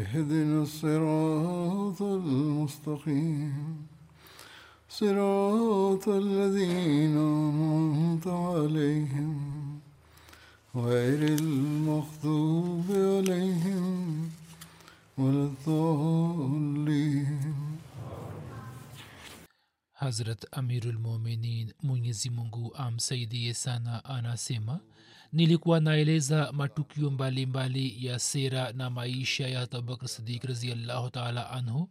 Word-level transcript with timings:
اهدنا 0.00 0.62
الصراط 0.62 2.02
المستقيم. 2.02 3.86
صراط 4.88 6.08
الذين 6.08 7.16
أنعمت 7.16 8.26
عليهم 8.26 9.38
غير 10.74 11.38
المغضوب 11.40 12.84
عليهم 12.90 14.30
ولا 15.18 15.44
الضالين. 15.52 17.40
حضرت 19.94 20.44
أمير 20.58 20.84
المؤمنين 20.84 21.72
مونيزي 21.82 22.30
منگو 22.30 22.68
أم 22.68 22.98
سيدي 22.98 23.52
سانا 23.52 24.18
آنا 24.18 24.36
سيما 24.36 24.80
nilikuwa 25.32 25.80
naeleza 25.80 26.52
matukio 26.52 27.10
mbalimbali 27.10 27.86
mbali 27.86 28.06
ya 28.06 28.18
sera 28.18 28.72
na 28.72 28.90
maisha 28.90 29.48
ya 29.48 29.60
abubakr 29.62 30.08
sidik 30.08 30.44
raziallahu 30.44 31.10
taala 31.10 31.50
anhu 31.50 31.88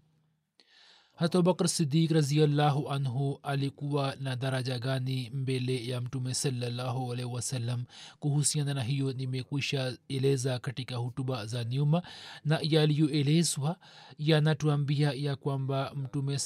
hata 1.19 1.37
abubakr 1.39 1.67
sidik 1.67 2.11
raziallahu 2.11 2.89
anhu 2.89 3.39
alikuwa 3.43 4.15
na 4.19 4.35
daraja 4.35 4.79
gani 4.79 5.29
mbele 5.33 5.87
ya 5.87 6.01
mtume 6.01 6.33
salallahu 6.33 7.13
alaihi 7.13 7.31
wasallam? 7.33 7.83
Kuhusiana 8.19 8.73
na 8.73 8.83
hiyo 8.83 9.13
nimekwisha 9.13 9.97
eleza 10.07 10.59
katika 10.59 10.95
hutuba 10.95 11.45
za 11.45 11.63
nyuma 11.63 12.01
na 12.45 12.59
yaliyoelezwa 12.61 13.77
yanatuambia 14.19 15.11
ya 15.13 15.35
kwamba 15.35 15.91
mtume 15.95 16.37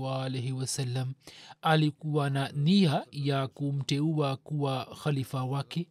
waalaihi 0.00 0.52
wasallam 0.52 1.12
alikuwa 1.62 2.30
na 2.30 2.48
nia 2.52 3.06
ya 3.12 3.48
kumteua 3.48 4.36
kuwa 4.36 4.96
khalifa 5.02 5.44
wake 5.44 5.88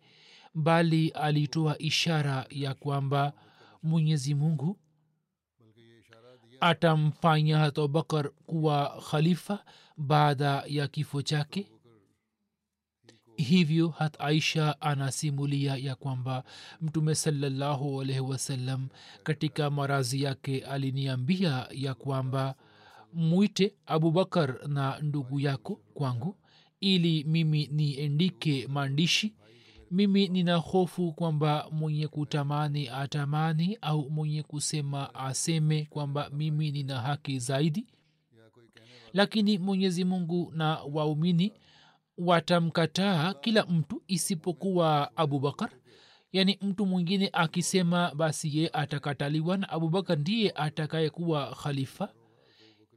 bali 0.56 1.10
alitoa 1.10 1.78
ishara 1.78 2.46
ya 2.50 2.74
kwamba 2.74 3.34
mwenyezi 3.84 4.36
mungu 4.36 4.78
atamfanya 6.62 7.58
hata 7.60 7.82
abubakar 7.82 8.30
kuwa 8.46 9.02
khalifa 9.12 9.66
baada 9.98 10.64
ya 10.68 10.88
kifo 10.88 11.22
chake? 11.22 11.72
Hivyo 13.38 13.88
hat 13.90 14.16
aisha 14.20 14.82
anasimulia 14.82 15.76
ya 15.76 15.96
kwamba 15.96 16.44
mtume 16.82 17.16
salallahu 17.16 18.02
alaihi 18.02 18.20
wasallam 18.22 18.88
katika 19.24 19.70
marazi 19.70 20.24
yake 20.24 20.60
aliniambia 20.66 21.68
ya 21.72 21.94
kwamba 21.94 22.56
mwite 23.14 23.76
abubakar 23.86 24.68
na 24.68 25.00
ndugu 25.00 25.40
yako 25.40 25.82
kwangu 25.94 26.38
ili 26.80 27.24
mimi 27.24 27.68
niendike 27.72 28.68
maandishi 28.68 29.34
mimi 29.92 30.28
nina 30.28 30.56
hofu 30.56 31.14
kwamba 31.14 31.68
mwenye 31.72 32.08
kutamani 32.08 32.90
atamani 32.90 33.78
au 33.82 34.10
mwenye 34.10 34.44
kusema 34.44 35.16
aseme 35.16 35.86
kwamba 35.90 36.30
mimi 36.30 36.72
nina 36.72 37.02
haki 37.02 37.40
zaidi. 37.40 37.86
Lakini 39.14 39.58
mwenyezi 39.58 40.04
mungu 40.06 40.52
na 40.56 40.80
waumini 40.94 41.54
watamkataa 42.18 43.34
kila 43.34 43.64
mtu 43.66 44.02
isipokuwa 44.08 45.18
abubakar 45.18 45.70
yaani 46.32 46.58
mtu 46.62 46.86
mwingine 46.86 47.30
akisema 47.34 48.16
basi 48.16 48.58
ye 48.60 48.70
atakataliwa 48.74 49.58
na 49.58 49.70
abubakar 49.70 50.18
ndiye 50.20 50.52
atakayekuwa 50.52 51.56
khalifa 51.64 52.10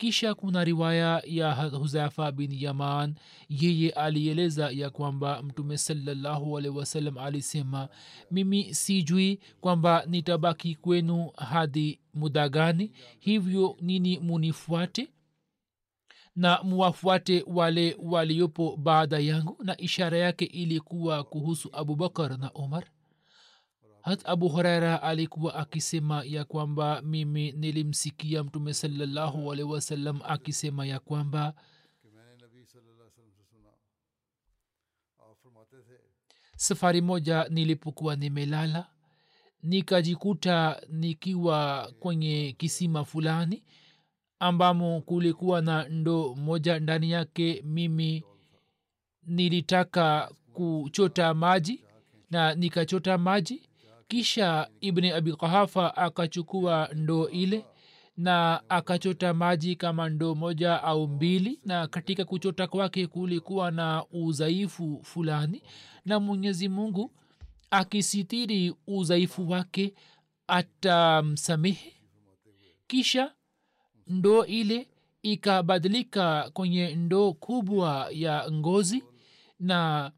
kisha 0.03 0.35
kuna 0.35 0.65
riwaya 0.65 1.23
ya 1.27 1.55
huzafa 1.55 2.33
bin 2.33 2.53
yaman. 2.63 3.15
Yeye 3.49 3.91
alieleza 3.91 4.71
ya 4.71 4.91
kwamba 4.91 5.43
mtume 5.43 5.79
salallahu 5.79 6.59
alehi 6.59 6.77
wasallam 6.79 7.19
alisema 7.19 7.89
mimi 8.31 8.75
sijui 8.75 9.39
kwamba 9.61 10.05
nitabaki 10.07 10.75
kwenu 10.75 11.31
hadi 11.37 12.01
muda 12.15 12.49
gani 12.49 12.93
hivyo 13.19 13.77
nini 13.81 14.19
munifuate? 14.19 15.09
Na 16.37 16.63
muwafuate 16.63 17.45
wale 17.47 17.97
waliopo 18.03 18.77
baada 18.77 19.19
yangu. 19.19 19.57
Na 19.65 19.81
ishara 19.81 20.19
yake 20.19 20.45
ilikuwa 20.45 21.25
kuhusu 21.25 21.69
abubakar 21.73 22.39
na 22.39 22.53
umar 22.53 22.85
hat 24.03 24.21
abu 24.29 24.49
huraira 24.49 25.03
alikuwa 25.03 25.55
akisema 25.55 26.25
ya 26.25 26.45
kwamba 26.45 27.03
mimi 27.03 27.53
nilimsikia 27.53 28.45
mtume 28.45 28.75
salallahu 28.75 29.53
alehi 29.53 29.69
wasallam 29.69 30.21
akisema 30.25 30.87
ya 30.87 30.99
kwamba 31.01 31.55
safari 36.57 37.01
moja 37.01 37.47
nilipokuwa 37.51 38.17
nimelala 38.17 38.87
nikajikuta 39.63 40.83
nikiwa 40.89 41.93
kwenye 42.01 42.55
kisima 42.59 43.05
fulani 43.05 43.63
ambamo 44.39 45.01
kulikuwa 45.01 45.61
na 45.63 45.89
ndo 45.89 46.35
moja 46.35 46.79
ndani 46.81 47.11
yake. 47.11 47.63
Mimi 47.67 48.25
nilitaka 49.23 50.33
kuchota 50.53 51.35
maji 51.35 51.85
na 52.31 52.55
nikachota 52.55 53.19
maji 53.19 53.69
kisha 54.13 54.69
ibni 54.81 55.11
abi 55.11 55.33
qahafa 55.33 55.97
akachukua 55.97 56.89
ndoo 56.95 57.29
ile 57.29 57.65
na 58.17 58.63
akachota 58.69 59.35
maji 59.35 59.77
kama 59.77 60.09
ndoo 60.09 60.35
moja 60.35 60.83
au 60.83 61.09
mbili 61.09 61.61
na 61.65 61.87
katika 61.87 62.25
kuchota 62.25 62.67
kwake 62.67 63.07
kulikuwa 63.07 63.71
na 63.71 64.05
udhaifu 64.11 65.01
fulani 65.03 65.63
na 66.05 66.21
mwenyezi 66.21 66.69
mungu 66.69 67.13
akisitiri 67.71 68.75
udhaifu 68.87 69.51
wake 69.51 69.95
atamsamehe. 70.47 71.93
Kisha 72.87 73.35
ndoo 74.07 74.45
ile 74.45 74.89
ikabadilika 75.23 76.51
kwenye 76.53 76.95
ndoo 76.95 77.33
kubwa 77.33 78.09
ya 78.11 78.51
ngozi 78.53 79.05
na 79.61 80.13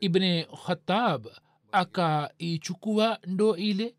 ibne 0.00 0.46
khatab 0.66 1.26
akaichukua 1.72 3.18
ndo 3.26 3.56
ile. 3.56 3.94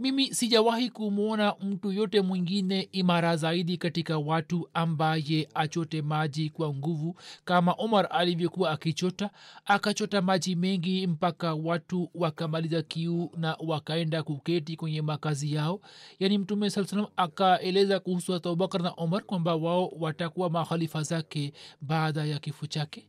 Mimi 0.00 0.34
sijawahi 0.34 0.90
kumwona 0.90 1.54
mtu 1.60 1.92
yote 1.92 2.20
mwingine 2.20 2.88
imara 2.92 3.36
zaidi 3.36 3.76
katika 3.76 4.18
watu 4.18 4.68
ambaye 4.74 5.48
achote 5.54 6.02
maji 6.02 6.50
kwa 6.50 6.74
nguvu 6.74 7.16
kama 7.44 7.72
omar 7.72 8.08
alivyokuwa 8.10 8.70
akichota. 8.70 9.30
Akachota 9.64 10.22
maji 10.22 10.56
mengi 10.56 11.06
mpaka 11.06 11.54
watu 11.54 12.10
wakamaliza 12.14 12.82
kiu 12.82 13.30
na 13.36 13.56
wakaenda 13.66 14.22
kuketi 14.22 14.76
kwenye 14.76 15.02
makazi 15.02 15.52
yao. 15.54 15.80
Yaani 16.18 16.38
mtume 16.38 16.70
saa 16.70 16.84
salam 16.84 17.06
akaeleza 17.16 18.00
kuhusu 18.00 18.34
abubakar 18.34 18.82
na 18.82 18.90
omar 18.90 19.22
kwamba 19.22 19.54
wao 19.54 19.88
watakuwa 19.88 20.50
makhalifa 20.50 21.02
zake 21.02 21.52
baada 21.80 22.24
ya 22.24 22.38
kifo 22.38 22.66
chake 22.66 23.08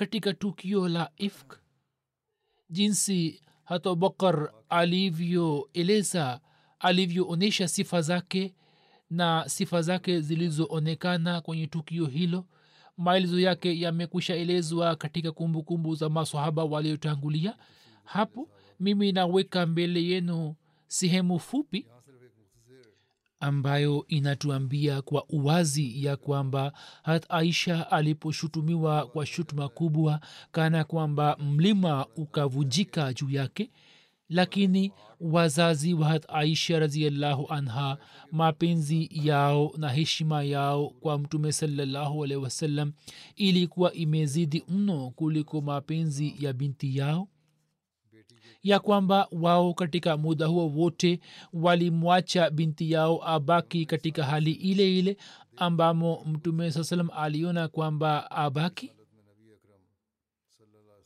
katika 0.00 0.32
tukio 0.34 0.88
la 0.88 1.10
ifk 1.16 1.58
jinsi 2.70 3.42
hata 3.64 3.94
bakar 3.94 4.52
alivyoeleza 4.68 6.40
alivyoonyesha 6.78 7.68
sifa 7.68 8.02
zake 8.02 8.54
na 9.10 9.44
sifa 9.48 9.82
zake 9.82 10.20
zilizoonekana 10.20 11.40
kwenye 11.40 11.66
tukio 11.66 12.06
hilo. 12.06 12.44
Maelezo 12.96 13.40
yake 13.40 13.80
yamekwisha 13.80 14.34
elezwa 14.34 14.96
katika 14.96 15.32
kumbukumbu 15.32 15.94
za 15.94 16.08
masahaba 16.08 16.64
waliotangulia. 16.64 17.56
Hapo 18.04 18.48
mimi 18.80 19.12
naweka 19.12 19.66
mbele 19.66 20.04
yenu 20.04 20.54
sehemu 20.86 21.38
fupi 21.38 21.86
ambayo 23.40 24.04
inatuambia 24.08 25.02
kwa 25.02 25.24
uwazi 25.28 26.04
ya 26.04 26.16
kwamba 26.16 26.72
hat 27.02 27.26
aisha 27.28 27.90
aliposhutumiwa 27.90 29.06
kwa 29.06 29.26
shutuma 29.26 29.68
kubwa 29.68 30.20
kana 30.52 30.84
kwamba 30.84 31.36
mlima 31.36 32.06
ukavujika 32.16 33.12
juu 33.12 33.30
yake 33.30 33.70
lakini 34.28 34.92
wazazi 35.20 35.94
wa 35.94 36.08
hat 36.08 36.24
aisha 36.28 36.78
raziallahu 36.78 37.46
anha 37.48 37.98
mapenzi 38.32 39.10
yao 39.12 39.72
na 39.76 39.88
heshima 39.88 40.42
yao 40.42 40.88
kwa 40.88 41.18
mtume 41.18 41.52
salallahu 41.52 42.24
alehi 42.24 42.40
wasallam 42.42 42.92
ilikuwa 43.36 43.92
imezidi 43.92 44.64
mno 44.68 45.10
kuliko 45.10 45.60
mapenzi 45.60 46.34
ya 46.38 46.52
binti 46.52 46.96
yao 46.96 47.28
ya 48.62 48.78
kwamba 48.80 49.28
wao 49.32 49.74
katika 49.74 50.16
muda 50.16 50.46
huo 50.46 50.68
wote 50.68 51.20
walimwacha 51.52 52.50
binti 52.50 52.92
yao 52.92 53.28
abaki 53.28 53.86
katika 53.86 54.24
hali 54.24 54.52
ile 54.52 54.98
ile 54.98 55.16
ambamo 55.56 56.24
mtume 56.26 56.70
saa 56.72 56.84
salam 56.84 57.08
aliona 57.16 57.68
kwamba 57.68 58.30
abaki. 58.30 58.92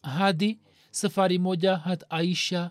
Hadi 0.02 0.58
safari 0.90 1.38
moja 1.38 1.76
hat 1.76 2.04
aisha 2.10 2.70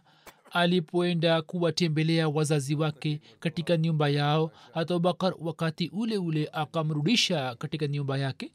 alipoenda 0.52 1.42
kuwatembelea 1.42 2.30
wazazi 2.30 2.76
wake 2.76 3.22
katika 3.40 3.78
nyumba 3.78 4.10
yao 4.10 4.52
hata 4.74 4.94
abubakar 4.94 5.34
wakati 5.40 5.88
ule 5.94 6.18
ule 6.18 6.50
akamrudisha 6.54 7.56
katika 7.56 7.88
nyumba 7.88 8.18
yake 8.18 8.52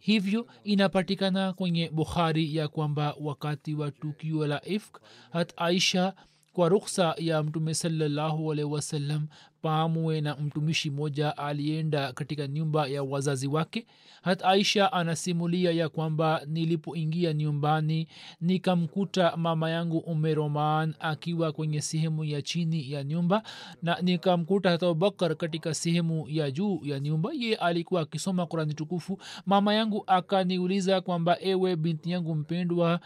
hivyo 0.00 0.46
inapatikana 0.64 1.52
kwenye 1.52 1.88
bukhari 1.90 2.56
ya 2.56 2.68
kwamba 2.68 3.14
wakati 3.20 3.74
wa 3.74 3.90
tukio 3.90 4.46
la 4.46 4.68
ifk 4.68 5.00
hat 5.30 5.52
aisha 5.56 6.14
kwa 6.58 6.68
ruksa 6.68 7.14
ya 7.18 7.42
mtume 7.42 7.74
salallahu 7.74 8.52
alaihi 8.52 8.70
wasallam 8.72 9.26
pamwe 9.62 10.20
na 10.20 10.36
mtumishi 10.36 10.90
moja 10.90 11.36
alienda 11.36 12.12
katika 12.12 12.46
nyumba 12.46 12.86
ya 12.86 13.02
wazazi 13.02 13.46
wake. 13.46 13.86
Hat 14.22 14.44
aisha 14.44 14.92
anasimulia 14.92 15.70
ya 15.70 15.88
kwamba 15.88 16.42
nilipoingia 16.46 17.32
nyumbani 17.32 18.08
nikamkuta 18.40 19.36
mama 19.36 19.70
yangu 19.70 19.98
umeroman 19.98 20.94
akiwa 21.00 21.52
kwenye 21.52 21.80
sehemu 21.80 22.24
ya 22.24 22.42
chini 22.42 22.92
ya 22.92 23.04
nyumba 23.04 23.42
na 23.82 23.98
nikamkuta 24.02 24.70
hata 24.70 24.86
abubakar 24.86 25.36
katika 25.36 25.74
sehemu 25.74 26.28
ya 26.28 26.50
juu 26.50 26.80
ya 26.84 27.00
nyumba. 27.00 27.30
Ye 27.34 27.54
alikuwa 27.56 28.00
akisoma 28.00 28.46
kurani 28.46 28.74
tukufu. 28.74 29.18
Mama 29.46 29.74
yangu 29.74 30.04
akaniuliza 30.06 31.00
kwamba 31.00 31.36
ewe 31.40 31.76
binti 31.76 32.10
yangu 32.10 32.34
mpendwa 32.34 33.00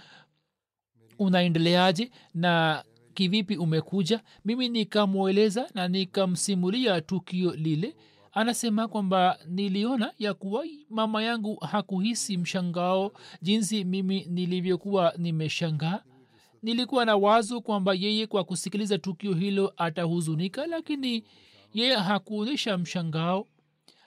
unaendeleaje? 1.19 2.11
Na 2.35 2.85
kivipi 3.15 3.57
umekuja? 3.57 4.21
Mimi 4.45 4.69
nikamweleza 4.69 5.71
na 5.75 5.89
nikamsimulia 5.89 7.01
tukio 7.01 7.55
lile. 7.55 7.97
Anasema 8.33 8.89
kwamba 8.89 9.39
niliona 9.47 10.13
ya 10.19 10.35
kuwa 10.35 10.65
mama 10.91 11.23
yangu 11.23 11.57
hakuhisi 11.57 12.37
mshangao 12.37 13.13
jinsi 13.43 13.85
mimi 13.85 14.25
nilivyokuwa 14.31 15.15
nimeshangaa. 15.19 16.01
Nilikuwa 16.63 17.05
na 17.05 17.17
wazo 17.17 17.61
kwamba 17.61 17.95
yeye 17.95 18.27
kwa 18.27 18.45
kusikiliza 18.45 18.99
tukio 18.99 19.35
hilo 19.35 19.73
atahuzunika 19.77 20.67
lakini 20.67 21.25
yeye 21.75 21.97
hakuonyesha 21.97 22.79
mshangao. 22.79 23.47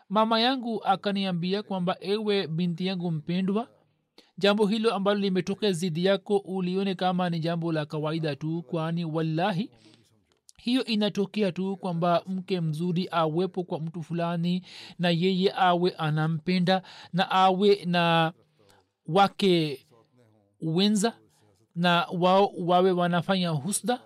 Mama 0.10 0.40
yangu 0.40 0.84
akaniambia 0.84 1.64
kwamba 1.64 1.98
ewe 2.02 2.48
binti 2.48 2.86
yangu 2.86 3.12
mpendwa 3.12 3.68
jambo 4.38 4.66
hilo 4.68 4.94
ambalo 4.94 5.20
limetokea 5.20 5.72
zidi 5.72 6.06
yako 6.06 6.38
ulione 6.38 6.96
kama 6.96 7.30
ni 7.30 7.40
jambo 7.40 7.72
la 7.72 7.86
kawaida 7.86 8.36
tu 8.36 8.62
kwani 8.68 9.06
wallahi 9.06 9.70
hiyo 10.58 10.86
inatokea 10.86 11.52
tu 11.52 11.78
kwamba 11.78 12.24
mke 12.28 12.62
mzuri 12.62 13.08
awepo 13.12 13.64
kwa 13.64 13.80
mtu 13.80 14.04
fulani 14.04 14.66
na 15.00 15.10
yeye 15.10 15.54
awe 15.56 15.92
anampenda 15.92 16.82
na 17.14 17.32
awe 17.32 17.86
na 17.86 18.34
wake 19.08 19.86
wenza 20.62 21.14
na 21.76 22.08
wao 22.20 22.52
wawe 22.58 22.92
wanafanya 22.92 23.50
husda. 23.50 24.02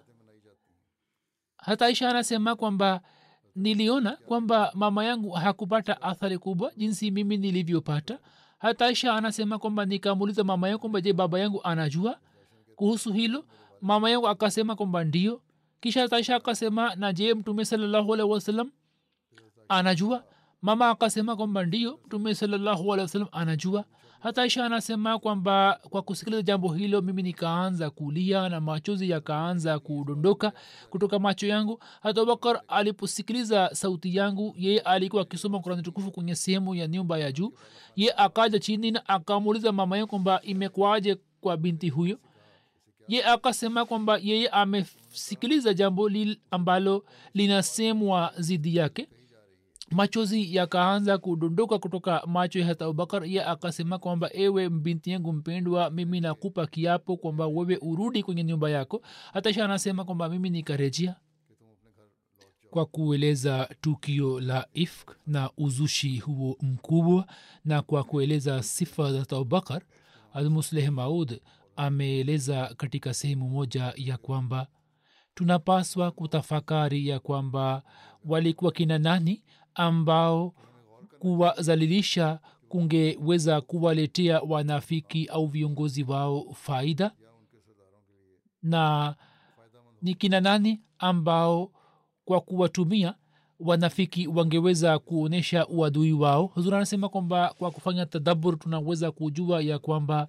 Hata 1.57 1.89
isha 1.89 2.09
anasema 2.09 2.55
kwamba 2.55 3.01
niliona 3.55 4.11
kwamba 4.11 4.71
mama 4.75 5.05
yangu 5.05 5.29
hakupata 5.31 6.01
athari 6.01 6.37
kubwa 6.37 6.71
jinsi 6.77 7.11
mimi 7.11 7.37
nilivyopata 7.37 8.19
hata 8.59 8.85
aisha 8.85 9.13
anasema 9.13 9.59
kwamba 9.59 9.85
nikamuuliza 9.85 10.43
mama 10.43 10.67
yangu 10.67 10.79
kwamba 10.79 11.01
je 11.01 11.13
baba 11.13 11.39
yangu 11.39 11.63
anajua 11.63 12.19
kuhusu 12.75 13.13
hilo? 13.13 13.45
Mama 13.81 14.09
yangu 14.09 14.27
akasema 14.27 14.75
kwamba 14.75 15.03
ndio 15.03 15.41
kisha 15.79 16.07
taisha 16.07 16.35
akasema 16.35 16.95
na 16.95 17.13
je 17.13 17.33
mtume 17.33 17.65
salallahu 17.65 18.13
alehi 18.13 18.29
wasallam 18.29 18.71
anajua? 19.69 20.23
Mama 20.61 20.89
akasema 20.89 21.35
kwamba 21.35 21.63
ndio 21.65 21.99
mtume 22.05 22.35
salallahu 22.35 22.93
alehi 22.93 23.01
wasallam 23.05 23.27
anajua 23.31 23.85
hata 24.19 24.45
isha 24.45 24.65
anasema 24.65 25.19
kwamba 25.19 25.79
kwa 25.89 26.01
kusikiliza 26.01 26.41
jambo 26.41 26.73
hilo 26.73 27.01
mimi 27.01 27.23
nikaanza 27.23 27.89
kulia 27.89 28.49
na 28.49 28.61
machozi 28.61 29.09
yakaanza 29.09 29.79
kudondoka 29.79 30.51
kutoka 30.89 31.19
macho 31.19 31.47
yangu. 31.47 31.79
Hata 32.01 32.21
abubakar 32.21 32.61
aliposikiliza 32.67 33.69
sauti 33.73 34.15
yangu 34.15 34.55
yeye 34.57 34.79
alikuwa 34.79 35.21
akisoma 35.21 35.59
kurani 35.59 35.81
tukufu 35.81 36.11
kwenye 36.11 36.35
sehemu 36.35 36.75
ya 36.75 36.87
nyumba 36.87 37.17
ya 37.17 37.31
juu. 37.31 37.53
Ye 37.95 38.13
akaja 38.17 38.59
chini 38.59 38.91
na 38.91 39.09
akamuuliza 39.09 39.71
mama 39.71 39.97
yangu 39.97 40.09
kwamba 40.09 40.41
imekwaje 40.41 41.17
kwa 41.41 41.57
binti 41.57 41.89
huyo? 41.89 42.19
Ye 43.07 43.25
akasema 43.25 43.85
kwamba 43.85 44.17
yeye 44.23 44.47
amesikiliza 44.47 45.73
jambo 45.73 46.09
li 46.09 46.39
ambalo 46.51 47.05
linasemwa 47.33 48.33
zidi 48.37 48.75
yake 48.75 49.09
machozi 49.91 50.55
yakaanza 50.55 51.17
kudondoka 51.17 51.79
kutoka 51.79 52.23
macho 52.27 52.59
ya 52.59 52.65
hata 52.65 52.85
abubakar 52.85 53.25
ye 53.25 53.43
akasema 53.45 53.99
kwamba 53.99 54.29
ewe 54.33 54.69
binti 54.69 55.11
yangu 55.11 55.33
mpendwa 55.33 55.89
mimi 55.89 56.19
nakupa 56.21 56.67
kiapo 56.67 57.17
kwamba 57.17 57.47
wewe 57.47 57.77
urudi 57.81 58.23
kwenye 58.23 58.43
nyumba 58.43 58.69
yako. 58.69 59.01
Hata 59.33 59.53
sha 59.53 59.65
anasema 59.65 60.05
kwamba 60.05 60.29
mimi 60.29 60.49
nikarejea 60.49 61.15
kwa 62.69 62.85
kueleza 62.85 63.69
tukio 63.81 64.39
la 64.39 64.67
ifk 64.73 65.17
na 65.27 65.49
uzushi 65.57 66.17
huo 66.19 66.57
mkubwa 66.61 67.27
na 67.65 67.81
kwa 67.81 68.03
kueleza 68.03 68.63
sifa 68.63 69.13
za 69.13 69.21
abubakar 69.37 69.81
almusleh 70.33 70.89
maud 70.89 71.39
ameeleza 71.75 72.73
katika 72.77 73.13
sehemu 73.13 73.49
moja 73.49 73.93
ya 73.95 74.17
kwamba 74.17 74.67
tunapaswa 75.35 76.11
kutafakari 76.11 77.07
ya 77.07 77.19
kwamba 77.19 77.83
walikuwa 78.25 78.71
kina 78.71 78.99
nani 78.99 79.43
ambao 79.79 80.53
kuwazalilisha 81.19 82.39
kungeweza 82.69 83.61
kuwaletea 83.61 84.41
wanafiki 84.41 85.25
au 85.25 85.47
viongozi 85.47 86.03
wao 86.03 86.45
faida. 86.53 87.11
Na 88.63 89.15
ni 90.01 90.13
kina 90.13 90.41
nani 90.41 90.81
ambao 90.99 91.71
kwa 92.25 92.41
kuwatumia 92.41 93.13
wanafiki 93.59 94.27
wangeweza 94.27 94.99
kuonyesha 94.99 95.67
uadui 95.67 96.13
wao? 96.13 96.45
Huzuri 96.45 96.75
anasema 96.75 97.09
kwamba 97.09 97.53
kwa 97.57 97.71
kufanya 97.71 98.05
tadabur 98.05 98.59
tunaweza 98.59 99.11
kujua 99.11 99.61
ya 99.61 99.79
kwamba 99.79 100.27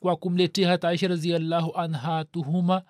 kwa 0.00 0.16
kumletea 0.16 0.68
hata 0.68 0.88
aisha 0.88 1.08
raziallahu 1.08 1.72
anha 1.76 2.24
tuhuma 2.24 2.82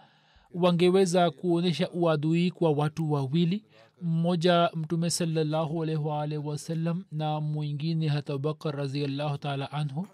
wangeweza 0.55 1.31
kuonyesha 1.31 1.91
uadui 1.91 2.51
kwa 2.51 2.71
watu 2.71 3.13
wawili 3.13 3.65
mmoja 4.03 4.71
mtume 4.75 5.11
salallahu 5.11 5.83
alaihi 5.83 6.03
waalihi 6.03 6.49
wasallam 6.49 7.05
na 7.13 7.41
mwingine 7.41 8.09
hata 8.09 8.33
abubakar 8.33 8.77
raziallahu 8.77 9.39
taala 9.39 9.73
anhu. 9.73 10.07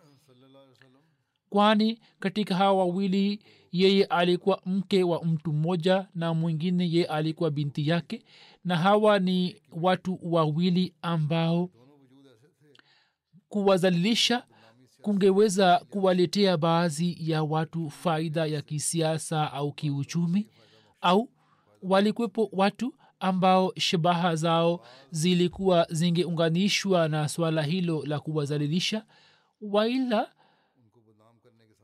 Kwani 1.50 1.99
katika 2.21 2.54
hawa 2.57 2.78
wawili 2.78 3.40
yeye 3.73 4.04
alikuwa 4.04 4.61
mke 4.66 5.02
wa 5.02 5.25
mtu 5.25 5.52
mmoja 5.52 6.09
na 6.14 6.35
mwingine 6.35 6.85
yeye 6.90 7.04
alikuwa 7.07 7.50
binti 7.50 7.88
yake 7.88 8.25
na 8.64 8.76
hawa 8.76 9.18
ni 9.18 9.62
watu 9.73 10.18
wawili 10.23 10.95
ambao 11.02 11.71
kuwazalilisha 13.49 14.45
kungeweza 15.02 15.78
kuwaletea 15.90 16.57
baadhi 16.57 17.17
ya 17.31 17.43
watu 17.43 17.90
faida 17.90 18.47
ya 18.47 18.62
kisiasa 18.62 19.52
au 19.52 19.73
kiuchumi? 19.73 20.49
Au 21.00 21.31
walikwepo 21.83 22.49
watu 22.52 22.95
ambao 23.21 23.73
shabaha 23.76 24.37
zao 24.37 24.87
zilikuwa 25.11 25.87
zingeunganishwa 25.90 27.09
na 27.09 27.28
swala 27.28 27.62
hilo 27.62 28.02
la 28.07 28.21
kuwazalilisha? 28.21 29.05
Waila 29.61 30.33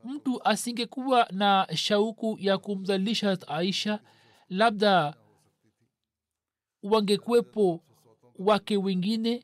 mtu 0.03 0.43
asingekuwa 0.47 1.27
na 1.31 1.67
shauku 1.75 2.37
ya 2.39 2.57
kumzalilisha 2.57 3.37
aisha 3.47 3.99
labda 4.49 5.15
wangekwepo 6.83 7.81
wake 8.39 8.77
wengine 8.77 9.43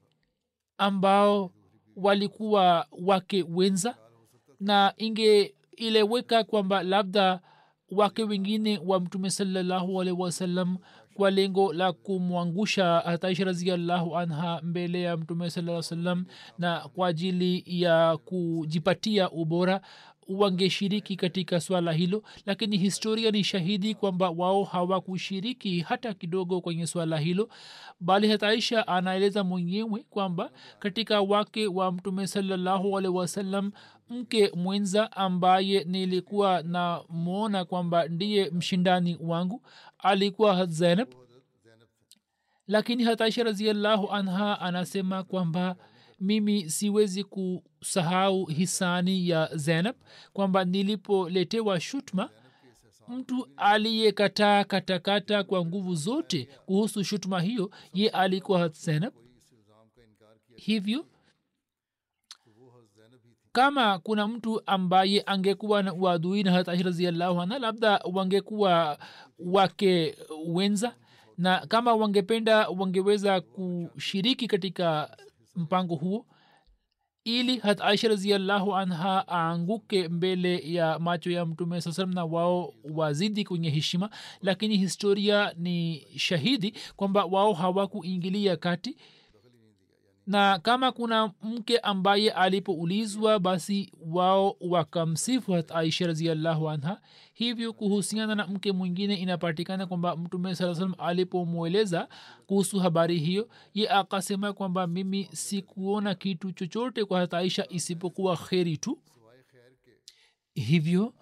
ambao 0.78 1.51
walikuwa 1.95 2.88
wake 3.05 3.45
wenza 3.50 3.95
na 4.60 4.93
ingeileweka 4.98 6.43
kwamba 6.43 6.83
labda 6.83 7.39
wake 7.91 8.24
wengine 8.24 8.81
wa 8.86 9.00
mtume 9.00 9.29
salallahu 9.29 10.01
alaihi 10.01 10.21
wasallam 10.21 10.77
kwa 11.13 11.31
lengo 11.31 11.74
la 11.74 11.93
kumwangusha 11.93 13.00
hataisha 13.05 13.45
raziallahu 13.45 14.17
anha 14.17 14.62
mbele 14.63 15.01
ya 15.01 15.17
mtume 15.17 15.50
saa 15.50 15.81
salam 15.81 16.25
na 16.57 16.79
kwa 16.95 17.07
ajili 17.07 17.63
ya 17.65 18.17
kujipatia 18.17 19.29
ubora 19.31 19.81
wangeshiriki 20.39 21.15
katika 21.15 21.59
swala 21.59 21.93
hilo 21.93 22.23
lakini 22.45 22.77
historia 22.77 23.31
ni 23.31 23.43
shahidi 23.43 23.95
kwamba 23.95 24.29
wao 24.29 24.63
hawakushiriki 24.63 25.79
hata 25.79 26.13
kidogo 26.13 26.61
kwenye 26.61 26.88
swala 26.88 27.17
hilo 27.19 27.50
bali 28.00 28.29
hataisha 28.29 28.88
anaeleza 28.88 29.43
mwenyewe 29.43 30.05
kwamba 30.09 30.51
katika 30.79 31.21
wake 31.21 31.67
wa 31.67 31.91
mtume 31.91 32.27
salallahu 32.27 32.97
alaihi 32.97 33.17
wasallam 33.17 33.71
mke 34.09 34.51
mwenza 34.55 35.11
ambaye 35.11 35.83
nilikuwa 35.83 36.61
namwona 36.63 37.65
kwamba 37.65 38.07
ndiye 38.07 38.50
mshindani 38.50 39.17
wangu 39.21 39.61
alikuwa 40.00 40.65
zainab. 40.65 41.07
Lakini 42.67 43.03
hataisha 43.03 43.43
raziallahu 43.43 44.09
anha 44.11 44.59
anasema 44.61 45.23
kwamba 45.23 45.75
mimi 46.22 46.70
siwezi 46.70 47.24
kusahau 47.24 48.46
hisani 48.46 49.30
ya 49.30 49.50
zainab 49.56 49.96
kwamba 50.34 50.66
nilipoletewa 50.66 51.80
shutma 51.80 52.30
mtu 53.08 53.48
aliyekataa 53.58 54.63
katakata 54.63 55.44
kwa 55.44 55.66
nguvu 55.66 55.96
zote 55.96 56.50
kuhusu 56.66 57.04
shutma 57.04 57.42
hiyo 57.42 57.72
ye 57.94 58.10
alikuwa 58.10 58.68
zainab. 58.68 59.13
Hivyo 60.56 61.06
kama 63.51 64.00
kuna 64.00 64.28
mtu 64.28 64.62
ambaye 64.66 65.24
angekuwa 65.25 65.84
na 65.84 65.94
uadui 65.94 66.44
na 66.44 66.51
hatashi 66.51 66.84
raziallahu 66.84 67.42
anha 67.42 67.60
labda 67.60 67.98
wangekuwa 68.13 68.98
wake 69.40 70.18
wenza 70.46 70.96
na 71.38 71.66
kama 71.68 71.94
wangependa 71.96 72.70
wangeweza 72.70 73.42
kushiriki 73.42 74.48
katika 74.48 75.18
mpango 75.55 75.96
huo 75.96 76.25
ili 77.24 77.58
hat 77.58 77.81
aisha 77.81 78.08
raziallahu 78.08 78.75
anha 78.75 79.25
aanguke 79.27 80.08
mbele 80.08 80.74
ya 80.74 81.00
macho 81.00 81.31
ya 81.31 81.46
mtume 81.46 81.81
saa 81.81 81.91
salam 81.91 82.13
na 82.13 82.25
wao 82.25 82.74
wazidi 82.93 83.43
kwenye 83.43 83.70
heshima. 83.70 84.10
Lakini 84.41 84.77
historia 84.77 85.53
ni 85.58 86.08
shahidi 86.17 86.74
kwamba 86.96 87.25
wao 87.25 87.53
hawakuingilia 87.53 88.58
kati 88.58 88.98
na 90.28 90.60
kama 90.60 90.92
kuna 90.92 91.32
mke 91.44 91.78
ambaye 91.78 92.32
alipoulizwa 92.32 93.40
basi 93.40 93.92
wao 94.08 94.56
wakamsifu 94.62 95.51
hat 95.51 95.72
aisha 95.72 96.08
raziallahu 96.08 96.70
anha. 96.70 97.01
Hivyo 97.34 97.74
kuhusiana 97.74 98.36
na 98.36 98.48
mke 98.48 98.72
mwingine 98.72 99.16
inapatikana 99.16 99.86
kwamba 99.86 100.16
mtume 100.18 100.56
saa 100.56 100.75
salam 100.75 100.94
alipomweleza 100.98 102.08
kuhusu 102.48 102.80
habari 102.80 103.18
hiyo 103.20 103.50
ye 103.74 103.90
akasema 103.90 104.54
kwamba 104.54 104.88
mimi 104.88 105.30
sikuona 105.34 106.16
kitu 106.16 106.51
chochote 106.51 107.06
kwa 107.06 107.20
hat 107.20 107.34
aisha 107.34 107.66
isipokuwa 107.70 108.38
kheri 108.38 108.78
tu. 108.78 108.98
Hivyo 110.54 111.13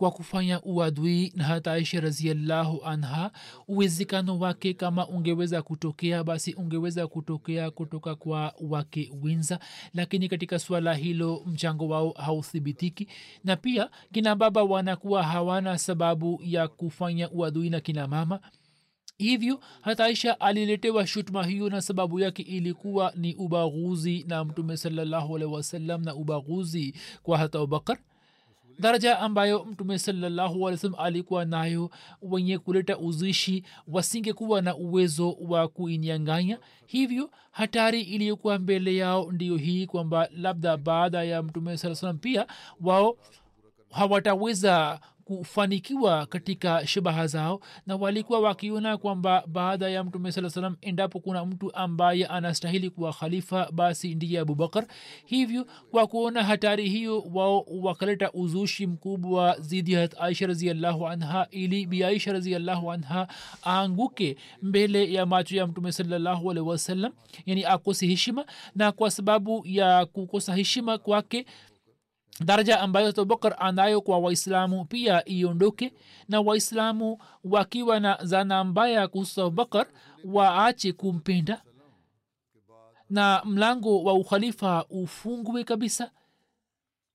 kwa 0.00 0.10
kufanya 0.10 0.62
uadui 0.62 1.32
na 1.36 1.44
hata 1.44 1.72
aisha 1.72 2.00
raziallahu 2.00 2.84
anha 2.84 3.30
uwezekano 3.68 4.38
wake 4.38 4.74
kama 4.74 5.08
ungeweza 5.08 5.62
kutokea 5.62 6.24
basi 6.24 6.54
ungeweza 6.54 7.06
kutokea 7.06 7.70
kutoka 7.70 8.14
kwa 8.14 8.54
wake 8.60 9.12
winza. 9.22 9.58
Lakini 9.94 10.28
katika 10.28 10.58
suala 10.58 10.94
hilo 10.94 11.42
mchango 11.46 11.88
wao 11.88 12.10
hauthibitiki. 12.10 13.08
Na 13.44 13.56
pia 13.56 13.90
kina 14.12 14.36
baba 14.36 14.62
wanakuwa 14.62 15.22
hawana 15.22 15.78
sababu 15.78 16.40
ya 16.44 16.68
kufanya 16.68 17.30
uadui 17.30 17.70
na 17.70 17.80
kina 17.80 18.08
mama. 18.08 18.40
Hivyo 19.18 19.60
hata 19.80 20.04
aisha 20.04 20.40
aliletewa 20.40 21.06
shutma 21.06 21.46
hiyo 21.46 21.70
na 21.70 21.82
sababu 21.82 22.20
yake 22.20 22.42
ilikuwa 22.42 23.12
ni 23.16 23.34
ubaguzi 23.34 24.24
na 24.28 24.44
mtume 24.44 24.76
salallahu 24.76 25.36
alaihi 25.36 25.54
wasallam 25.54 26.02
na 26.04 26.14
ubaguzi 26.14 26.94
kwa 27.22 27.38
hata 27.38 27.58
abubakar 27.58 27.98
daraja 28.78 29.18
ambayo 29.18 29.64
mtume 29.64 29.98
sallahualwasalam 29.98 30.94
alikuwa 31.00 31.44
nayo 31.44 31.90
wenye 32.22 32.58
kuleta 32.58 32.98
uzishi 32.98 33.64
wasingekuwa 33.88 34.62
na 34.62 34.76
uwezo 34.76 35.32
wa 35.48 35.68
kuinyanganya. 35.68 36.58
Hivyo 36.86 37.30
hatari 37.50 38.00
iliyokuwa 38.02 38.58
mbele 38.58 38.96
yao 38.96 39.32
ndiyo 39.32 39.56
hii 39.56 39.86
kwamba 39.86 40.28
labda 40.36 40.76
baada 40.76 41.24
ya 41.24 41.42
mtume 41.42 41.76
saa 41.76 41.94
salam 41.94 42.18
pia 42.18 42.46
wao 42.80 43.16
hawataweza 43.90 45.00
kufanikiwa 45.30 46.26
katika 46.26 46.86
shabaha 46.86 47.26
zao 47.26 47.60
na 47.86 47.96
walikuwa 47.96 48.40
wakiona 48.40 48.96
kwamba 48.96 49.44
baada 49.46 49.88
ya 49.88 50.04
mtume 50.04 50.32
saa 50.32 50.50
salam 50.50 50.76
endapo 50.80 51.20
kuna 51.20 51.44
mtu 51.44 51.74
ambaye 51.74 52.26
anastahili 52.26 52.90
kuwa 52.90 53.12
khalifa 53.12 53.68
basi 53.72 54.14
ndiye 54.14 54.40
abubakar 54.40 54.86
hivyo 55.26 55.66
kwa 55.90 56.06
kuona 56.06 56.42
hatari 56.44 56.88
hiyo 56.88 57.20
wao 57.34 57.66
wakaleta 57.82 58.32
uzushi 58.32 58.86
mkubwa 58.86 59.56
zidi 59.60 59.92
ya 59.92 60.08
aisha 60.20 60.46
raziallahu 60.46 61.08
anha 61.08 61.46
ili 61.50 61.86
biaisha 61.86 62.32
raziallahu 62.32 62.92
anha 62.92 63.28
aanguke 63.66 64.36
mbele 64.62 65.12
ya 65.12 65.26
macho 65.26 65.56
ya 65.56 65.66
mtume 65.66 65.92
salallahu 65.92 66.50
alehi 66.50 66.66
wasallam 66.68 67.12
yani 67.46 67.64
akose 67.64 68.06
heshima 68.06 68.44
na 68.74 68.92
kwa 68.92 69.10
sababu 69.10 69.62
ya 69.64 70.06
kukosa 70.06 70.54
heshima 70.54 70.98
kwake 70.98 71.46
daraja 72.44 72.80
ambayo 72.80 73.08
abubakar 73.08 73.56
anayo 73.58 74.00
kwa 74.00 74.18
waislamu 74.18 74.84
pia 74.84 75.28
iondoke 75.28 75.92
na 76.28 76.40
waislamu 76.40 77.18
wakiwa 77.44 78.00
na 78.00 78.18
zana 78.22 78.64
mbaya 78.64 79.08
kuhusu 79.08 79.40
abubakar 79.42 79.86
waache 80.24 80.92
kumpenda. 80.92 81.62
Na 83.10 83.42
mlango 83.44 84.02
wa 84.04 84.14
ukhalifa 84.14 84.84
ufungwe 84.90 85.64
kabisa. 85.64 86.10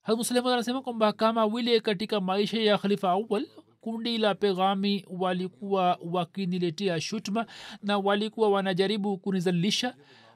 Hamuslemu 0.01 0.49
anasema 0.49 0.81
kwamba 0.81 1.13
kama 1.13 1.47
vile 1.49 1.79
katika 1.79 2.21
maisha 2.21 2.61
ya 2.61 2.77
khalifa 2.77 3.09
awal 3.09 3.47
kundi 3.81 4.17
la 4.17 4.35
peghami 4.35 5.05
walikuwa 5.09 5.99
wakiniletea 6.11 7.01
shutma 7.01 7.45
na 7.83 7.97
walikuwa 7.97 8.49
wanajaribu 8.49 9.17
kunizalisha 9.17 9.95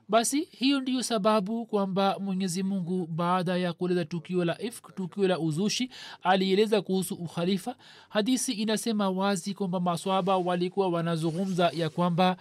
basi 0.10 0.42
hiyo 0.42 0.82
ndiyo 0.82 1.04
sababu 1.04 1.66
kwamba 1.66 2.20
mwenyezi 2.20 2.63
mungu 2.63 3.08
baada 3.08 3.58
ya 3.58 3.74
kueleza 3.74 4.06
tukio 4.06 4.46
la 4.46 4.62
ifk 4.62 4.96
tukio 4.96 5.28
la 5.28 5.39
uzushi 5.39 5.89
alieleza 6.24 6.82
kuhusu 6.82 7.16
ukhalifa. 7.16 7.75
Hadisi 8.10 8.51
inasema 8.54 9.10
wazi 9.10 9.54
kwamba 9.54 9.80
maswaba 9.80 10.38
walikuwa 10.38 10.88
wanazungumza 10.89 11.72
ya 11.74 11.89
kwamba 11.89 12.38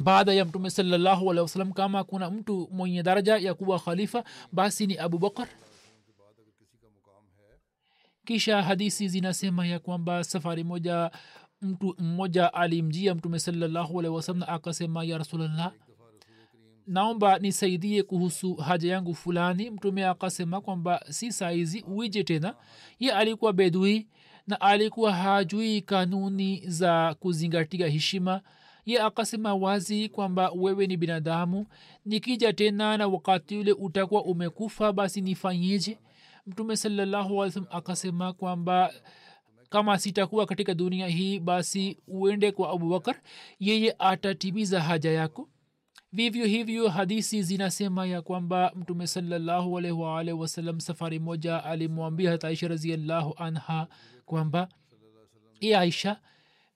baada 0.00 0.32
ya 0.34 0.44
mtume 0.44 0.70
salallahu 0.70 1.30
alehi 1.30 1.42
wasalam 1.42 1.72
kama 1.72 2.04
kuna 2.04 2.30
mtu 2.30 2.68
mwenye 2.72 3.02
daraja 3.02 3.36
ya 3.36 3.54
kuwa 3.54 3.78
khalifa 3.80 4.24
basi 4.52 4.86
ni 4.86 4.98
abubakar 4.98 5.48
kisha 8.26 8.62
hadisi 8.62 9.08
zinasema 9.08 9.66
ya 9.66 9.78
kwamba 9.78 10.24
safari 10.24 10.64
moja 10.64 11.10
mtu 11.62 11.94
mmoja 11.98 12.54
alimjia 12.54 13.14
mtume 13.14 13.38
salallahu 13.38 13.98
alehi 14.00 14.14
wasalam 14.14 14.42
akasema 14.46 15.04
ya 15.04 15.18
rasulllah 15.18 15.72
naomba 16.86 17.38
nisaidie 17.38 18.02
kuhusu 18.02 18.54
haja 18.54 18.92
yangu 18.92 19.14
fulani. 19.14 19.70
Mtume 19.70 20.06
akasema 20.06 20.60
kwamba 20.60 21.04
si 21.10 21.32
saizi 21.32 21.84
uije 21.88 22.24
tena. 22.24 22.54
Ye 22.98 23.12
alikuwa 23.12 23.52
bedui 23.52 24.06
na 24.46 24.60
alikuwa 24.60 25.12
hajui 25.12 25.80
kanuni 25.80 26.62
za 26.66 27.14
kuzingatia 27.20 27.88
heshima. 27.88 28.40
Ye 28.86 29.00
akasema 29.02 29.54
wazi 29.54 30.08
kwamba 30.08 30.50
wewe 30.56 30.86
ni 30.86 30.96
binadamu. 30.96 31.66
Nikija 32.06 32.52
tena 32.52 32.96
na 32.96 33.08
wakati 33.08 33.56
ule 33.56 33.72
utakuwa 33.72 34.24
umekufa 34.24 34.92
basi 34.92 35.20
nifanyeje? 35.20 35.98
Mtume 36.46 36.76
sallahualwasalam 36.76 37.66
akasema 37.70 38.32
kwamba 38.32 38.92
kama 39.70 39.98
sitakuwa 39.98 40.46
katika 40.46 40.74
dunia 40.74 41.06
hii 41.08 41.38
basi 41.38 41.98
uende 42.08 42.52
kwa 42.52 42.70
abubakar 42.70 43.16
yeye 43.60 43.94
atatimiza 43.98 44.80
haja 44.80 45.10
yako 45.10 45.48
vivyo 46.14 46.46
hivyo 46.46 46.88
hadisi 46.88 47.42
zinasema 47.42 48.06
ya 48.06 48.22
kwamba 48.22 48.72
mtume 48.76 49.06
salallahu 49.06 49.72
wasalam 49.72 50.80
safari 50.80 51.18
moja 51.18 51.64
alimwambia 51.64 52.30
hata 52.30 52.48
aisha 52.48 52.68
raziallahu 52.68 53.34
anha 53.36 53.86
kwamba 54.26 54.68
i 55.60 55.74
aisha 55.74 56.20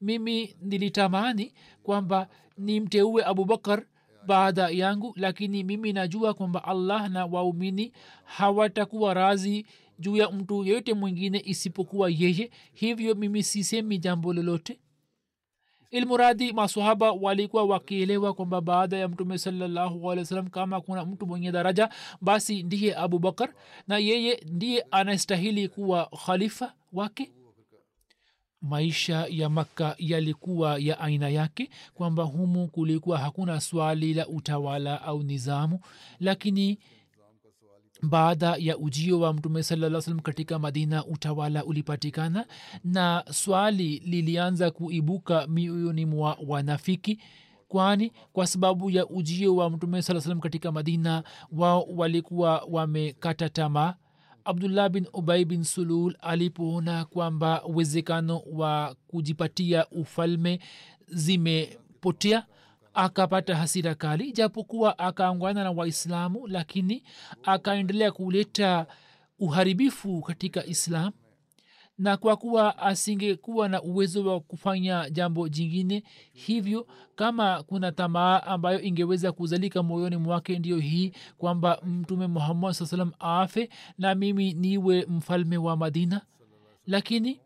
mimi 0.00 0.56
nilitamani 0.62 1.54
kwamba 1.82 2.28
nimteue 2.56 3.24
abubakar 3.24 3.86
baada 4.26 4.68
yangu 4.68 5.12
lakini 5.16 5.64
mimi 5.64 5.92
najua 5.92 6.34
kwamba 6.34 6.64
allah 6.64 7.10
na 7.10 7.26
waumini 7.26 7.92
hawatakuwa 8.24 9.14
razi 9.14 9.66
juu 9.98 10.16
ya 10.16 10.30
mtu 10.30 10.64
yeyote 10.64 10.94
mwingine 10.94 11.42
isipokuwa 11.44 12.10
yeye. 12.10 12.50
Hivyo 12.72 13.14
mimi 13.14 13.42
sisemi 13.42 13.98
jambo 13.98 14.32
lolote 14.32 14.78
ilmuradi 15.90 16.52
masahaba 16.52 17.12
walikuwa 17.12 17.64
wakielewa 17.64 18.34
kwamba 18.34 18.60
baada 18.60 18.96
ya 18.96 19.08
mtume 19.08 19.38
alih 19.46 20.50
kama 20.50 20.80
kuna 20.80 21.04
mtu 21.04 21.26
mwenye 21.26 21.52
daraja 21.52 21.88
basi 22.20 22.62
ndiye 22.62 22.96
abubakar 22.96 23.54
na 23.88 23.98
yeye 23.98 24.42
ndiye 24.46 24.86
anastahili 24.90 25.68
kuwa 25.68 26.10
khalifa 26.26 26.72
wake. 26.92 27.32
Maisha 28.62 29.26
ya 29.30 29.48
makka 29.48 29.94
yalikuwa 29.98 30.78
ya 30.78 31.00
aina 31.00 31.28
yake 31.28 31.70
kwamba 31.94 32.22
humu 32.22 32.68
kulikuwa 32.68 33.18
hakuna 33.18 33.60
swali 33.60 34.14
la 34.14 34.28
utawala 34.28 35.02
au 35.02 35.22
nizamu 35.22 35.80
lakini 36.20 36.78
baada 38.02 38.56
ya 38.58 38.78
ujio 38.78 39.20
wa 39.20 39.32
mtume 39.34 39.62
salaa 39.62 40.00
salam 40.00 40.20
katika 40.20 40.58
madina 40.58 41.06
utawala 41.06 41.64
ulipatikana 41.64 42.46
na 42.84 43.24
swali 43.30 43.98
lilianza 43.98 44.70
kuibuka 44.70 45.46
mioyoni 45.46 46.06
mwa 46.06 46.38
wanafiki 46.46 47.20
kwani 47.68 48.12
kwa 48.32 48.46
sababu 48.46 48.90
ya 48.90 49.06
ujio 49.06 49.56
wa 49.56 49.70
mtume 49.70 50.02
saa 50.02 50.20
salam 50.20 50.40
katika 50.40 50.72
madina 50.72 51.22
wao 51.52 51.82
walikuwa 51.96 52.66
wamekata 52.70 53.48
tamaa. 53.48 53.94
Abdullah 54.44 54.88
bin 54.88 55.06
ubai 55.12 55.44
bin 55.44 55.64
sulul 55.64 56.16
alipoona 56.20 57.04
kwamba 57.04 57.64
uwezekano 57.64 58.42
wa 58.52 58.96
kujipatia 59.08 59.86
ufalme 59.90 60.60
zimepotea 61.08 62.46
akapata 62.98 63.56
hasira 63.56 63.94
kali 63.94 64.32
japokuwa 64.32 64.98
akaangwana 64.98 65.64
na 65.64 65.70
waislamu 65.70 66.46
lakini 66.46 67.02
akaendelea 67.42 68.12
kuleta 68.12 68.86
uharibifu 69.38 70.22
katika 70.22 70.66
islam. 70.66 71.12
Na 71.98 72.16
kwa 72.16 72.36
kuwa 72.36 72.78
asingekuwa 72.78 73.68
na 73.68 73.82
uwezo 73.82 74.26
wa 74.32 74.40
kufanya 74.40 75.10
jambo 75.10 75.48
jingine 75.48 76.02
hivyo 76.32 76.86
kama 77.16 77.62
kuna 77.62 77.92
tamaa 77.92 78.42
ambayo 78.42 78.80
ingeweza 78.82 79.32
kuzalika 79.32 79.82
moyoni 79.82 80.16
mwake 80.16 80.58
ndiyo 80.58 80.78
hii 80.78 81.12
kwamba 81.38 81.80
mtume 81.86 82.26
muhammad 82.26 82.72
saa 82.72 82.86
salam 82.86 83.12
afe 83.18 83.70
na 83.98 84.14
mimi 84.14 84.52
niwe 84.52 85.06
mfalme 85.08 85.56
wa 85.56 85.76
madina. 85.76 86.20
Lakini 86.86 87.40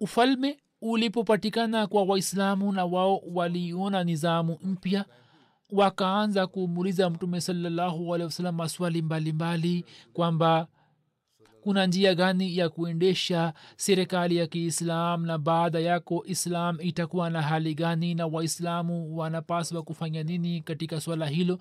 ufalme 0.00 0.58
ulipopatikana 0.82 1.86
kwa 1.86 2.02
waislamu 2.02 2.72
na 2.72 2.84
wao 2.84 3.22
waliona 3.34 4.04
nizamu 4.04 4.58
mpya 4.62 5.04
wakaanza 5.70 6.46
kumuuliza 6.46 7.10
mtume 7.10 7.40
salallahu 7.40 8.14
alehi 8.14 8.26
wasalam 8.26 8.54
maswali 8.54 9.02
mbalimbali 9.02 9.84
kwamba 10.12 10.66
kuna 11.60 11.86
njia 11.86 12.14
gani 12.14 12.56
ya 12.56 12.68
kuendesha 12.68 13.52
serikali 13.76 14.36
ya 14.36 14.46
kiislam 14.46 15.26
na 15.26 15.38
baada 15.38 15.80
yako 15.80 16.24
islam 16.26 16.78
itakuwa 16.80 17.30
na 17.30 17.42
hali 17.42 17.74
gani 17.74 18.14
na 18.14 18.26
waislamu 18.26 19.16
wanapaswa 19.18 19.82
kufanya 19.82 20.22
nini 20.22 20.60
katika 20.60 21.00
swala 21.00 21.26
hilo? 21.26 21.58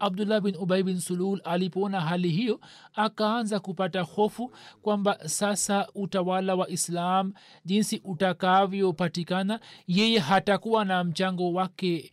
Abdullah 0.00 0.40
bin 0.40 0.56
ubai 0.56 0.82
bin 0.82 1.00
sulul 1.00 1.40
alipoona 1.44 2.00
hali 2.00 2.28
hiyo 2.30 2.60
akaanza 2.94 3.60
kupata 3.60 4.00
hofu 4.02 4.52
kwamba 4.82 5.28
sasa 5.28 5.88
utawala 5.94 6.54
wa 6.54 6.68
islam 6.68 7.32
jinsi 7.64 8.00
utakavyopatikana 8.04 9.60
yeye 9.86 10.18
hatakuwa 10.18 10.84
na 10.84 11.04
mchango 11.04 11.52
wake 11.52 12.12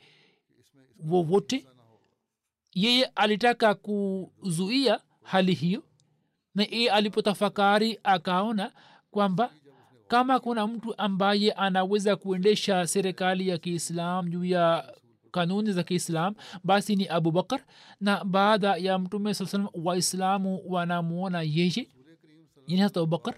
wowote. 1.09 1.65
Yeye 2.73 3.05
alitaka 3.05 3.73
kuzuia 3.75 4.99
hali 5.23 5.53
hiyo 5.53 5.83
na 6.55 6.63
yeye 6.63 6.91
alipotafakari 6.91 7.99
akaona 8.03 8.71
kwamba 9.11 9.51
kama 10.07 10.39
kuna 10.39 10.67
mtu 10.67 10.97
ambaye 10.97 11.51
anaweza 11.51 12.15
kuendesha 12.15 12.87
serikali 12.87 13.47
ya 13.47 13.57
kiislam 13.57 14.29
juu 14.29 14.45
ya 14.45 14.93
kanuni 15.31 15.71
za 15.71 15.83
kiislam 15.83 16.35
basi 16.63 16.95
ni 16.95 17.07
abubakar 17.07 17.61
na 18.01 18.23
baada 18.23 18.75
ya 18.75 18.99
mtume 18.99 19.33
saa 19.33 19.45
salam 19.45 19.67
waislamu 19.83 20.61
wanamwona 20.67 21.41
yeye 21.41 21.87
yani 22.67 22.81
hata 22.81 22.99
abubakar 22.99 23.35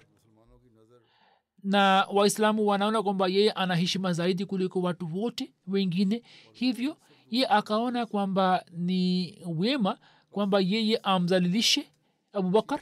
na 1.62 2.06
waislamu 2.12 2.66
wanaona 2.66 3.02
kwamba 3.02 3.26
yeye 3.28 3.50
ana 3.52 3.74
heshima 3.76 4.12
zaidi 4.12 4.44
kuliko 4.46 4.80
watu 4.80 5.08
wote 5.18 5.52
wengine. 5.66 6.22
Hivyo 6.52 6.96
ye 7.30 7.46
akaona 7.46 8.06
kwamba 8.06 8.64
ni 8.72 9.34
wema 9.46 9.98
kwamba 10.30 10.60
yeye 10.60 10.96
amzalilishe 10.96 11.88
abubakar 12.32 12.80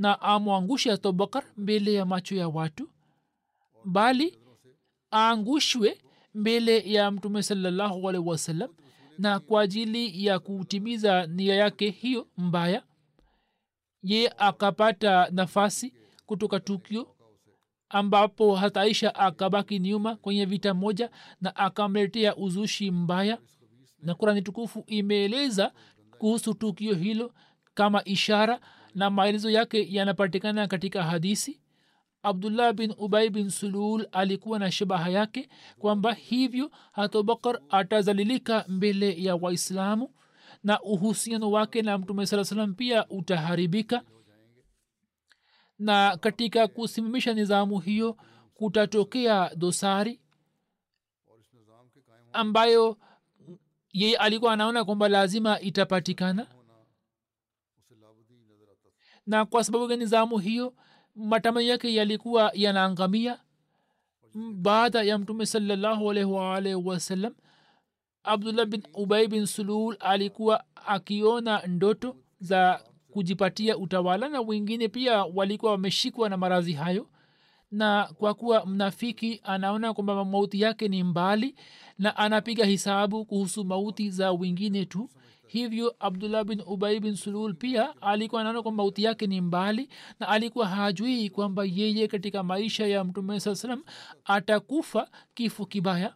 na 0.00 0.20
amwangushe 0.20 0.92
abubakar 0.92 1.44
mbele 1.56 1.92
ya 1.94 2.04
macho 2.06 2.34
ya 2.36 2.48
watu 2.48 2.90
bali 3.84 4.38
aangushwe 5.12 5.98
mbele 6.34 6.92
ya 6.92 7.10
mtume 7.10 7.42
salallahu 7.42 8.08
alaihi 8.08 8.28
wasallam 8.28 8.70
na 9.18 9.40
kwa 9.40 9.62
ajili 9.62 10.26
ya 10.26 10.38
kutimiza 10.38 11.26
nia 11.26 11.54
yake 11.54 11.90
hiyo 11.90 12.28
mbaya 12.36 12.82
ye 14.02 14.32
akapata 14.38 15.28
nafasi 15.30 15.94
kutoka 16.26 16.60
tukio 16.60 17.16
ambapo 17.88 18.56
hata 18.56 18.80
aisha 18.80 19.14
akabaki 19.14 19.78
nyuma 19.78 20.16
kwenye 20.16 20.44
vita 20.44 20.74
moja 20.74 21.10
na 21.40 21.56
akamletea 21.56 22.36
uzushi 22.36 22.90
mbaya 22.90 23.38
na 23.98 24.14
kurani 24.14 24.42
tukufu 24.42 24.84
imeeleza 24.86 25.72
kuhusu 26.18 26.54
tukio 26.54 26.94
hilo 26.94 27.34
kama 27.74 28.04
ishara 28.04 28.60
na 28.94 29.10
maelezo 29.10 29.50
yake 29.50 29.86
yanapatikana 29.94 30.66
katika 30.68 31.02
hadisi 31.02 31.60
abdullah 32.22 32.72
bin 32.72 32.94
ubai 32.98 33.30
bin 33.30 33.50
sulul 33.50 34.06
alikuwa 34.12 34.58
na 34.58 34.70
shabaha 34.70 35.10
yake 35.10 35.48
kwamba 35.78 36.12
hivyo 36.12 36.70
hatobakar 36.92 37.60
atazalilika 37.68 38.64
mbele 38.68 39.22
ya 39.22 39.36
waislamu 39.36 40.14
na 40.64 40.80
uhusiano 40.82 41.50
wake 41.50 41.82
na 41.82 41.98
mtume 41.98 42.26
saa 42.26 42.44
salam 42.44 42.74
pia 42.74 43.08
utaharibika. 43.08 44.02
Na 45.78 46.16
katika 46.16 46.68
kusimamisha 46.68 47.34
nizamu 47.34 47.78
hiyo 47.78 48.16
kutatokea 48.54 49.50
dosari 49.56 50.20
ambayo 52.32 52.98
yeye 53.92 54.16
alikuwa 54.16 54.52
anaona 54.52 54.84
kwamba 54.84 55.08
lazima 55.08 55.60
itapatikana 55.60 56.46
na 59.30 59.44
kwa 59.46 59.64
sababu 59.64 59.90
ya 59.90 59.96
nizamu 59.96 60.38
hiyo? 60.38 60.74
Matamanio 61.16 61.70
yake 61.70 61.94
yalikuwa 61.94 62.50
yanaangamia. 62.54 63.38
Baada 64.54 65.02
ya 65.02 65.18
mtume 65.18 65.46
salallahu 65.46 66.10
alaihi 66.10 66.30
waalihi 66.30 66.74
wasallam 66.74 67.34
abdullah 68.24 68.66
bin 68.66 68.82
ubai 68.94 69.28
bin 69.28 69.46
sulul 69.46 69.96
alikuwa 70.00 70.64
akiona 70.86 71.62
ndoto 71.66 72.16
za 72.40 72.80
kujipatia 73.10 73.76
utawala 73.78 74.28
na 74.28 74.40
wengine 74.40 74.88
pia 74.88 75.24
walikuwa 75.24 75.72
wameshikwa 75.72 76.28
na 76.28 76.36
maradhi 76.36 76.72
hayo. 76.72 77.06
Na 77.70 78.08
kwa 78.18 78.34
kuwa 78.34 78.66
mnafiki 78.66 79.40
anaona 79.44 79.94
kwamba 79.94 80.24
mauti 80.24 80.60
yake 80.60 80.88
ni 80.88 81.02
mbali 81.04 81.54
na 81.98 82.16
anapiga 82.16 82.64
hisabu 82.64 83.24
kuhusu 83.24 83.64
mauti 83.64 84.10
za 84.10 84.32
wengine 84.32 84.84
tu 84.84 85.10
hivyo 85.50 85.94
abdullah 85.98 86.44
bin 86.44 86.62
ubai 86.66 87.00
bin 87.00 87.16
sulul 87.16 87.54
pia 87.54 88.02
alikuwa 88.02 88.40
anaona 88.40 88.62
kwamba 88.62 88.82
mauti 88.82 89.02
yake 89.02 89.26
ni 89.26 89.40
mbali 89.40 89.88
na 90.20 90.28
alikuwa 90.28 90.66
hajui 90.68 91.30
kwamba 91.30 91.64
yeye 91.64 92.08
katika 92.08 92.42
maisha 92.42 92.86
ya 92.86 93.04
mtume 93.04 93.40
saa 93.40 93.54
salam 93.54 93.82
atakufa 94.24 95.08
kifo 95.34 95.66
kibaya. 95.66 96.14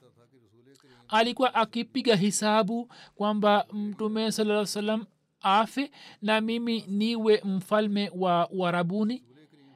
Alikuwa 1.08 1.54
akipiga 1.54 2.16
hisabu 2.16 2.88
kwamba 3.14 3.66
mtume 3.72 4.32
saa 4.32 4.66
salam 4.66 5.04
afe 5.40 5.90
na 6.22 6.40
mimi 6.40 6.84
niwe 6.88 7.42
mfalme 7.44 8.10
wa 8.16 8.48
warabuni 8.52 9.24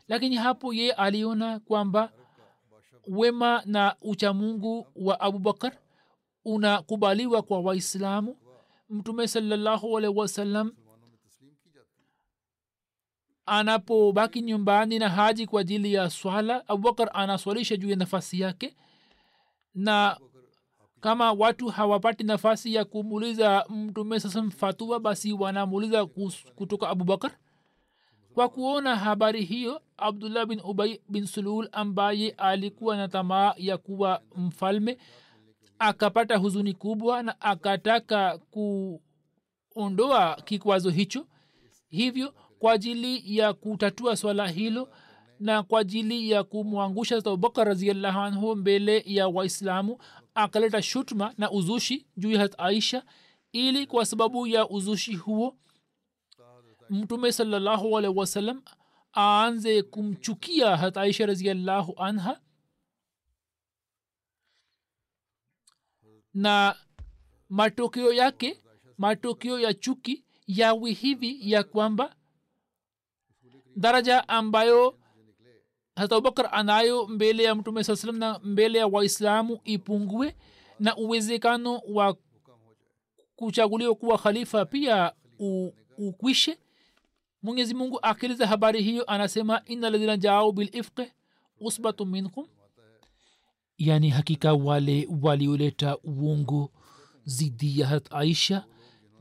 lakini 0.09 0.37
hapo 0.37 0.75
yeye 0.75 0.93
aliona 0.93 1.59
kwamba 1.61 2.13
wema 3.09 3.63
na 3.67 3.97
uchamungu 4.03 4.87
wa 4.97 5.21
abubakar 5.21 5.73
unakubaliwa 6.45 7.43
kwa 7.43 7.61
waislamu 7.61 8.37
mtume 8.91 9.29
salallahu 9.29 9.99
alaihi 9.99 10.19
wasallam 10.19 10.73
anapobaki 13.47 14.43
nyumbani 14.43 14.99
na 14.99 15.09
haji 15.09 15.47
kwa 15.47 15.61
ajili 15.61 15.95
ya 15.95 16.11
swala 16.11 16.69
abubakar 16.69 17.11
anaswalisha 17.13 17.77
juu 17.77 17.91
ya 17.91 17.97
nafasi 17.97 18.41
yake. 18.41 18.77
Na 19.75 20.19
kama 21.01 21.33
watu 21.33 21.69
hawapati 21.69 22.25
nafasi 22.25 22.75
ya 22.75 22.85
kumuuliza 22.85 23.65
mtume 23.69 24.21
sasa 24.21 24.51
fatua 24.51 25.01
basi 25.01 25.33
wanamuuliza 25.33 26.07
kutoka 26.55 26.89
abubakar 26.89 27.33
kwa 28.35 28.49
kuona 28.49 28.97
habari 28.97 29.45
hiyo 29.45 29.83
abdullah 29.97 30.47
bin 30.47 30.61
ubai 30.65 31.01
bin 31.09 31.27
sulul 31.27 31.69
ambaye 31.73 32.31
alikuwa 32.31 32.97
na 32.97 33.09
tamaa 33.09 33.55
ya 33.57 33.79
kuwa 33.79 34.23
mfalme 34.37 34.99
akapata 35.79 36.37
huzuni 36.37 36.75
kubwa 36.75 37.23
na 37.23 37.41
akataka 37.41 38.39
kuondoa 39.69 40.37
kikwazo 40.45 40.91
hicho. 40.91 41.27
Hivyo 41.89 42.35
kwa 42.59 42.73
ajili 42.73 43.37
ya 43.39 43.53
kutatua 43.53 44.17
swala 44.17 44.49
hilo 44.49 44.89
na 45.41 45.63
kwa 45.63 45.81
ajili 45.81 46.31
ya 46.31 46.45
kumwangusha 46.45 47.17
abubakar 47.17 47.67
raziallahu 47.67 48.19
anhu 48.19 48.57
mbele 48.57 49.03
ya 49.07 49.29
waislamu 49.29 49.99
akaleta 50.35 50.83
shutma 50.83 51.35
na 51.39 51.51
uzushi 51.51 52.07
juu 52.17 52.31
ya 52.31 52.59
aisha 52.59 53.03
ili 53.53 53.87
kwa 53.87 54.07
sababu 54.07 54.47
ya 54.47 54.69
uzushi 54.69 55.15
huo 55.15 55.57
mtume 56.91 57.33
salallahu 57.33 57.99
alaihi 57.99 58.19
wasallam 58.19 58.63
aanze 59.17 59.83
kumchukia 59.83 60.77
hata 60.77 61.01
aisha 61.01 61.27
raziallahu 61.27 61.95
anha 61.97 62.41
na 66.39 66.77
matokeo 67.49 68.13
yake 68.13 68.61
matokeo 68.99 69.61
ya 69.61 69.75
chuki 69.75 70.25
yawi 70.47 70.93
hivi 70.93 71.51
ya 71.53 71.63
kwamba 71.63 72.15
daraja 73.77 74.29
ambayo 74.29 74.99
hata 75.97 76.17
abubakar 76.17 76.49
anayo 76.53 77.07
mbele 77.07 77.43
ya 77.43 77.55
mtume 77.55 77.85
saa 77.85 77.97
salam 77.97 78.19
na 78.19 78.39
mbele 78.39 78.79
ya 78.79 78.87
waislamu 78.87 79.61
ipungue 79.65 80.37
na 80.81 80.97
uwezekano 80.97 81.79
wa 81.89 82.17
kuchaguliwa 83.37 83.95
kuwa 83.95 84.19
khalifa 84.19 84.65
pia 84.65 85.13
u, 85.39 85.71
ukwishe. 85.99 86.59
Mwenyezi 87.43 87.75
mungu 87.75 87.99
akiliza 88.03 88.47
habari 88.47 88.83
hiyo 88.83 89.05
anasema 89.11 89.63
ina 89.67 89.91
ladhina 89.91 90.17
jaau 90.17 90.53
bilifqi 90.53 91.13
usbatu 91.61 92.07
minkum 92.07 92.47
yani 93.79 94.11
hakika 94.11 94.53
wale 94.55 95.09
walioleta 95.23 95.99
uongo 95.99 96.71
zidi 97.25 97.81
ya 97.81 97.87
hat 97.87 98.13
aisha 98.13 98.65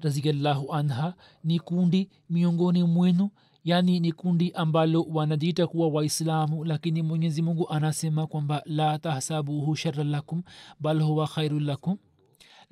raziallahu 0.02 0.74
anha 0.74 1.14
ni 1.44 1.60
kundi 1.60 2.10
miongoni 2.30 2.84
mwenu 2.84 3.30
yani 3.64 4.00
ni 4.00 4.12
kundi 4.12 4.52
ambalo 4.52 5.02
wanajiita 5.02 5.68
kuwa 5.68 5.88
waislamu 5.88 6.66
lakini 6.66 7.02
mwenyezi 7.02 7.42
mungu 7.42 7.70
anasema 7.70 8.28
kwamba 8.28 8.62
la 8.66 9.00
tahsabuhu 9.00 9.76
shara 9.76 10.04
lakum 10.04 10.44
bal 10.80 11.02
huwa 11.02 11.28
khairu 11.28 11.60
lakum. 11.60 11.98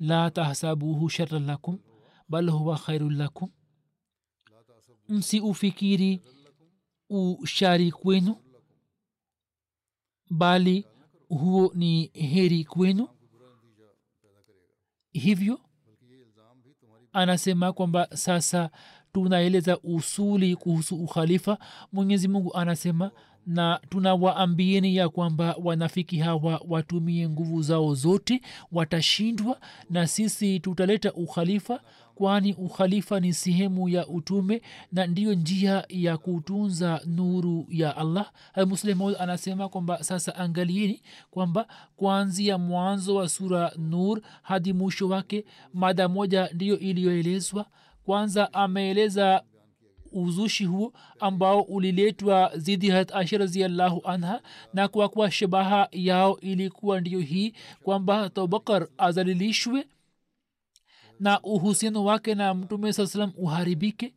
La 0.00 0.30
tahsabuhu 0.30 1.08
shara 1.10 1.38
lakum 1.38 1.78
bal 2.28 2.50
huwa 2.50 2.78
khairu 2.78 3.10
lakum. 3.10 3.48
Msiufikiri 5.08 6.22
ushari 7.08 7.92
kwenu 7.92 8.36
bali 10.30 10.86
huo 11.28 11.72
ni 11.74 12.10
heri 12.14 12.64
kwenu? 12.64 13.08
Hivyo 15.12 15.60
anasema 17.12 17.72
kwamba 17.72 18.08
sasa 18.14 18.70
tunaeleza 19.12 19.78
usuli 19.82 20.56
kuhusu 20.56 20.96
ukhalifa. 21.04 21.58
Mwenyezi 21.92 22.28
mungu 22.28 22.54
anasema 22.56 23.10
na 23.46 23.80
tunawaambieni 23.88 24.96
ya 24.96 25.08
kwamba 25.08 25.56
wanafiki 25.64 26.18
hawa 26.18 26.62
watumie 26.68 27.28
nguvu 27.28 27.62
zao 27.62 27.94
zote 27.94 28.40
watashindwa 28.72 29.60
na 29.90 30.06
sisi 30.06 30.60
tutaleta 30.60 31.12
ukhalifa 31.12 31.80
kwani 32.16 32.52
ukhalifa 32.54 33.20
ni 33.20 33.32
sehemu 33.32 33.88
ya 33.88 34.06
utume 34.08 34.62
na 34.92 35.06
ndiyo 35.06 35.34
njia 35.34 35.84
ya 35.88 36.18
kutunza 36.18 37.00
nuru 37.06 37.66
ya 37.70 37.96
allah. 37.96 38.32
Muslimod 38.66 39.16
anasema 39.18 39.68
kwamba 39.68 40.04
sasa 40.04 40.36
angalieni 40.36 41.02
kwamba 41.30 41.66
kuanzia 41.96 42.58
mwanzo 42.58 43.14
wa 43.14 43.28
sura 43.28 43.72
nur 43.78 44.20
hadi 44.42 44.72
mwisho 44.72 45.08
wake 45.08 45.44
mada 45.74 46.08
moja 46.08 46.50
ndiyo 46.54 46.78
iliyoelezwa. 46.78 47.66
Kwanza 48.04 48.52
ameeleza 48.52 49.42
uzushi 50.12 50.64
huo 50.64 50.92
ambao 51.20 51.60
uliletwa 51.62 52.50
zidi 52.56 52.90
hat 52.90 53.12
aisha 53.14 53.38
raziallahu 53.38 54.00
anha 54.04 54.42
na 54.74 54.88
kwa 54.88 55.08
kuwa 55.08 55.30
shabaha 55.30 55.88
yao 55.92 56.40
ilikuwa 56.40 57.00
ndiyo 57.00 57.20
hii 57.20 57.52
kwamba 57.82 58.22
abubakar 58.24 58.88
azalilishwe 58.98 59.86
na 61.20 61.40
uhusiano 61.42 62.04
wake 62.04 62.34
na 62.34 62.54
mtume 62.54 62.92
saa 62.92 63.06
salam 63.06 63.32
uharibike? 63.36 64.14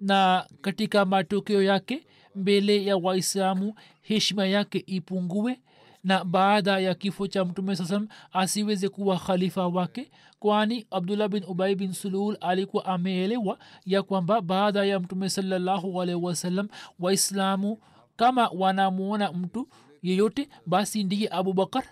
Na 0.00 0.46
katika 0.60 1.04
matokeo 1.04 1.62
yake 1.62 2.06
mbele 2.34 2.84
ya 2.84 2.96
waislamu 2.96 3.74
heshima 4.00 4.46
yake 4.46 4.82
ipungue? 4.86 5.60
Na 6.04 6.24
baada 6.24 6.78
ya 6.78 6.94
kifo 6.94 7.26
cha 7.26 7.44
mtume 7.44 7.76
saa 7.76 7.84
salam 7.84 8.08
asiweze 8.32 8.88
kuwa 8.88 9.18
khalifa 9.18 9.66
wake? 9.68 10.10
Kwani 10.38 10.86
abdullah 10.90 11.28
bin 11.28 11.44
ubai 11.44 11.74
bin 11.74 11.92
sulul 11.92 12.36
alikuwa 12.40 12.84
ameelewa 12.84 13.58
ya 13.86 14.02
kwamba 14.02 14.40
baada 14.40 14.84
ya 14.84 15.00
mtume 15.00 15.30
salallahu 15.30 16.02
alaihi 16.02 16.20
wasallam 16.22 16.68
waislamu 17.00 17.78
kama 18.16 18.48
wanamwona 18.48 19.32
mtu 19.32 19.68
yeyote 20.02 20.48
basi 20.66 21.04
ndiye 21.04 21.28
abubakar 21.32 21.84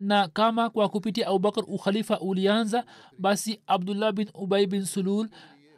na 0.00 0.28
kama 0.28 0.70
kwa 0.70 0.88
kupitia 0.88 1.26
abubakar 1.26 1.64
ukhalifa 1.68 2.20
ulianza 2.20 2.84
basi 3.18 3.60
abdullah 3.66 4.12
bin 4.12 4.28
ubai 4.34 4.66
bin 4.66 4.84
sulul 4.84 5.28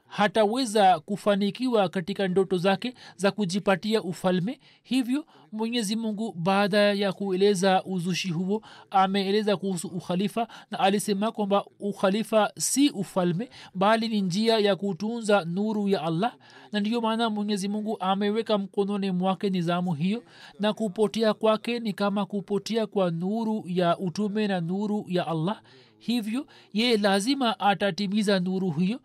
hataweza 0.06 1.00
kufanikiwa 1.00 1.88
katika 1.88 2.28
ndoto 2.28 2.56
zake 2.58 2.94
za 3.16 3.30
kujipatia 3.30 4.02
ufalme. 4.02 4.60
Hivyo 4.82 5.24
mwenyezi 5.52 5.96
mungu 5.96 6.32
baada 6.32 6.78
ya 6.78 7.12
kueleza 7.12 7.84
uzushi 7.84 8.28
huo 8.30 8.62
ameeleza 8.90 9.56
kuhusu 9.56 9.88
ukhalifa 9.88 10.48
na 10.70 10.80
alisema 10.80 11.32
kwamba 11.32 11.64
ukhalifa 11.80 12.52
si 12.58 12.90
ufalme 12.90 13.48
bali 13.74 14.08
ni 14.08 14.20
njia 14.20 14.58
ya 14.58 14.76
kutunza 14.76 15.44
nuru 15.44 15.88
ya 15.88 16.02
allah. 16.02 16.34
Na 16.72 16.80
ndiyo 16.80 17.00
maana 17.00 17.30
mwenyezi 17.30 17.68
mungu 17.68 17.96
ameweka 18.00 18.58
mkononi 18.58 19.10
mwake 19.10 19.50
nizamu 19.50 19.94
hiyo 19.94 20.22
na 20.60 20.72
kupotea 20.72 21.34
kwake 21.34 21.78
ni 21.80 21.92
kama 21.92 22.26
kupotea 22.26 22.86
kwa 22.86 23.10
nuru 23.10 23.64
ya 23.66 23.98
utume 23.98 24.46
na 24.46 24.60
nuru 24.60 25.04
ya 25.08 25.26
allah. 25.26 25.60
Hivyo 25.98 26.46
ye 26.72 26.96
lazima 26.96 27.60
atatimiza 27.60 28.40
nuru 28.40 28.70
hiyo 28.70 29.00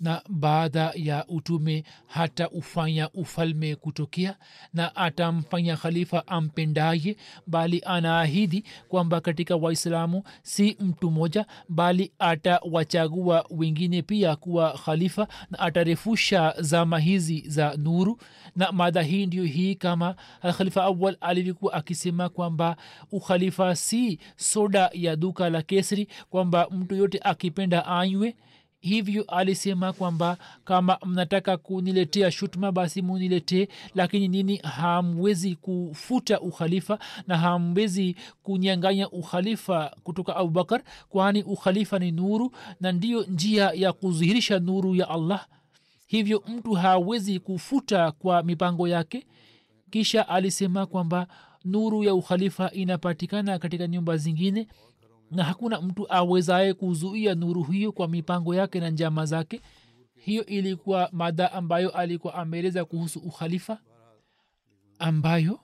na 0.00 0.22
baada 0.28 0.92
ya 0.94 1.26
utume 1.28 1.84
hata 2.06 2.50
ufanya 2.50 3.10
ufalme 3.10 3.76
kutokea 3.76 4.36
na 4.74 4.96
atamfanya 4.96 5.76
khalifa 5.76 6.26
ampendaye 6.26 7.16
bali 7.46 7.82
anaahidi 7.86 8.64
kwamba 8.88 9.20
katika 9.20 9.56
waislamu 9.56 10.22
si 10.42 10.76
mtu 10.80 11.10
mmoja 11.10 11.46
bali 11.68 12.12
atawachagua 12.18 13.46
wengine 13.50 14.02
pia 14.02 14.36
kuwa 14.36 14.72
khalifa 14.84 15.28
na 15.50 15.58
atarefusha 15.58 16.54
zama 16.60 16.98
hizi 16.98 17.44
za 17.48 17.76
nuru. 17.76 18.18
Na 18.56 18.72
mada 18.72 19.02
hii 19.02 19.26
ndio 19.26 19.44
hii 19.44 19.74
kama 19.74 20.14
khalifa 20.56 20.82
awal 20.84 21.16
alivyokuwa 21.20 21.72
akisema 21.72 22.28
kwamba 22.28 22.76
ukhalifa 23.12 23.76
si 23.76 24.18
soda 24.36 24.90
ya 24.92 25.16
duka 25.16 25.50
la 25.50 25.62
kesri 25.62 26.08
kwamba 26.30 26.68
mtu 26.70 26.94
yote 26.94 27.20
akipenda 27.22 27.86
anywe 27.86 28.36
hivyo 28.86 29.22
alisema 29.28 29.92
kwamba 29.92 30.36
kama 30.64 30.98
mnataka 31.06 31.56
kuniletea 31.56 32.30
shutma 32.30 32.72
basi 32.72 33.02
muniletee 33.02 33.68
lakini 33.94 34.28
nini 34.28 34.56
hamwezi 34.56 35.54
kufuta 35.54 36.40
ukhalifa 36.40 36.98
na 37.26 37.38
hamwezi 37.38 38.16
kunyanganya 38.42 39.10
ukhalifa 39.10 39.96
kutoka 40.04 40.36
abubakar 40.36 40.82
kwani 41.08 41.42
ukhalifa 41.42 41.98
ni 41.98 42.10
nuru 42.12 42.52
na 42.80 42.92
ndiyo 42.92 43.22
njia 43.24 43.70
ya 43.74 43.92
kudhihirisha 43.92 44.58
nuru 44.58 44.94
ya 44.94 45.08
allah. 45.08 45.46
Hivyo 46.06 46.42
mtu 46.48 46.72
hawezi 46.72 47.40
kufuta 47.40 48.12
kwa 48.12 48.42
mipango 48.42 48.88
yake. 48.88 49.26
Kisha 49.90 50.28
alisema 50.28 50.86
kwamba 50.86 51.26
nuru 51.64 52.04
ya 52.04 52.14
ukhalifa 52.14 52.70
inapatikana 52.70 53.58
katika 53.58 53.86
nyumba 53.86 54.16
zingine 54.16 54.68
na 55.30 55.44
hakuna 55.44 55.80
mtu 55.80 56.12
awezaye 56.12 56.74
kuzuia 56.74 57.34
nuru 57.34 57.62
hiyo 57.62 57.92
kwa 57.92 58.08
mipango 58.08 58.54
yake 58.54 58.80
na 58.80 58.90
njama 58.90 59.26
zake. 59.26 59.60
Hiyo 60.16 60.46
ilikuwa 60.46 61.08
mada 61.12 61.52
ambayo 61.52 61.90
alikuwa 61.90 62.34
ameeleza 62.34 62.84
kuhusu 62.84 63.18
ukhalifa 63.18 63.78
ambayo 64.98 65.60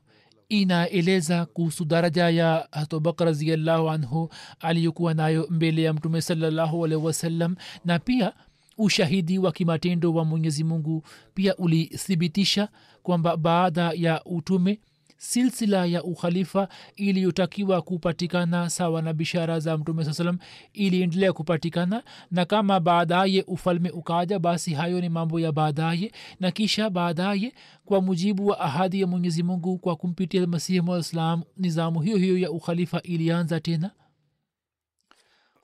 inaeleza 0.49 1.47
kuhusu 1.47 1.85
daraja 1.85 2.31
ya 2.31 2.73
abubakar 2.73 3.27
raziallahu 3.27 3.91
anhu 3.91 4.29
aliyokuwa 4.61 5.15
nayo 5.15 5.47
mbele 5.51 5.83
ya 5.83 5.93
mtume 5.93 6.21
salallahu 6.21 6.85
alaihi 6.85 7.05
wasallam. 7.07 7.57
Na 7.85 7.99
pia 7.99 8.33
ushahidi 8.79 9.39
wa 9.39 9.53
kimatendo 9.53 10.15
wa 10.15 10.25
mwenyezi 10.25 10.65
mungu 10.65 11.03
pia 11.35 11.57
ulithibitisha 11.57 12.69
kwamba 13.03 13.37
baada 13.37 13.93
ya 13.95 14.25
utume 14.25 14.81
silsila 15.23 15.87
ya 15.87 16.03
ukhalifa 16.03 16.69
iliyotakiwa 16.97 17.83
kupatikana 17.83 18.71
sawa 18.71 19.03
na 19.03 19.13
bishara 19.13 19.61
za 19.61 19.79
mtume 19.79 20.05
saa 20.05 20.13
salam 20.13 20.39
iliendelea 20.73 21.33
kupatikana. 21.33 22.03
Na 22.31 22.45
kama 22.45 22.81
baadaye 22.81 23.43
ufalme 23.47 23.91
ukaja 23.91 24.39
basi 24.39 24.75
hayo 24.75 25.01
ni 25.01 25.09
mambo 25.09 25.41
ya 25.41 25.53
baadaye. 25.53 26.13
Na 26.41 26.51
kisha 26.51 26.91
baadaye 26.91 27.53
kwa 27.85 28.01
mujibu 28.03 28.47
wa 28.47 28.61
ahadi 28.61 29.01
ya 29.01 29.07
mwenyezi 29.07 29.43
mungu 29.43 29.79
kwa 29.79 29.97
kumpitia 29.97 30.47
masihi 30.47 30.81
mwaislam 30.81 31.43
nizamu 31.57 32.01
hiyo 32.01 32.17
hiyo 32.17 32.39
ya 32.39 32.51
ukhalifa 32.51 33.03
ilianza 33.03 33.61
tena. 33.61 33.91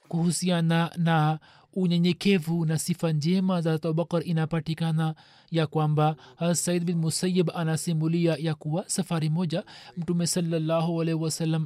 Kuhusiana 0.09 0.91
na 0.97 1.39
unyenyekevu 1.75 2.65
na 2.67 2.79
sifa 2.79 3.13
njema 3.13 3.61
za 3.61 3.73
abubakar 3.73 4.29
inapatikana 4.29 5.15
ya 5.51 5.67
kwamba 5.67 6.17
said 6.53 6.85
bin 6.85 6.97
musayib 6.99 7.51
anasimulia 7.55 8.37
ya 8.41 8.55
kuwa 8.55 8.85
safari 8.89 9.31
moja 9.31 9.65
mtume 9.97 10.27
salallahu 10.27 11.03
alaihi 11.03 11.21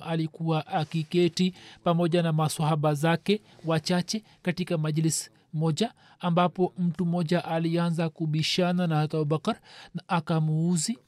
alikuwa 0.07 0.67
akiketi 0.67 1.55
pamoja 1.85 2.23
na 2.23 2.33
masahaba 2.33 2.95
zake 2.95 3.43
wachache 3.65 4.25
katika 4.43 4.79
majlis 4.79 5.31
moja 5.53 5.93
ambapo 6.21 6.73
mtu 6.79 7.07
mmoja 7.07 7.45
alianza 7.45 8.09
kubishana 8.09 8.87
na 8.87 8.97
hata 8.97 9.17
abubakar 9.19 9.61
na 9.95 10.03
akamuuzi 10.09 10.99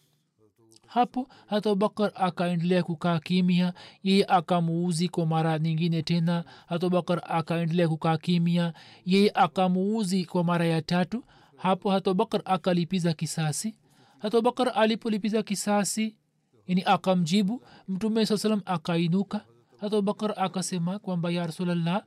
hapo 0.94 1.28
hata 1.46 1.70
abubakar 1.70 2.12
akaendelea 2.14 2.82
kukaa 2.82 3.18
kimya 3.18 3.72
yeye 4.02 4.24
akamuuzi 4.28 5.08
kwa 5.08 5.26
mara 5.26 5.58
nyingine 5.58 6.02
tena 6.02 6.44
hata 6.66 6.86
abubakar 6.86 7.22
akaendelea 7.28 7.88
kukaa 7.88 8.16
kimya 8.16 8.72
yeye 9.06 9.30
akamuuzi 9.34 10.24
kwa 10.24 10.44
mara 10.44 10.66
ya 10.66 10.82
tatu 10.82 11.24
hapo 11.56 11.90
hata 11.90 12.10
abubakar 12.10 12.42
akalipiza 12.44 13.12
kisasi. 13.12 13.74
Hata 14.18 14.38
abubakar 14.38 14.72
alipolipiza 14.74 15.42
kisasi 15.42 16.16
yani 16.66 16.82
akamjibu 16.86 17.62
mtume 17.88 18.26
saa 18.26 18.36
salam 18.36 18.60
akainuka. 18.64 19.44
Hata 19.80 19.96
abubakar 19.96 20.34
akasema 20.36 20.98
kwamba 20.98 21.30
ya 21.30 21.46
rasulllah 21.46 22.02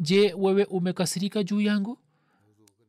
je 0.00 0.34
wewe 0.38 0.64
umekasirika 0.64 1.42
juu 1.42 1.60
yangu 1.60 1.98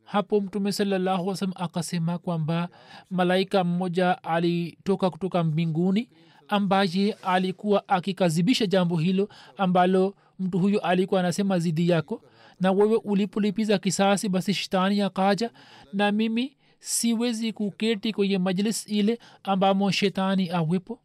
hapo 0.03 0.41
mtume 0.41 0.71
salallahu 0.71 1.27
wasalam 1.27 1.53
akasema 1.57 2.17
kwamba 2.17 2.69
malaika 3.11 3.63
mmoja 3.63 4.23
alitoka 4.23 5.09
kutoka 5.09 5.43
mbinguni 5.43 6.09
ambaye 6.47 7.13
alikuwa 7.23 7.87
akikazibisha 7.89 8.65
jambo 8.65 8.97
hilo 8.97 9.29
ambalo 9.57 10.15
mtu 10.39 10.59
huyo 10.59 10.79
alikuwa 10.79 11.19
anasema 11.19 11.59
zidi 11.59 11.89
yako. 11.89 12.21
Na 12.59 12.71
wewe 12.71 12.95
ulipolipiza 12.95 13.77
kisasi 13.77 14.29
basi 14.29 14.53
shetani 14.53 15.01
akaja 15.01 15.51
na 15.93 16.11
mimi 16.11 16.57
siwezi 16.79 17.53
kuketi 17.53 18.13
kwenye 18.13 18.37
majlis 18.37 18.87
ile 18.87 19.19
ambamo 19.43 19.91
shetani 19.91 20.49
awepo. 20.49 20.99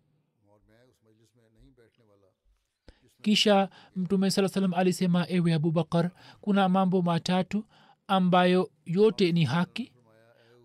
Kisha 3.22 3.68
mtume 3.96 4.30
saa 4.30 4.48
salam 4.48 4.74
alisema 4.74 5.26
ewe 5.28 5.54
abubakar 5.54 6.10
kuna 6.40 6.68
mambo 6.68 7.02
matatu 7.02 7.64
ambayo 8.08 8.70
yote 8.86 9.32
ni 9.32 9.44
haki. 9.44 9.92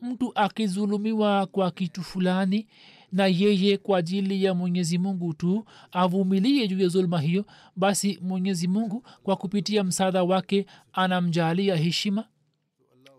Mtu 0.02 0.32
akizulumiwa 0.36 1.46
kwa 1.46 1.72
kitu 1.72 2.02
fulani 2.04 2.68
na 3.12 3.28
yeye 3.28 3.78
kwa 3.78 3.98
ajili 3.98 4.44
ya 4.44 4.54
mwenyezi 4.54 4.98
mungu 4.98 5.34
tu 5.34 5.66
avumilie 5.92 6.68
juu 6.68 6.80
ya 6.82 6.88
zuluma 6.88 7.22
hiyo 7.22 7.46
basi 7.76 8.20
mwenyezi 8.22 8.68
mungu 8.68 9.04
kwa 9.24 9.36
kupitia 9.36 9.84
msaada 9.84 10.24
wake 10.24 10.66
anamjalia 10.94 11.76
heshima. 11.76 12.26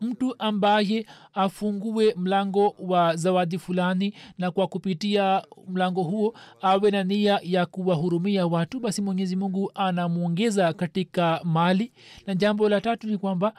Mtu 0.00 0.34
ambaye 0.38 1.06
afungue 1.34 2.14
mlango 2.16 2.74
wa 2.78 3.16
zawadi 3.16 3.58
fulani 3.58 4.14
na 4.38 4.50
kwa 4.50 4.66
kupitia 4.66 5.42
mlango 5.68 6.02
huo 6.02 6.34
awe 6.60 6.90
na 6.90 7.04
nia 7.04 7.40
ya 7.42 7.66
kuwahurumia 7.66 8.46
watu 8.46 8.80
basi 8.80 9.02
mwenyezi 9.02 9.36
mungu 9.36 9.70
anamwongeza 9.74 10.72
katika 10.72 11.40
mali. 11.44 11.92
Na 12.26 12.34
jambo 12.34 12.68
la 12.68 12.80
tatu 12.80 13.06
ni 13.06 13.18
kwamba 13.18 13.54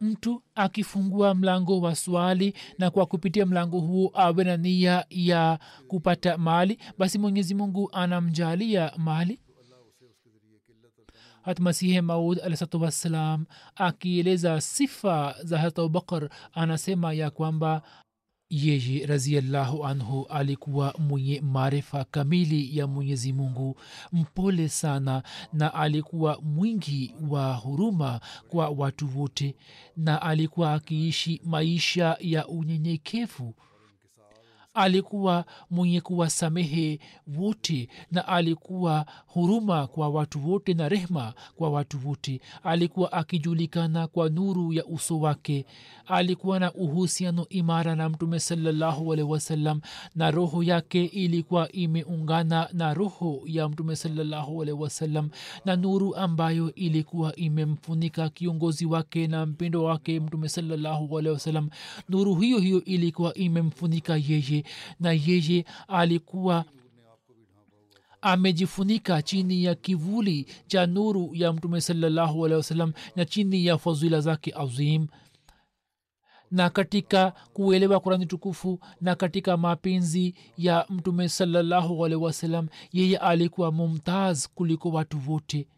mtu 0.00 0.42
akifungua 0.54 1.34
mlango 1.34 1.80
wa 1.80 1.96
swali 1.96 2.54
na 2.78 2.90
kwa 2.90 3.06
kupitia 3.06 3.46
mlango 3.46 3.80
huo 3.80 4.10
awe 4.14 4.44
na 4.44 4.56
nia 4.56 5.04
ya 5.10 5.58
kupata 5.88 6.38
mali 6.38 6.78
basi 6.98 7.18
mwenyezi 7.18 7.54
mungu 7.54 7.90
anamjalia 7.92 8.92
mali. 8.96 9.40
Hat 11.42 11.60
masihi 11.60 12.00
maud 12.00 12.40
alahsatu 12.40 12.82
wassalam 12.82 13.44
akieleza 13.76 14.60
sifa 14.60 15.34
za 15.44 15.58
hata 15.58 15.82
abubakar 15.82 16.28
anasema 16.52 17.12
ya 17.12 17.30
kwamba 17.30 17.82
yeye 18.50 19.06
raziallahu 19.06 19.86
anhu 19.86 20.26
alikuwa 20.30 20.94
mwenye 20.98 21.40
maarifa 21.40 22.04
kamili 22.04 22.78
ya 22.78 22.86
mwenyezi 22.86 23.32
mungu 23.32 23.76
mpole 24.12 24.68
sana 24.68 25.22
na 25.52 25.74
alikuwa 25.74 26.40
mwingi 26.42 27.14
wa 27.30 27.54
huruma 27.54 28.20
kwa 28.48 28.68
watu 28.68 29.08
wote 29.20 29.54
na 29.96 30.22
alikuwa 30.22 30.72
akiishi 30.74 31.40
maisha 31.44 32.16
ya 32.20 32.48
unyenyekevu 32.48 33.54
alikuwa 34.74 35.44
mwenye 35.70 36.00
kuwasamehe 36.00 37.00
wote 37.36 37.88
na 38.10 38.28
alikuwa 38.28 39.06
huruma 39.26 39.86
kwa 39.86 40.08
watu 40.08 40.50
wote 40.50 40.74
na 40.74 40.88
rehma 40.88 41.34
kwa 41.56 41.70
watu 41.70 41.98
wote. 42.08 42.40
Alikuwa 42.62 43.12
akijulikana 43.12 44.06
kwa 44.06 44.28
nuru 44.28 44.72
ya 44.72 44.84
uso 44.86 45.20
wake. 45.20 45.66
Alikuwa 46.06 46.58
na 46.60 46.72
uhusiano 46.74 47.46
imara 47.48 47.96
na 47.96 48.08
mtume 48.08 48.40
salallahu 48.40 49.12
alaihi 49.12 49.30
wasallam 49.32 49.80
na 50.14 50.30
roho 50.30 50.62
yake 50.62 51.04
ilikuwa 51.04 51.72
imeungana 51.72 52.68
na 52.72 52.94
roho 52.94 53.40
ya 53.46 53.68
mtume 53.68 53.96
salallahu 53.96 54.62
alaihi 54.62 54.80
wasallam 54.82 55.30
na 55.64 55.76
nuru 55.76 56.16
ambayo 56.16 56.74
ilikuwa 56.74 57.36
imemfunika 57.36 58.28
kiongozi 58.28 58.86
wake 58.86 59.26
na 59.26 59.46
mpendo 59.46 59.84
wake 59.84 60.20
mtume 60.20 60.48
salallahu 60.48 61.18
alaihi 61.18 61.34
wasallam. 61.34 61.70
Nuru 62.08 62.34
hiyo 62.34 62.58
hiyo 62.58 62.84
ilikuwa 62.84 63.34
imemfunika 63.34 64.16
yeye 64.16 64.57
na 65.00 65.12
yeye 65.12 65.64
alikuwa 65.88 66.64
amejifunika 68.20 69.22
chini 69.22 69.64
ya 69.64 69.74
kivuli 69.74 70.46
cha 70.66 70.86
nuru 70.86 71.30
ya 71.34 71.52
mtume 71.52 71.80
salallahu 71.80 72.44
alehi 72.46 72.56
wasallam 72.56 72.92
na 73.16 73.24
chini 73.24 73.66
ya 73.66 73.78
fadhila 73.78 74.20
zake 74.20 74.52
azim. 74.56 75.06
Na 76.50 76.70
katika 76.70 77.30
kuelewa 77.52 78.00
kurani 78.00 78.26
tukufu 78.26 78.80
na 79.00 79.14
katika 79.14 79.56
mapenzi 79.56 80.34
ya 80.56 80.86
mtume 80.90 81.28
salallahu 81.28 82.04
alehi 82.04 82.22
wasallam 82.22 82.68
yeye 82.92 83.16
alikuwa 83.18 83.72
mumtaz 83.72 84.46
kuliko 84.54 84.88
watu 84.90 85.20
wote. 85.28 85.68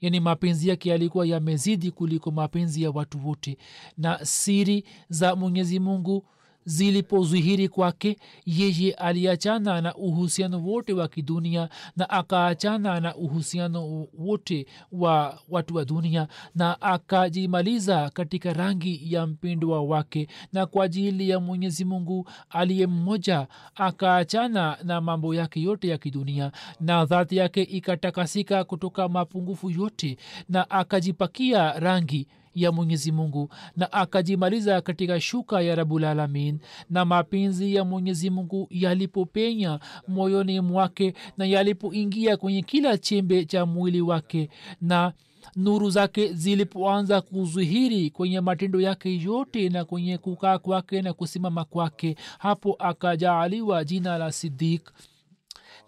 Yani 0.00 0.20
mapenzi 0.20 0.68
yake 0.68 0.88
yalikuwa 0.90 1.26
yamezidi 1.26 1.90
kuliko 1.90 2.30
mapenzi 2.30 2.82
ya 2.82 2.90
watu 2.90 3.28
wote. 3.28 3.58
Na 3.96 4.24
siri 4.24 4.84
za 5.08 5.36
mwenyezi 5.36 5.78
mungu 5.80 6.26
zilipozihiri 6.64 7.68
kwake 7.68 8.16
yeye 8.46 8.92
aliachana 8.92 9.80
na 9.80 9.94
uhusiano 9.94 10.62
wote 10.64 10.92
wa 10.92 11.08
kidunia 11.08 11.68
na 11.96 12.10
akaachana 12.10 13.00
na 13.00 13.14
uhusiano 13.16 14.06
wote 14.18 14.66
wa 14.92 15.38
watu 15.48 15.74
wa 15.76 15.84
dunia 15.84 16.28
na 16.54 16.80
akajimaliza 16.82 18.10
katika 18.10 18.52
rangi 18.52 19.12
ya 19.14 19.26
mpindwa 19.26 19.82
wake. 19.82 20.28
Na 20.52 20.66
kwa 20.66 20.84
ajili 20.84 21.28
ya 21.28 21.40
mwenyezi 21.40 21.84
mungu 21.84 22.28
aliye 22.50 22.86
mmoja 22.86 23.46
akaachana 23.74 24.78
na 24.84 25.00
mambo 25.00 25.34
yake 25.34 25.62
yote 25.62 25.88
ya 25.88 25.98
kidunia 25.98 26.52
na 26.80 27.04
dhati 27.04 27.36
yake 27.36 27.62
ikatakasika 27.62 28.64
kutoka 28.64 29.08
mapungufu 29.08 29.70
yote 29.70 30.16
na 30.48 30.70
akajipakia 30.70 31.72
rangi 31.80 32.26
ya 32.54 32.72
mwenyezi 32.72 33.12
mungu 33.12 33.48
na 33.76 33.92
akajimaliza 33.92 34.80
katika 34.80 35.20
shuka 35.20 35.60
ya 35.60 35.74
rabulalamin 35.74 36.58
na 36.90 37.04
mapenzi 37.04 37.74
ya 37.74 37.84
mwenyezi 37.84 38.30
mungu 38.30 38.66
yalipopenya 38.70 39.80
moyoni 40.08 40.60
mwake 40.60 41.14
na 41.36 41.44
yalipoingia 41.44 42.36
kwenye 42.36 42.62
kila 42.62 42.98
chembe 42.98 43.44
cha 43.44 43.66
mwili 43.66 44.00
wake 44.00 44.48
na 44.80 45.12
nuru 45.56 45.90
zake 45.90 46.32
zilipoanza 46.32 47.20
kuzihiri 47.20 48.10
kwenye 48.10 48.40
matendo 48.40 48.80
yake 48.80 49.20
yote 49.20 49.68
na 49.68 49.84
kwenye 49.84 50.18
kukaa 50.18 50.58
kwake 50.58 51.02
na 51.02 51.12
kusimama 51.12 51.64
kwake 51.64 52.16
hapo 52.38 52.76
akajaaliwa 52.78 53.84
jina 53.84 54.18
la 54.18 54.32
sidik 54.32 54.92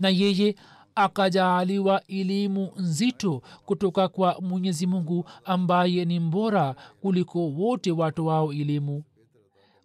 na 0.00 0.08
yeye 0.08 0.54
akajaaliwa 0.94 2.06
elimu 2.06 2.70
nzito 2.76 3.42
kutoka 3.66 4.08
kwa 4.08 4.40
mwenyezi 4.40 4.86
mungu 4.86 5.24
ambaye 5.44 6.04
ni 6.04 6.20
mbora 6.20 6.74
kuliko 7.00 7.48
wote 7.48 7.90
watu 7.92 8.26
wao 8.26 8.52
elimu. 8.52 9.02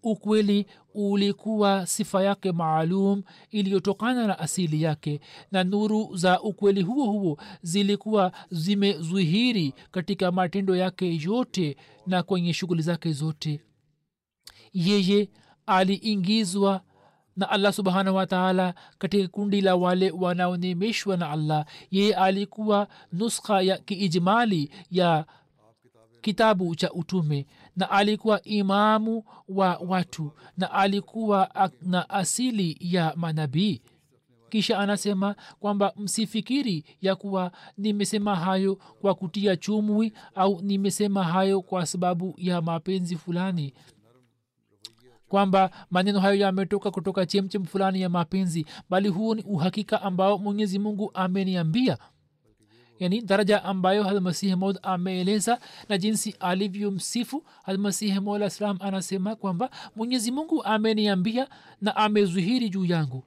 Ukweli 0.04 0.66
ulikuwa 0.94 1.86
sifa 1.88 2.24
yake 2.24 2.52
maalum 2.52 3.24
iliyotokana 3.52 4.28
na 4.28 4.40
asili 4.40 4.82
yake 4.82 5.20
na 5.52 5.64
nuru 5.64 6.16
za 6.16 6.42
ukweli 6.42 6.82
huo 6.82 7.06
huo 7.12 7.38
zilikuwa 7.62 8.32
zimezwihiri 8.52 9.74
katika 9.92 10.32
matendo 10.32 10.76
yake 10.76 11.20
yote 11.22 11.78
na 12.08 12.24
kwenye 12.24 12.54
shughuli 12.54 12.82
zake 12.82 13.12
zote. 13.12 13.62
Yeye 14.74 15.30
aliingizwa 15.66 16.82
na 17.40 17.50
allah 17.50 17.74
subhanahu 17.74 18.18
wataala 18.18 18.74
katika 18.98 19.28
kundi 19.28 19.62
la 19.62 19.76
wale 19.76 20.12
wanaonemeshwa 20.12 21.18
na 21.18 21.30
allah. 21.30 21.66
Yeye 21.92 22.16
alikuwa 22.16 22.88
nuskha 23.14 23.62
ya 23.62 23.78
kiijmali 23.78 24.72
ya 24.92 25.26
kitabu 26.22 26.76
cha 26.76 26.92
utume 26.92 27.46
na 27.76 27.90
alikuwa 27.92 28.44
imamu 28.44 29.24
wa 29.50 29.78
watu 29.88 30.32
na 30.58 30.72
alikuwa 30.72 31.70
na 31.82 32.10
asili 32.10 32.78
ya 32.80 33.14
manabii. 33.16 33.82
Kisha 34.50 34.80
anasema 34.80 35.36
kwamba 35.60 35.94
msifikiri 35.98 36.86
ya 37.02 37.16
kuwa 37.16 37.52
nimesema 37.78 38.36
hayo 38.36 38.76
kwa 38.76 39.16
kutia 39.16 39.56
chumwi 39.56 40.14
au 40.36 40.62
nimesema 40.62 41.24
hayo 41.24 41.62
kwa 41.62 41.86
sababu 41.86 42.34
ya 42.38 42.62
mapenzi 42.62 43.16
fulani 43.16 43.74
kwamba 45.30 45.72
maneno 45.92 46.20
hayo 46.20 46.36
yametoka 46.36 46.92
kutoka 46.92 47.26
chemchem 47.26 47.66
fulani 47.66 48.02
ya 48.02 48.10
mapenzi 48.10 48.66
bali 48.90 49.10
huo 49.10 49.36
ni 49.36 49.42
uhakika 49.44 50.02
ambao 50.02 50.38
mwenyezi 50.38 50.80
mungu 50.80 51.12
ameniambia. 51.14 51.98
Yani 53.00 53.22
daraja 53.22 53.64
ambayo 53.64 54.04
hadmasihi 54.04 54.56
mod 54.56 54.80
ameeleza 54.84 55.60
na 55.90 55.98
jinsi 55.98 56.36
alivyomsifu 56.40 57.44
hadmasihi 57.64 58.20
salam 58.50 58.78
anasema 58.80 59.36
kwamba 59.36 59.70
mwenyezi 59.96 60.32
mungu 60.32 60.64
ameniambia 60.64 61.48
na 61.82 61.96
amezuhiri 61.96 62.70
juu 62.70 62.86
yangu 62.86 63.24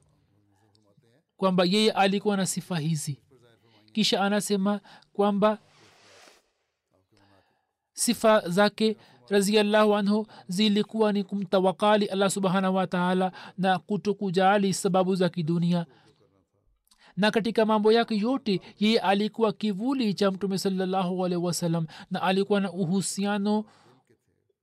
kwamba 1.37 1.63
yeye 1.65 1.91
alikuwa 1.91 2.37
na 2.37 2.45
sifa 2.45 2.79
hizi. 2.79 3.19
Kisha 3.93 4.21
anasema 4.21 4.79
kwamba 5.13 5.57
sifa 7.93 8.49
zake 8.49 8.97
raziallahu 9.29 9.95
anhu 9.95 10.27
zilikuwa 10.47 11.13
ni 11.13 11.23
kumtawakali 11.23 12.05
allah 12.05 12.29
subhanahu 12.29 12.75
wataala 12.75 13.31
na 13.57 13.79
kutokujali 13.79 14.73
sababu 14.73 15.15
za 15.15 15.29
kidunia. 15.29 15.85
Na 17.17 17.31
katika 17.31 17.65
mambo 17.65 17.91
yake 17.91 18.17
yote 18.17 18.61
yeye 18.79 18.99
alikuwa 18.99 19.53
kivuli 19.53 20.13
cha 20.13 20.31
mtume 20.31 20.57
salallahu 20.57 21.25
alaihi 21.25 21.45
wasallam 21.45 21.87
na 22.11 22.21
alikuwa 22.21 22.59
na 22.61 22.71
uhusiano 22.71 23.65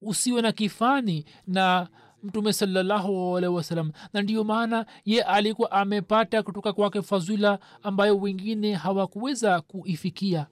usiwe 0.02 0.42
na 0.42 0.52
kifani 0.52 1.24
na 1.46 1.88
mtume 2.22 2.52
salallahu 2.52 3.36
alaihi 3.36 3.56
wasallam. 3.56 3.92
Na 4.12 4.22
ndiyo 4.22 4.44
maana 4.44 4.86
ye 5.04 5.22
alikuwa 5.22 5.70
amepata 5.70 6.42
kutoka 6.42 6.72
kwake 6.72 7.02
fadhila 7.02 7.58
ambayo 7.82 8.18
wengine 8.18 8.74
hawakuweza 8.74 9.60
kuifikia 9.60 10.46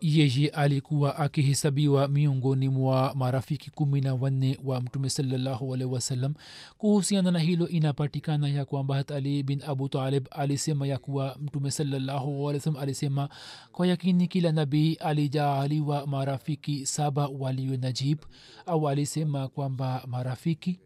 yeye 0.00 0.48
alikuwa 0.48 1.16
akihesabiwa 1.16 2.08
miongoni 2.08 2.68
mwa 2.68 3.14
marafiki 3.14 3.70
kumi 3.70 4.00
na 4.00 4.14
wanne 4.14 4.58
wa 4.64 4.80
mtume 4.80 5.10
salallahu 5.10 5.70
wasallam. 5.70 6.34
Kuhusiana 6.78 7.30
na 7.30 7.38
hilo 7.38 7.68
inapatikana 7.68 8.48
ya 8.48 8.64
kwamba 8.64 8.94
hat 8.96 9.10
ali 9.10 9.42
bin 9.42 9.62
abu 9.66 9.88
talib 9.88 10.26
alisema 10.30 10.86
ya 10.86 10.98
kuwa 10.98 11.36
mtume 11.40 11.70
salallahu 11.70 12.50
alisema 12.80 13.28
kwa 13.72 13.86
yakini 13.86 14.28
kila 14.28 14.52
nabii 14.52 14.94
alijaaliwa 14.94 16.06
marafiki 16.06 16.86
saba 16.86 17.28
walio 17.28 17.76
najib. 17.76 18.18
Au 18.66 18.88
alisema 18.88 19.48
kwamba 19.48 20.04
marafiki 20.06 20.78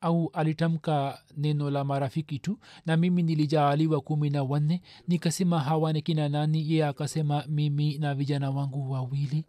au 0.00 0.30
alitamka 0.32 1.18
neno 1.36 1.70
la 1.70 1.84
marafiki 1.84 2.38
tu 2.38 2.58
na 2.86 2.96
mimi 2.96 3.22
nilijaaliwa 3.22 4.00
kumi 4.00 4.30
na 4.30 4.42
wanne 4.42 4.82
nikasema 5.08 5.60
hawa 5.60 5.92
ni 5.92 6.02
kina 6.02 6.28
nani? 6.28 6.72
Ye 6.72 6.86
akasema 6.86 7.44
mimi 7.48 7.98
na 7.98 8.14
vijana 8.14 8.50
wangu 8.50 8.90
wawili 8.90 9.44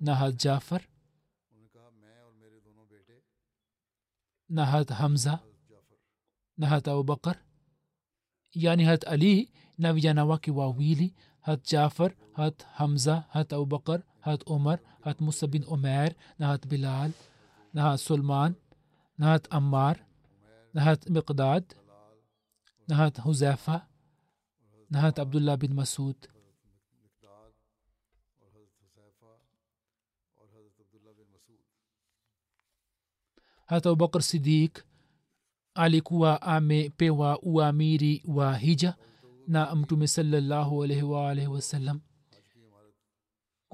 nahad 0.00 0.36
jafar 0.36 0.80
nahad 4.48 4.88
hamza 4.88 5.38
nahad 6.58 6.88
abubakar 6.88 7.36
yani 8.52 8.84
had 8.84 9.04
ali 9.06 9.50
na 9.78 9.92
vijana 9.92 10.24
wake 10.24 10.50
wawili 10.50 11.14
had 11.40 11.60
jafar 11.70 12.12
had 12.32 12.54
hamza 12.74 13.24
had 13.30 13.54
abubakar 13.54 14.02
had 14.20 14.42
umar 14.46 14.78
had 15.04 15.16
musa 15.20 15.46
bin 15.46 15.64
umair 15.68 16.14
nahad 16.38 16.66
bilal 16.66 17.10
nahad 17.74 17.98
sulman 17.98 18.54
نهات 19.18 19.54
أمار 19.54 19.96
نهات 20.74 21.10
مقداد 21.10 21.74
نهات 22.88 23.20
حذافة 23.20 23.82
نهات 24.90 25.20
عبد 25.20 25.36
الله 25.36 25.54
بن 25.54 25.72
مسعود. 25.72 26.26
حضرت 33.68 33.86
أبو 33.86 34.06
بکر 34.06 34.20
صدیق 34.20 34.78
علی 35.76 36.00
کوا 36.00 36.36
آم 36.56 36.70
پیوا 36.98 37.32
أو 37.32 37.60
امیری 37.62 38.18
و 38.24 38.40
ہیجا 38.62 38.90
نا 39.48 39.62
امٹو 39.62 39.96
میں 39.96 40.06
صلی 40.06 40.36
اللہ 40.36 40.74
علیہ 40.82 41.02
وآلہ 41.02 41.46
وسلم. 41.48 41.98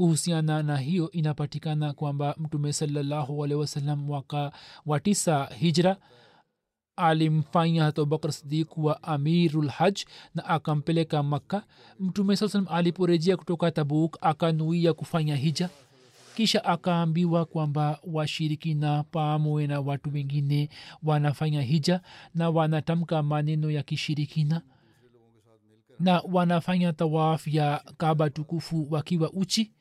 Kuhusiana 0.05 0.63
na 0.63 0.77
hiyo 0.77 1.11
inapatikana 1.11 1.93
kwamba 1.93 2.35
mtume 2.39 2.73
sawasalam 2.73 3.99
mwaka 3.99 4.53
wa 4.87 5.01
tisa 5.01 5.45
hijra 5.59 5.97
alimfanya 6.97 7.85
hata 7.85 8.03
abubakar 8.03 8.33
sidik 8.33 8.79
wa 8.79 9.03
amirul 9.03 9.69
haj 9.69 10.01
na 10.35 10.45
akampeleka 10.45 11.23
makka. 11.23 11.63
Mtume 11.99 12.37
saa 12.37 12.49
salam 12.49 12.67
aliporejea 12.71 13.37
kutoka 13.37 13.71
tabuk 13.71 14.17
akanuia 14.21 14.93
kufanya 14.95 15.37
hija. 15.37 15.69
Kisha 16.37 16.65
akaambiwa 16.65 17.45
kwamba 17.45 17.99
washirikina 18.13 19.03
pamwe 19.03 19.67
na 19.67 19.81
watu 19.81 20.11
wengine 20.15 20.69
wanafanya 21.03 21.63
hija 21.63 22.01
na 22.35 22.51
wanatamka 22.51 23.23
maneno 23.23 23.71
ya 23.71 23.83
kishirikina 23.83 24.63
na 25.99 26.23
wanafanya 26.33 26.93
tawaf 26.93 27.47
ya 27.49 27.85
kaba 27.97 28.31
tukufu 28.31 28.87
wakiwa 28.91 29.33
uchi 29.33 29.73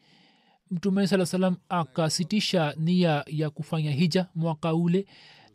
mtume 0.71 1.07
saa 1.07 1.25
salam 1.25 1.55
akasitisha 1.69 2.73
nia 2.77 3.23
ya 3.27 3.49
kufanya 3.49 3.91
hija 3.91 4.25
mwaka 4.35 4.73
ule 4.73 5.05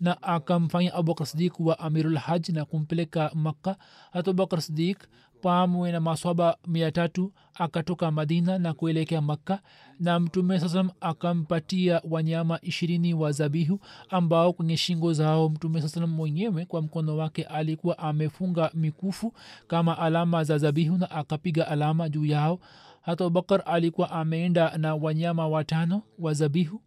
na 0.00 0.22
akamfanya 0.22 0.94
abubakar 0.94 1.26
sidik 1.26 1.60
wa 1.60 1.78
amirul 1.78 2.18
na 2.52 2.64
kumpeleka 2.64 3.30
makka. 3.34 3.76
Hata 4.12 4.30
abubakar 4.30 4.62
sidik 4.62 4.98
pamwe 5.42 5.92
na 5.92 6.00
maswaba 6.00 6.56
mia 6.66 6.92
tatu 6.92 7.32
akatoka 7.54 8.10
madina 8.10 8.58
na 8.58 8.74
kuelekea 8.74 9.20
makka. 9.20 9.60
Na 10.00 10.20
mtume 10.20 10.60
saa 10.60 10.68
salam 10.68 10.90
akampatia 11.00 12.02
wanyama 12.10 12.58
ishirini 12.62 13.14
wa 13.14 13.32
zabihu 13.32 13.80
ambao 14.10 14.52
kwenye 14.52 14.76
shingo 14.76 15.12
zao 15.12 15.48
mtume 15.48 15.80
saa 15.82 15.88
salam 15.88 16.10
mwenyewe 16.10 16.64
kwa 16.66 16.82
mkono 16.82 17.16
wake 17.16 17.42
alikuwa 17.42 17.98
amefunga 17.98 18.70
mikufu 18.74 19.32
kama 19.66 19.98
alama 19.98 20.44
za 20.44 20.58
zabihu 20.58 20.98
na 20.98 21.10
akapiga 21.10 21.68
alama 21.68 22.08
juu 22.08 22.24
yao 22.24 22.60
hata 23.04 23.24
abubakar 23.24 23.62
alikuwa 23.66 24.10
ameenda 24.10 24.78
na 24.78 24.94
wanyama 24.94 25.48
watano 25.48 26.02
wa 26.18 26.34
zabihu? 26.34 26.82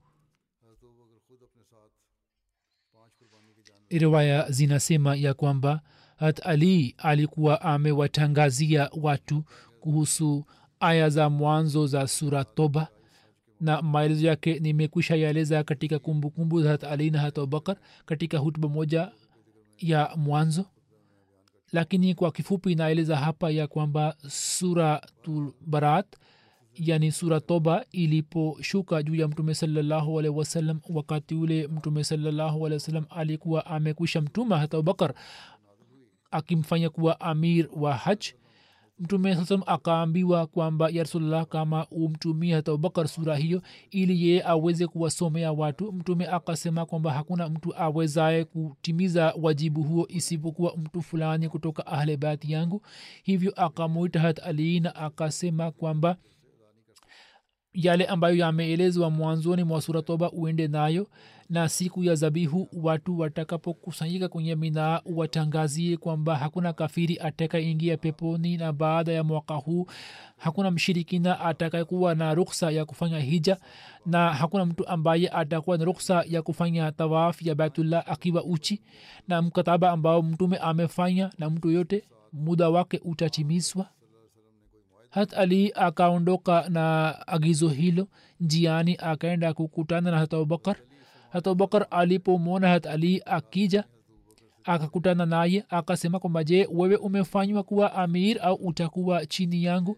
Riwaya 3.90 4.52
zinasema 4.52 5.16
ya 5.16 5.34
kwamba 5.34 5.82
hat 6.18 6.46
ali 6.46 6.96
alikuwa 6.98 7.62
amewatangazia 7.62 8.90
watu 9.02 9.44
kuhusu 9.80 10.46
aya 10.80 11.10
za 11.10 11.30
mwanzo 11.30 11.88
za 11.88 12.08
sura 12.08 12.44
toba 12.46 12.88
na 13.60 13.82
maelezo 13.82 14.28
yake 14.28 14.60
nimekwisha 14.60 15.16
yaeleza 15.16 15.64
katika 15.64 16.00
kumbukumbu 16.00 16.62
za 16.64 16.70
hat 16.70 16.84
ali 16.84 17.10
na 17.10 17.20
hat 17.20 17.38
abubakar 17.38 17.78
katika 18.06 18.38
hutuba 18.38 18.70
moja 18.70 19.12
ya 19.78 20.14
mwanzo 20.16 20.66
lakini 21.72 22.16
kwa 22.16 22.32
kifupi 22.32 22.72
inaeleza 22.72 23.18
hapa 23.18 23.52
ya 23.52 23.68
kwamba 23.68 24.16
suratul 24.30 25.54
barat 25.62 26.06
yani 26.76 27.12
sura 27.12 27.40
toba 27.40 27.86
iliposhuka 27.92 29.04
juu 29.04 29.16
ya 29.16 29.28
mtume 29.28 29.56
salallahu 29.56 30.20
alehi 30.20 30.36
wasallam 30.36 30.80
wakati 30.90 31.36
ule 31.36 31.68
mtume 31.68 32.04
salallahu 32.04 32.66
alehi 32.66 32.74
wasallam 32.80 33.06
alikuwa 33.10 33.66
amekwisha 33.66 34.22
mtuma 34.22 34.58
hata 34.58 34.78
abubakar 34.78 35.14
akimfanya 36.32 36.90
kuwa 36.90 37.20
amir 37.20 37.70
wa 37.76 37.94
haj 37.96 38.20
mtume 39.00 39.36
saa 39.36 39.46
salam 39.46 39.64
akaambiwa 39.66 40.48
kwamba 40.48 40.90
ya 40.90 41.04
rasulllah 41.04 41.46
kama 41.46 41.88
umtumie 41.92 42.54
hata 42.56 42.72
abubakar 42.72 43.08
sura 43.08 43.36
hiyo 43.36 43.62
ili 43.92 44.28
yeye 44.28 44.44
aweze 44.46 44.88
kuwasomea 44.88 45.52
watu 45.52 45.92
mtume 45.92 46.28
akasema 46.28 46.86
kwamba 46.86 47.14
hakuna 47.14 47.50
mtu 47.50 47.76
awezaye 47.76 48.46
kutimiza 48.46 49.34
wajibu 49.42 49.84
huo 49.84 50.06
isipokuwa 50.10 50.78
mtu 50.78 51.02
fulani 51.02 51.50
kutoka 51.50 51.88
ahle 51.88 52.18
baati 52.18 52.52
yangu. 52.52 52.82
Hivyo 53.24 53.54
akamwita 53.56 54.20
hat 54.20 54.40
aliina 54.44 54.96
akasema 54.96 55.72
kwamba 55.72 56.18
yale 57.74 58.06
ambayo 58.06 58.36
yameelezwa 58.36 59.10
mwanzoni 59.10 59.64
mwa 59.64 59.82
sura 59.82 60.02
toba 60.02 60.32
uende 60.32 60.68
nayo. 60.68 61.02
na 61.04 61.37
siku 61.70 62.04
ya 62.04 62.16
zabihu 62.16 62.70
watu 62.74 63.20
watakapokusanyika 63.20 64.28
kwenye 64.28 64.56
minaa 64.56 65.02
watangazie 65.06 65.98
kwamba 65.98 66.36
hakuna 66.36 66.74
kafiri 66.74 67.20
atakaingia 67.20 67.98
peponi 67.98 68.58
na 68.58 68.74
baada 68.74 69.12
ya 69.12 69.24
mwaka 69.24 69.54
huu 69.56 69.88
hakuna 70.38 70.72
mshirikina 70.72 71.40
atakayekuwa 71.40 72.16
na 72.16 72.34
ruksa 72.34 72.72
ya 72.72 72.86
kufanya 72.86 73.20
hija 73.20 73.58
na 74.06 74.34
hakuna 74.34 74.66
mtu 74.66 74.88
ambaye 74.88 75.30
atakuwa 75.30 75.78
na 75.78 75.86
ruksa 75.86 76.24
ya 76.28 76.42
kufanya 76.42 76.92
tawaf 76.92 77.42
ya 77.42 77.56
baitullah 77.56 78.04
akiwa 78.08 78.44
uchi 78.44 78.82
na 79.28 79.42
mkataba 79.42 79.92
ambao 79.92 80.22
mtume 80.22 80.58
amefanya 80.58 81.32
na 81.38 81.50
mtu 81.50 81.72
yote 81.72 82.04
muda 82.34 82.70
wake 82.70 83.02
utatimizwa. 83.06 83.90
Hat 85.10 85.34
ali 85.34 85.72
akaondoka 85.76 86.70
na 86.70 87.16
agizo 87.28 87.70
hilo 87.70 88.08
njiani 88.40 88.96
akaenda 89.00 89.54
kukutana 89.54 90.12
na 90.12 90.18
hata 90.18 90.38
abubakar 90.38 90.76
hata 91.30 91.50
abubakar 91.52 91.88
alipomwona 91.92 92.68
hat 92.70 92.86
ali 92.86 93.22
akija 93.26 93.84
akakutana 94.64 95.26
naye 95.26 95.66
akasema 95.70 96.20
kwamba 96.20 96.44
je 96.44 96.68
wewe 96.72 96.96
umefanywa 96.96 97.64
kuwa 97.64 97.94
amir 97.94 98.38
au 98.42 98.56
utakuwa 98.56 99.26
chini 99.26 99.64
yangu? 99.64 99.98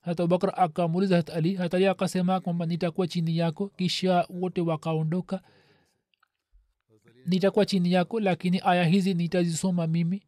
Hata 0.00 0.22
abubakar 0.22 0.52
akamuliza 0.56 1.16
hat 1.16 1.30
ali 1.30 1.54
hat 1.54 1.74
ali 1.74 1.86
akasema 1.86 2.40
kwamba 2.40 2.66
nitakuwa 2.66 3.06
chini 3.06 3.38
yako. 3.38 3.68
Kisha 3.76 4.26
wote 4.30 4.60
wakaondoka. 4.60 5.40
Nitakuwa 7.26 7.66
chini 7.66 7.92
yako 7.92 8.20
lakini 8.20 8.60
aya 8.64 8.84
hizi 8.84 9.14
nitazisoma 9.14 9.86
mimi. 9.86 10.22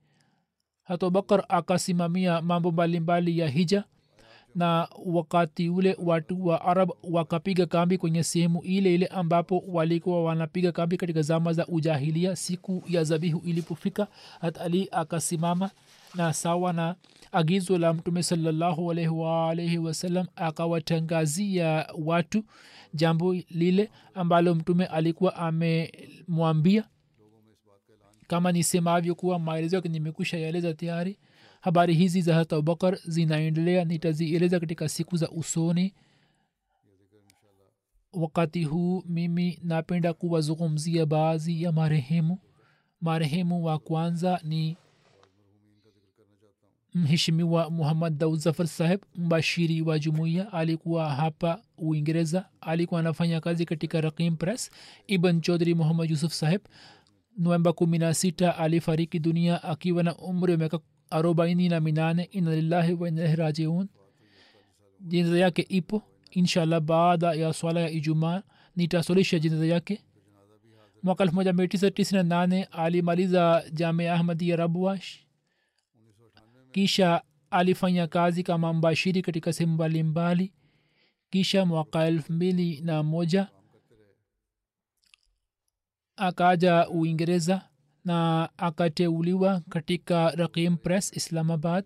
Hata 0.82 1.06
abubakar 1.06 1.44
akasimamia 1.48 2.42
mambo 2.42 2.72
mbalimbali 2.72 3.38
ya 3.38 3.48
hija 3.48 3.84
na 4.58 4.88
wakati 5.06 5.68
ule 5.68 5.96
watu 6.02 6.46
wa 6.46 6.64
arab 6.64 6.90
wakapiga 7.02 7.66
kambi 7.66 7.98
kwenye 7.98 8.22
sehemu 8.24 8.62
ile 8.62 8.94
ile 8.94 9.06
ambapo 9.06 9.64
walikuwa 9.68 10.24
wanapiga 10.24 10.72
kambi 10.72 10.96
katika 10.96 11.22
zama 11.22 11.52
za 11.52 11.66
ujahilia 11.66 12.36
siku 12.36 12.82
ya 12.88 13.04
zabihu 13.04 13.38
ilipofika. 13.44 14.06
Hat 14.40 14.58
ali 14.60 14.88
akasimama 14.92 15.70
na 16.14 16.32
sawa 16.32 16.72
na 16.72 16.94
agizo 17.32 17.78
la 17.78 17.92
mtume 17.94 18.22
salallahu 18.22 18.86
wasallam 19.78 20.26
akawatangazia 20.36 21.86
watu 22.04 22.44
jambo 22.94 23.34
lile 23.34 23.90
ambalo 24.14 24.54
mtume 24.54 24.86
alikuwa 24.86 25.36
amemwambia. 25.36 26.84
Kama 28.26 28.52
nisemavyo 28.52 29.14
kuwa 29.14 29.38
maelezo 29.38 29.76
yake 29.76 29.88
nimekusha 29.88 30.38
yaeleza 30.38 30.74
tayari 30.74 31.18
habari 31.60 31.94
hizi 31.94 32.22
za 32.22 32.34
hata 32.34 32.56
abubakar 32.56 32.98
zinaendelea 33.06 33.84
nitazieleza 33.84 34.60
katika 34.60 34.88
siku 34.88 35.16
za 35.16 35.30
usoni. 35.30 35.94
Wakati 38.12 38.64
huu 38.64 39.02
mimi 39.06 39.58
napenda 39.62 40.12
kuwazungumzia 40.12 41.06
baadhi 41.06 41.62
ya 41.62 41.72
marehemu. 41.72 42.38
Marehemu 43.00 43.64
wa 43.64 43.78
kwanza 43.78 44.40
ni 44.44 44.76
mheshimiwa 46.94 47.70
muhammad 47.70 48.18
daud 48.18 48.38
zafar 48.40 48.66
saheb 48.66 49.00
mbashiri 49.16 49.82
wa 49.82 49.98
jumuiya. 49.98 50.52
Alikuwa 50.52 51.10
hapa 51.14 51.62
uingereza. 51.78 52.48
Alikuwa 52.60 53.00
anafanya 53.00 53.40
kazi 53.40 53.64
katika 53.64 54.00
rakim 54.00 54.36
press. 54.36 54.70
Ibn 55.06 55.40
chaudhri 55.40 55.74
muhammad 55.74 56.10
yusuf 56.10 56.32
saheb. 56.32 56.60
Novemba 57.38 57.72
kumi 57.72 57.98
na 57.98 58.14
sita 58.14 58.56
alifariki 58.58 59.18
dunia 59.18 59.62
akiwa 59.62 60.02
na 60.02 60.16
umri 60.16 60.52
wa 60.52 60.58
miaka 60.58 60.78
arobaini 61.10 61.68
na 61.68 61.80
minane 61.80 62.24
inalillahi 62.24 62.92
wainalahi 62.94 63.36
rajiun. 63.36 63.88
Jeneza 65.00 65.38
yake 65.38 65.62
ipo 65.68 66.02
inshallah 66.30 66.80
baada 66.80 67.32
ya 67.34 67.52
swala 67.52 67.80
ya 67.80 67.90
ijumaa 67.90 68.42
nitasolisha 68.76 69.38
jeneza 69.38 69.66
yake. 69.66 70.04
Mwaka 71.02 71.24
elfu 71.24 71.34
moja 71.36 71.52
mia 71.52 71.68
tisa 71.68 71.90
tisini 71.90 72.16
na 72.16 72.22
nane 72.28 72.64
alimaliza 72.64 73.64
jamia 73.72 74.14
ahmadi 74.14 74.48
ya 74.48 74.56
rabwash 74.56 75.18
kisha 76.72 77.22
alifanya 77.50 78.06
kazi 78.06 78.42
kama 78.42 78.72
mbashiri 78.72 79.22
katika 79.22 79.52
sehemu 79.52 79.72
mbalimbali. 79.74 80.52
Kisha 81.30 81.64
mwaka 81.66 82.04
elfu 82.06 82.32
mbili 82.32 82.80
na 82.80 83.02
moja 83.02 83.48
akaja 86.16 86.88
uingereza 86.88 87.67
na 88.08 88.48
akateuliwa 88.56 89.60
katika 89.68 90.30
rakim 90.30 90.76
press 90.76 91.16
islamabad. 91.16 91.84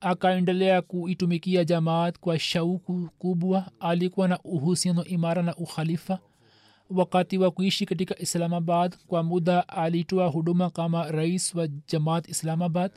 Akaendelea 0.00 0.82
kuitumikia 0.82 1.64
jamaat 1.64 2.18
kwa 2.18 2.38
shauku 2.38 3.08
kubwa. 3.18 3.70
Alikuwa 3.80 4.28
na 4.28 4.38
uhusiano 4.38 5.04
imara 5.04 5.42
na 5.42 5.56
ukhalifa. 5.56 6.18
Wakati 6.90 7.38
wa 7.38 7.50
kuishi 7.50 7.86
katika 7.86 8.18
islamabad 8.18 8.96
kwa 9.06 9.22
muda 9.22 9.68
alitoa 9.68 10.26
huduma 10.26 10.70
kama 10.70 11.10
rais 11.12 11.54
wa 11.54 11.68
jamaat 11.68 12.28
islamabad. 12.28 12.90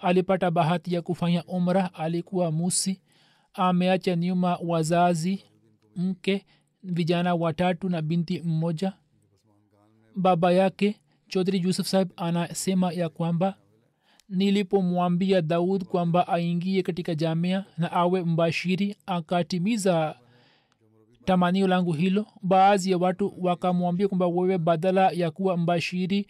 Alipata 0.00 0.50
bahati 0.50 0.94
ya 0.94 1.02
kufanya 1.02 1.44
umra. 1.44 1.94
Alikuwa 1.94 2.52
musi. 2.52 3.00
Ameacha 3.54 4.16
nyuma 4.16 4.58
wazazi 4.64 5.44
mke 5.96 6.46
vijana 6.82 7.34
watatu 7.34 7.88
na 7.88 8.02
binti 8.02 8.40
mmoja. 8.42 8.92
Baba 10.16 10.52
yake 10.52 11.00
chodhri 11.28 11.58
yusuf 11.62 11.86
sahib 11.86 12.08
anasema 12.16 12.92
ya 12.92 13.08
kwamba 13.08 13.54
nilipomwambia 14.28 15.42
daud 15.42 15.84
kwamba 15.84 16.28
aingie 16.28 16.82
katika 16.82 17.14
jamia 17.14 17.64
na 17.78 17.92
awe 17.92 18.22
mbashiri 18.22 18.96
akatimiza 19.06 20.14
tamanio 21.24 21.66
langu 21.68 21.92
hilo 21.92 22.26
baadhi 22.42 22.90
ya 22.90 22.98
watu 22.98 23.34
wakamwambia 23.38 24.08
kwamba 24.08 24.26
wewe 24.26 24.58
badala 24.58 25.10
ya 25.10 25.30
kuwa 25.30 25.56
mbashiri 25.56 26.26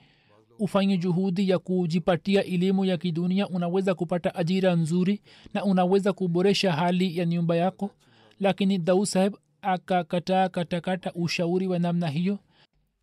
ufanye 0.59 0.96
juhudi 0.99 1.49
ya 1.51 1.59
kujipatia 1.59 2.44
elimu 2.44 2.84
ya 2.84 2.96
kidunia 2.96 3.49
unaweza 3.49 3.94
kupata 3.94 4.34
ajira 4.34 4.74
nzuri 4.76 5.20
na 5.55 5.64
unaweza 5.64 6.12
kuboresha 6.12 6.72
hali 6.72 7.18
ya 7.18 7.26
nyumba 7.26 7.57
yako. 7.57 7.90
Lakini 8.40 8.78
daud 8.78 9.05
saheb 9.07 9.34
akakataa 9.62 10.49
katakata 10.49 11.12
ushauri 11.12 11.66
wa 11.68 11.78
namna 11.78 12.09
hiyo 12.09 12.38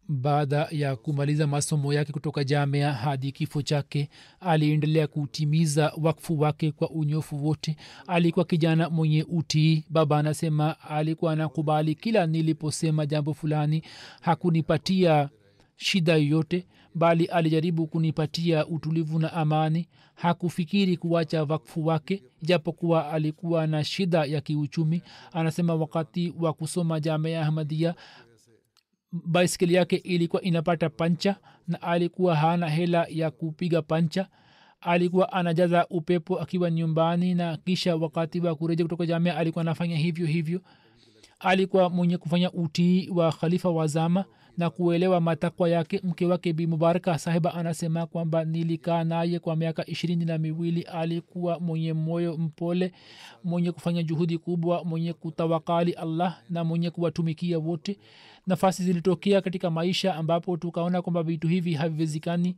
baada 0.08 0.68
ya 0.72 0.96
kumaliza 0.96 1.48
masomo 1.48 1.94
yake 1.94 2.12
kutoka 2.14 2.44
jamea 2.44 2.94
hadi 2.94 3.32
kifo 3.32 3.62
chake 3.62 4.10
aliendelea 4.40 5.08
kutimiza 5.08 5.94
wakfu 6.02 6.40
wake 6.40 6.72
kwa 6.72 6.90
unyofu 6.90 7.46
wote. 7.46 7.76
Alikuwa 8.08 8.46
kijana 8.46 8.90
mwenye 8.90 9.24
utii. 9.30 9.84
Baba 9.90 10.18
anasema 10.18 10.80
alikuwa 10.90 11.34
anakubali 11.34 11.96
kila 11.96 12.28
niliposema 12.28 13.06
jambo 13.06 13.34
fulani. 13.34 13.84
Hakunipatia 14.22 15.30
shida 15.76 16.14
yoyote 16.16 16.66
bali 16.96 17.26
alijaribu 17.26 17.88
kunipatia 17.88 18.68
utulivu 18.68 19.20
na 19.20 19.34
amani. 19.34 19.88
Hakufikiri 20.16 20.98
kuacha 20.98 21.44
wakfu 21.44 21.86
wake 21.86 22.24
japokuwa 22.42 23.12
alikuwa 23.12 23.68
na 23.68 23.84
shida 23.84 24.26
ya 24.26 24.42
kiuchumi. 24.42 25.02
Anasema 25.34 25.76
wakati 25.76 26.34
wa 26.40 26.54
kusoma 26.54 27.00
jamea 27.00 27.42
ahmadia 27.42 27.96
baiskeli 29.26 29.74
yake 29.74 29.96
ilikuwa 29.96 30.42
inapata 30.42 30.90
pancha 30.90 31.36
na 31.68 31.82
alikuwa 31.82 32.36
hana 32.36 32.70
hela 32.70 33.08
ya 33.10 33.32
kupiga 33.32 33.82
pancha. 33.82 34.28
Alikuwa 34.82 35.34
anajaza 35.34 35.88
upepo 35.90 36.40
akiwa 36.40 36.72
nyumbani 36.72 37.36
na 37.36 37.58
kisha 37.58 37.96
wakati 37.96 38.40
wa 38.40 38.56
kureja 38.56 38.84
kutoka 38.84 39.06
jamia 39.06 39.38
alikuwa 39.38 39.62
anafanya 39.62 39.98
hivyo 39.98 40.26
hivyo. 40.28 40.62
Alikuwa 41.40 41.90
mwenye 41.90 42.18
kufanya 42.18 42.52
utii 42.52 43.10
wa 43.10 43.32
khalifa 43.32 43.70
wa 43.70 43.88
zama 43.88 44.26
na 44.58 44.70
kuelewa 44.70 45.22
matakwa 45.22 45.70
yake. 45.70 46.02
Mke 46.04 46.26
wake 46.26 46.54
bi 46.54 46.68
mubaraka 46.68 47.18
sahiba 47.18 47.54
anasema 47.54 48.06
kwamba 48.06 48.46
nilikaa 48.46 49.04
naye 49.04 49.40
kwa 49.40 49.56
miaka 49.56 49.86
ishirini 49.86 50.26
na 50.26 50.38
miwili. 50.38 50.82
Alikuwa 50.82 51.60
mwenye 51.60 51.94
moyo 51.94 52.38
mpole 52.38 52.92
mwenye 53.44 53.72
kufanya 53.72 54.04
juhudi 54.04 54.38
kubwa 54.38 54.84
mwenye 54.84 55.14
kutawakali 55.14 55.92
allah 55.92 56.42
na 56.50 56.64
mwenye 56.64 56.90
kuwatumikia 56.90 57.60
wote 57.60 57.98
nafasi 58.48 58.84
zilitokea 58.84 59.42
katika 59.42 59.70
maisha 59.72 60.16
ambapo 60.16 60.58
tukaona 60.58 61.02
kwamba 61.02 61.24
vitu 61.24 61.48
hivi 61.48 61.74
haviwezekani. 61.74 62.56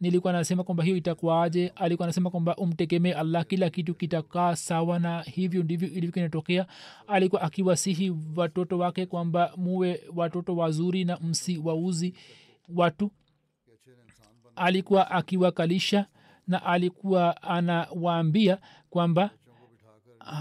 Nilikuwa 0.00 0.32
nasema 0.32 0.64
kwamba 0.64 0.84
hiyo 0.84 0.96
itakuwaje? 0.96 1.72
Alikuwa 1.76 2.06
anasema 2.06 2.30
kwamba 2.30 2.56
umtegemee 2.56 3.12
allah 3.12 3.46
kila 3.46 3.70
kitu 3.70 3.94
kitakaa 3.94 4.56
sawa 4.56 4.98
na 4.98 5.22
hivyo 5.22 5.62
ndivyo 5.62 5.88
ilivyo 5.88 6.22
inatokea 6.22 6.66
alikuwa 7.06 7.42
akiwasihi 7.42 8.14
watoto 8.36 8.78
wake 8.78 9.06
kwamba 9.06 9.52
muwe 9.56 10.00
watoto 10.16 10.56
wazuri 10.56 11.04
na 11.04 11.18
msi 11.18 11.58
wauzi 11.58 12.14
watu. 12.74 13.10
Alikuwa 14.56 15.10
akiwakalisha 15.10 16.06
na 16.46 16.62
alikuwa 16.64 17.42
anawaambia 17.42 18.58
kwamba 18.90 19.30
uh, 20.20 20.40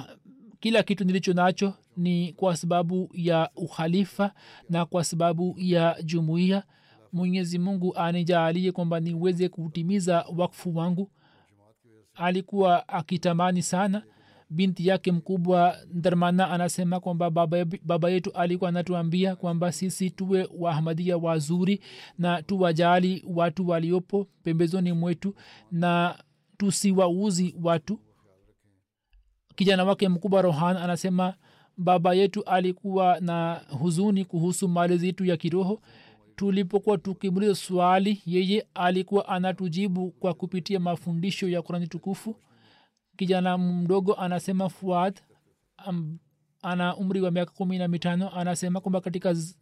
kila 0.60 0.84
kitu 0.84 1.04
nilicho 1.06 1.34
nacho 1.34 1.74
ni 1.98 2.34
kwa 2.34 2.58
sababu 2.58 3.10
ya 3.14 3.50
ukhalifa 3.56 4.34
na 4.70 4.86
kwa 4.86 5.04
sababu 5.04 5.56
ya 5.58 6.02
jumuiya. 6.04 6.64
Mwenyezi 7.14 7.60
mungu 7.60 7.96
anijaalie 7.96 8.72
kwamba 8.72 9.00
niweze 9.00 9.50
kutimiza 9.50 10.26
wakfu 10.38 10.76
wangu. 10.76 11.12
Alikuwa 12.14 12.88
akitamani 12.88 13.62
sana. 13.62 14.04
Binti 14.50 14.88
yake 14.88 15.12
mkubwa 15.12 15.78
dharmana 15.94 16.50
anasema 16.52 17.00
kwamba 17.00 17.30
baba, 17.30 17.66
baba 17.84 18.10
yetu 18.10 18.32
alikuwa 18.32 18.70
anatuambia 18.70 19.36
kwamba 19.36 19.72
sisi 19.72 20.10
tuwe 20.12 20.50
waahmadia 20.58 21.18
wazuri 21.18 21.82
na 22.18 22.42
tuwajali 22.42 23.26
watu 23.28 23.68
waliopo 23.68 24.28
pembezoni 24.44 24.94
mwetu 24.94 25.36
na 25.72 26.18
tusiwauzi 26.58 27.56
watu. 27.64 28.00
Kijana 29.56 29.84
wake 29.84 30.10
mkubwa 30.10 30.42
rohan 30.42 30.78
anasema 30.78 31.34
baba 31.78 32.14
yetu 32.14 32.44
alikuwa 32.44 33.20
na 33.20 33.62
huzuni 33.80 34.26
kuhusu 34.26 34.68
mali 34.68 34.98
zetu 34.98 35.26
ya 35.26 35.38
kiroho. 35.38 35.82
Tulipokuwa 36.36 36.98
tukimuliza 36.98 37.56
swali 37.56 38.22
yeye 38.26 38.68
alikuwa 38.74 39.28
anatujibu 39.28 40.12
kwa 40.12 40.34
kupitia 40.34 40.80
mafundisho 40.80 41.50
ya 41.50 41.62
kurani 41.62 41.88
tukufu. 41.88 42.36
Kijana 43.18 43.58
mdogo 43.58 44.14
anasema 44.14 44.70
fuad 44.70 45.20
um, 45.88 46.18
ana 46.62 46.96
umri 46.98 47.22
wa 47.22 47.32
miaka 47.32 47.52
kumi 47.52 47.78
na 47.78 47.88
mitano 47.88 48.36
anasema 48.36 48.82
kwamba 48.82 49.02
katika 49.02 49.34
z, 49.34 49.56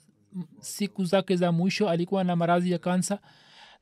siku 0.59 1.05
zake 1.05 1.35
za 1.35 1.51
mwisho 1.51 1.89
alikuwa 1.89 2.23
na 2.23 2.35
maradhi 2.35 2.71
ya 2.71 2.77
kansa 2.77 3.19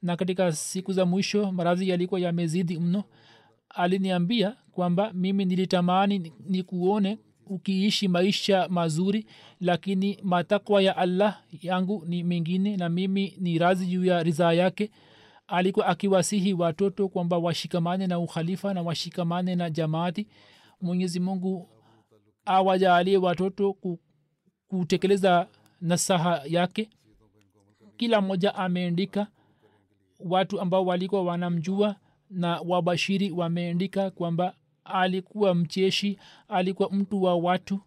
na 0.01 0.15
katika 0.15 0.51
siku 0.51 0.93
za 0.93 1.05
mwisho 1.05 1.51
maradhi 1.51 1.89
yalikuwa 1.89 2.19
yamezidi 2.19 2.79
mno. 2.79 3.03
Aliniambia 3.69 4.55
kwamba 4.71 5.13
mimi 5.13 5.45
nilitamani 5.45 6.33
ni 6.47 6.63
kuone 6.63 7.19
ukiishi 7.47 8.07
maisha 8.07 8.67
mazuri 8.69 9.25
lakini 9.59 10.19
matakwa 10.23 10.81
ya 10.81 10.97
allah 10.97 11.41
yangu 11.61 12.05
ni 12.07 12.23
mengine 12.23 12.77
na 12.77 12.89
mimi 12.89 13.37
ni 13.39 13.57
razi 13.57 13.85
juu 13.87 14.05
ya 14.05 14.23
ridhaa 14.23 14.53
yake. 14.53 14.91
Alikuwa 15.47 15.85
akiwasihi 15.87 16.53
watoto 16.53 17.07
kwamba 17.09 17.37
washikamane 17.37 18.07
na 18.07 18.19
ukhalifa 18.19 18.73
na 18.73 18.81
washikamane 18.81 19.55
na 19.55 19.69
jamaati. 19.69 20.27
Mwenyezi 20.81 21.19
mungu 21.19 21.69
awajaalie 22.45 23.17
watoto 23.17 23.73
ku- 23.73 23.99
kutekeleza 24.67 25.47
nasaha 25.81 26.41
yake. 26.47 26.89
Kila 27.97 28.21
mmoja 28.21 28.55
ameandika 28.55 29.27
watu 30.19 30.61
ambao 30.61 30.85
walikuwa 30.85 31.23
wanamjua 31.23 31.95
na 32.29 32.61
wabashiri 32.61 33.31
wameandika 33.31 34.11
kwamba 34.11 34.55
alikuwa 34.85 35.55
mcheshi 35.55 36.19
alikuwa 36.47 36.89
mtu 36.91 37.23
wa 37.23 37.35
watu 37.35 37.79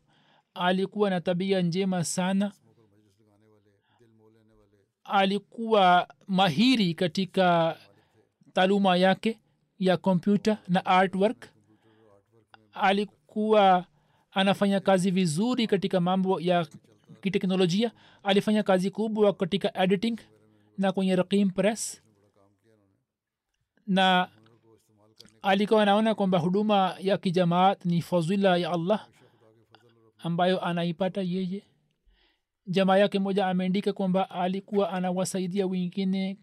alikuwa 0.55 1.11
na 1.11 1.21
tabia 1.21 1.63
njema 1.63 2.05
sana 2.05 2.53
alikuwa 5.05 6.09
mahiri 6.27 6.95
katika 6.95 7.77
taaluma 8.53 8.97
yake 8.97 9.39
ya 9.79 9.97
kompyuta 9.97 10.59
na 10.69 10.87
artwork 10.87 11.49
alikuwa 12.73 13.87
anafanya 14.31 14.81
kazi 14.81 15.11
vizuri 15.11 15.67
katika 15.67 16.01
mambo 16.01 16.41
ya 16.41 16.67
kiteknolojia 17.23 17.93
alifanya 18.23 18.63
kazi 18.63 18.91
kubwa 18.91 19.33
katika 19.33 19.83
editing 19.83 20.19
na 20.79 20.93
kwenye 20.93 21.17
rakim 21.17 21.51
press 21.51 22.03
na 23.87 24.29
alikuwa 25.43 25.83
anaona 25.83 26.15
kwamba 26.15 26.39
huduma 26.39 26.95
ya 27.01 27.19
kijamaat 27.19 27.85
ni 27.85 28.03
fadhila 28.03 28.57
ya 28.57 28.73
allah 28.73 29.07
ambayo 30.19 30.65
anaipata 30.65 31.23
yeye. 31.23 31.63
Jamaa 32.67 32.97
yake 32.97 33.19
moja 33.19 33.47
ameandika 33.47 33.93
kwamba 33.93 34.31
alikuwa 34.31 34.93
anawasaidia 34.93 35.67
wengine 35.67 36.37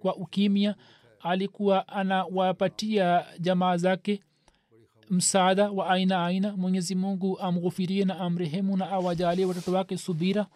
kwa 0.00 0.16
ukimya 0.16 0.74
alikuwa 1.20 1.88
anawapatia 1.88 3.24
jamaa 3.40 3.76
zake 3.76 4.20
msaada 5.10 5.70
wa 5.70 5.90
aina 5.90 6.26
aina. 6.26 6.56
Mwenyezi 6.56 6.94
mungu 6.94 7.38
amghufirie 7.40 8.04
na 8.04 8.18
amrehemu 8.20 8.76
na 8.76 8.90
awajalie 8.90 9.44
watoto 9.44 9.72
wake 9.72 9.96
subira 9.96 10.46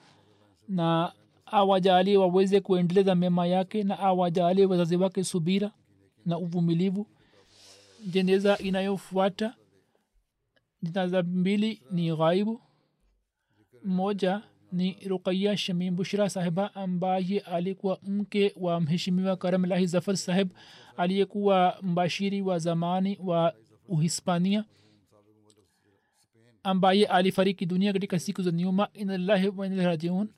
na 0.69 1.13
awajalie 1.47 2.17
waweze 2.17 2.61
kuendeleza 2.61 3.15
mema 3.15 3.47
yake 3.47 3.83
na 3.83 3.99
awajalie 3.99 4.67
wazazi 4.67 4.97
wake 4.97 5.25
subira 5.25 5.71
na 6.27 6.39
uvumilivu 6.39 7.07
jeneza 8.07 8.59
inayofuata 8.59 9.55
jinaza 10.83 11.23
mbili 11.23 11.83
ni 11.91 12.17
ghaibu. 12.17 12.61
Moja 13.85 14.43
ni 14.73 14.97
ruqaya 15.07 15.57
shamim 15.57 15.97
bushra 15.97 16.31
sahiba 16.31 16.75
ambaye 16.75 17.39
alikuwa 17.41 17.99
mke 18.03 18.53
wa 18.57 18.81
mheshimiwa 18.81 19.37
karamlahi 19.37 19.87
zafar 19.87 20.17
saheb 20.17 20.51
aliyekuwa 20.97 21.79
mbashiri 21.83 22.43
wa 22.43 22.59
zamani 22.59 23.19
wa 23.25 23.55
uhispania 23.89 24.65
ambaye 26.63 27.07
alifariki 27.07 27.67
dunia 27.67 27.93
katika 27.93 28.19
siku 28.19 28.43
za 28.43 28.51
nyuma. 28.51 28.89
Inalahi 28.95 29.49
wanilrajiun 29.57 30.29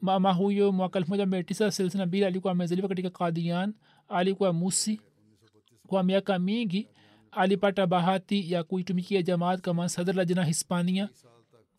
mama 0.00 0.32
huyo 0.32 0.72
mwaka 0.72 0.98
elfu 0.98 1.10
moja 1.10 1.26
mia 1.26 1.42
tisa 1.42 1.70
thelathini 1.70 1.98
na 2.00 2.06
mbili 2.06 2.24
alikuwa 2.24 2.52
amezaliwa 2.52 2.88
katika 2.88 3.10
kadian 3.10 3.74
alikuwa 4.08 4.52
musi 4.52 5.00
kwa 5.86 6.02
miaka 6.02 6.38
mingi 6.38 6.88
alipata 7.30 7.86
bahati 7.86 8.52
ya 8.52 8.64
kuitumikia 8.64 9.22
jamaat 9.22 9.60
kama 9.60 9.88
sadr 9.88 10.14
lajna 10.14 10.44
hispania. 10.44 11.08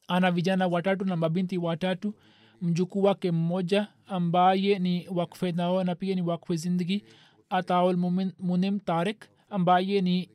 Ana 0.08 0.32
vijana 0.32 0.68
watatu 0.68 1.05
na 1.05 1.16
mabinti 1.16 1.58
watatu 1.58 2.14
mjukuu 2.62 3.03
wake 3.03 3.32
mmoja 3.32 3.88
ambaye 4.08 4.80
ni 4.80 5.08
wakfe 5.12 5.51
nao 5.51 5.84
na 5.84 5.95
pia 5.95 6.16
ni 6.16 6.22
wakfe 6.22 6.55
zindigi 6.55 7.03
ataul 7.49 7.97
munim 8.39 8.80
tarik 8.80 9.26
ambaye 9.49 10.01
ni 10.01 10.30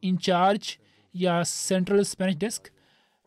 incharge 0.00 0.66
ya 1.14 1.44
central 1.68 2.04
spanish 2.04 2.36
desk. 2.38 2.68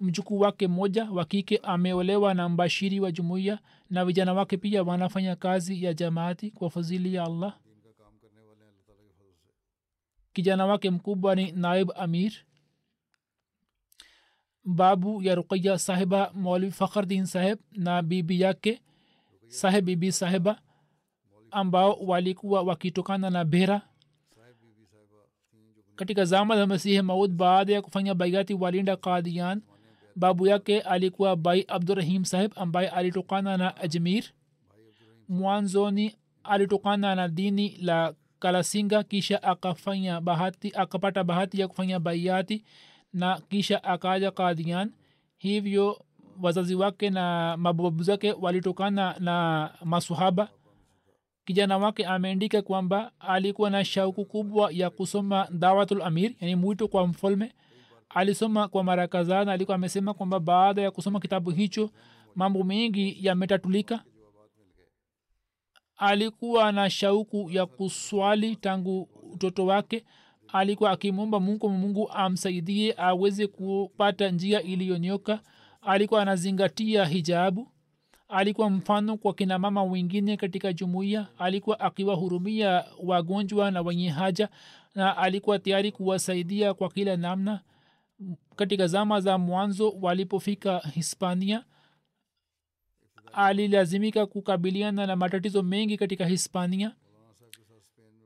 Mjukuu 0.02 0.40
wake 0.40 0.68
mmoja 0.68 1.12
wa 1.12 1.26
kike 1.26 1.58
ameolewa 1.64 2.34
na 2.34 2.50
mbashiri 2.50 3.00
wa 3.00 3.12
jumuiya 3.12 3.60
na 3.90 4.06
vijana 4.06 4.34
wake 4.34 4.58
pia 4.58 4.84
wanafanya 4.84 5.36
kazi 5.36 5.84
ya 5.84 5.94
jamaati 5.94 6.52
kwa 6.52 6.70
fadhili 6.70 7.14
ya 7.14 7.24
allah 7.24 7.58
kijana 10.34 10.66
wake 10.66 10.90
mkubwa 10.92 11.36
ni 11.36 11.52
naib 11.52 11.92
amir. 11.96 12.32
Babu 14.64 15.22
ya 15.24 15.36
ruqaya 15.36 15.78
sahiba 15.80 16.32
maulvi 16.34 16.72
fakhrdin 16.72 17.26
saheb 17.26 17.60
na 17.72 18.02
bibi 18.02 18.42
yake 18.42 18.82
saheb 19.48 19.86
bibi 19.86 20.12
sahiba 20.12 20.62
ambao 21.52 21.94
walikuwa 21.94 22.62
wakitokana 22.62 23.30
na 23.30 23.46
bera. 23.46 23.82
Katika 25.96 26.26
zama 26.26 26.56
za 26.56 26.68
masihi 26.68 27.02
maud 27.02 27.32
baada 27.32 27.74
ya 27.74 27.82
kufanya 27.82 28.14
baiati 28.16 28.54
walinda 28.54 28.96
kadian 28.98 29.62
babu 30.16 30.48
yake 30.48 30.82
alikuwa 30.82 31.36
bai 31.36 31.66
abdurahim 31.68 32.26
saheb 32.26 32.52
ambaye 32.56 32.90
alitokana 32.90 33.58
na 33.58 33.78
ajmir. 33.78 34.24
Mwanzoni 35.30 36.16
alitokana 36.44 37.16
na 37.16 37.28
dini 37.28 37.78
la 37.78 38.14
kalasinga 38.42 39.04
kisha 39.04 39.44
akafanya 39.44 40.22
bahati 40.22 40.72
akapata 40.76 41.24
bahati 41.24 41.62
ya 41.62 41.68
kufanya 41.68 42.00
baiati 42.00 42.64
na 43.14 43.42
kisha 43.50 43.84
akaja 43.84 44.32
kadian 44.32 44.92
hivyo 45.38 46.02
wazazi 46.42 46.76
wake 46.76 47.10
na 47.10 47.56
mababu 47.58 48.04
zake 48.04 48.32
walitokana 48.32 49.16
na 49.20 49.70
masuhaba 49.86 50.50
kijana 51.46 51.78
wake 51.78 52.06
ameandika 52.06 52.62
kwamba 52.62 53.12
alikuwa 53.20 53.70
na 53.70 53.86
shauku 53.86 54.26
kubwa 54.26 54.72
ya 54.72 54.90
kusoma 54.90 55.48
dawatul 55.52 56.02
amir 56.02 56.32
yani 56.40 56.56
mwito 56.56 56.88
kwa 56.88 57.08
mfalme. 57.08 57.54
Alisoma 58.10 58.68
kwa 58.68 58.84
mara 58.84 59.08
kadhaa 59.08 59.46
na 59.46 59.52
alikuwa 59.54 59.76
amesema 59.76 60.14
kwamba 60.14 60.40
baada 60.40 60.82
ya 60.82 60.92
kusoma 60.92 61.20
kitabu 61.20 61.50
hicho 61.52 61.90
mambo 62.36 62.64
mengi 62.64 63.18
yametatulika 63.26 64.04
alikuwa 66.02 66.72
na 66.72 66.90
shauku 66.90 67.50
ya 67.52 67.66
kuswali 67.66 68.56
tangu 68.56 69.10
utoto 69.34 69.66
wake. 69.66 70.06
Alikuwa 70.54 70.92
akimwomba 70.92 71.40
mungu 71.40 71.70
mungu 71.70 72.10
amsaidie 72.12 72.94
aweze 72.98 73.48
kupata 73.48 74.30
njia 74.32 74.62
iliyonyoka. 74.62 75.40
Alikuwa 75.82 76.22
anazingatia 76.22 77.06
hijabu. 77.06 77.68
Alikuwa 78.30 78.70
mfano 78.70 79.18
kwa 79.18 79.34
kina 79.34 79.60
mama 79.60 79.84
wengine 79.84 80.38
katika 80.38 80.74
jumuiya. 80.74 81.28
Alikuwa 81.38 81.80
akiwahurumia 81.80 82.86
wagonjwa 83.04 83.72
na 83.72 83.82
wenye 83.82 84.10
haja 84.10 84.50
na 84.96 85.18
alikuwa 85.18 85.60
tayari 85.60 85.92
kuwasaidia 85.92 86.74
kwa 86.74 86.90
kila 86.90 87.18
namna. 87.18 87.60
Katika 88.56 88.88
zama 88.88 89.22
za 89.22 89.38
mwanzo 89.38 89.94
walipofika 90.02 90.80
hispania 90.94 91.64
alilazimika 93.34 94.26
kukabiliana 94.26 95.06
na 95.08 95.16
matatizo 95.16 95.64
mengi 95.64 95.98
katika 95.98 96.26
hispania. 96.26 96.96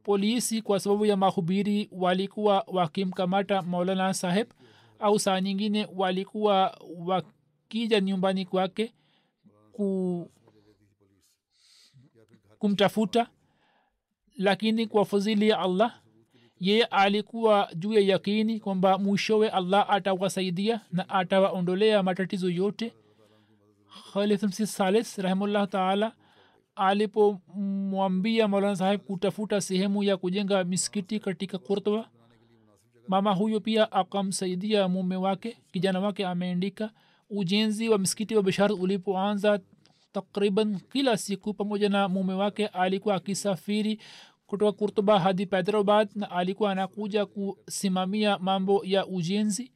Polisi 0.03 0.61
kwa 0.61 0.79
sababu 0.79 1.05
ya 1.05 1.17
mahubiri 1.17 1.89
walikuwa 1.91 2.63
wakimkamata 2.67 3.61
maulana 3.61 4.13
saheb 4.13 4.47
au 4.99 5.19
saa 5.19 5.41
nyingine 5.41 5.87
walikuwa 5.95 6.77
wakija 6.97 8.01
nyumbani 8.01 8.45
kwake 8.45 8.93
ku, 9.71 10.31
kumtafuta. 12.59 13.27
Lakini 14.37 14.87
kwa 14.87 15.05
fuzili 15.05 15.49
ya 15.49 15.59
allah 15.59 15.99
yeye 16.59 16.83
alikuwa 16.85 17.69
juu 17.75 17.93
ya 17.93 17.99
yakini 18.01 18.59
kwamba 18.59 18.97
mwishowe 18.97 19.49
allah 19.49 19.89
atawasaidia 19.89 20.81
na 20.91 21.09
atawaondolea 21.09 22.03
matatizo 22.03 22.49
yote 22.49 22.93
khalifmsi 24.13 24.67
salis 24.67 25.17
rahimullah 25.17 25.67
taala 25.69 26.15
alipomwambia 26.75 28.47
maulana 28.47 28.75
saheb 28.75 29.01
kutafuta 29.01 29.61
sehemu 29.61 30.03
ya 30.03 30.17
kujenga 30.17 30.63
miskiti 30.63 31.19
katika 31.19 31.57
kurtwa 31.57 32.09
mama 33.07 33.33
huyo 33.33 33.59
pia 33.59 33.91
akamsaidia 33.91 34.87
mume 34.87 35.15
wake 35.15 35.57
kijana 35.71 35.99
wake 35.99 36.25
ameandika 36.25 36.91
ujenzi 37.29 37.89
wa 37.89 37.97
msikiti 37.97 38.35
wa 38.35 38.43
bishar 38.43 38.71
ulipoanza 38.73 39.59
takriban 40.11 40.79
kila 40.79 41.17
siku 41.17 41.53
pamoja 41.53 41.89
na 41.89 42.07
mume 42.09 42.33
wake 42.33 42.67
alikuwa 42.67 43.15
akisafiri 43.15 43.99
kutoka 44.47 44.71
kurtuba 44.71 45.19
hadi 45.19 45.43
hyderabad 45.45 46.09
na 46.15 46.31
alikuwa 46.31 46.71
anakuja 46.71 47.25
kusimamia 47.25 48.37
mambo 48.39 48.81
ya 48.85 49.07
ujenzi 49.07 49.71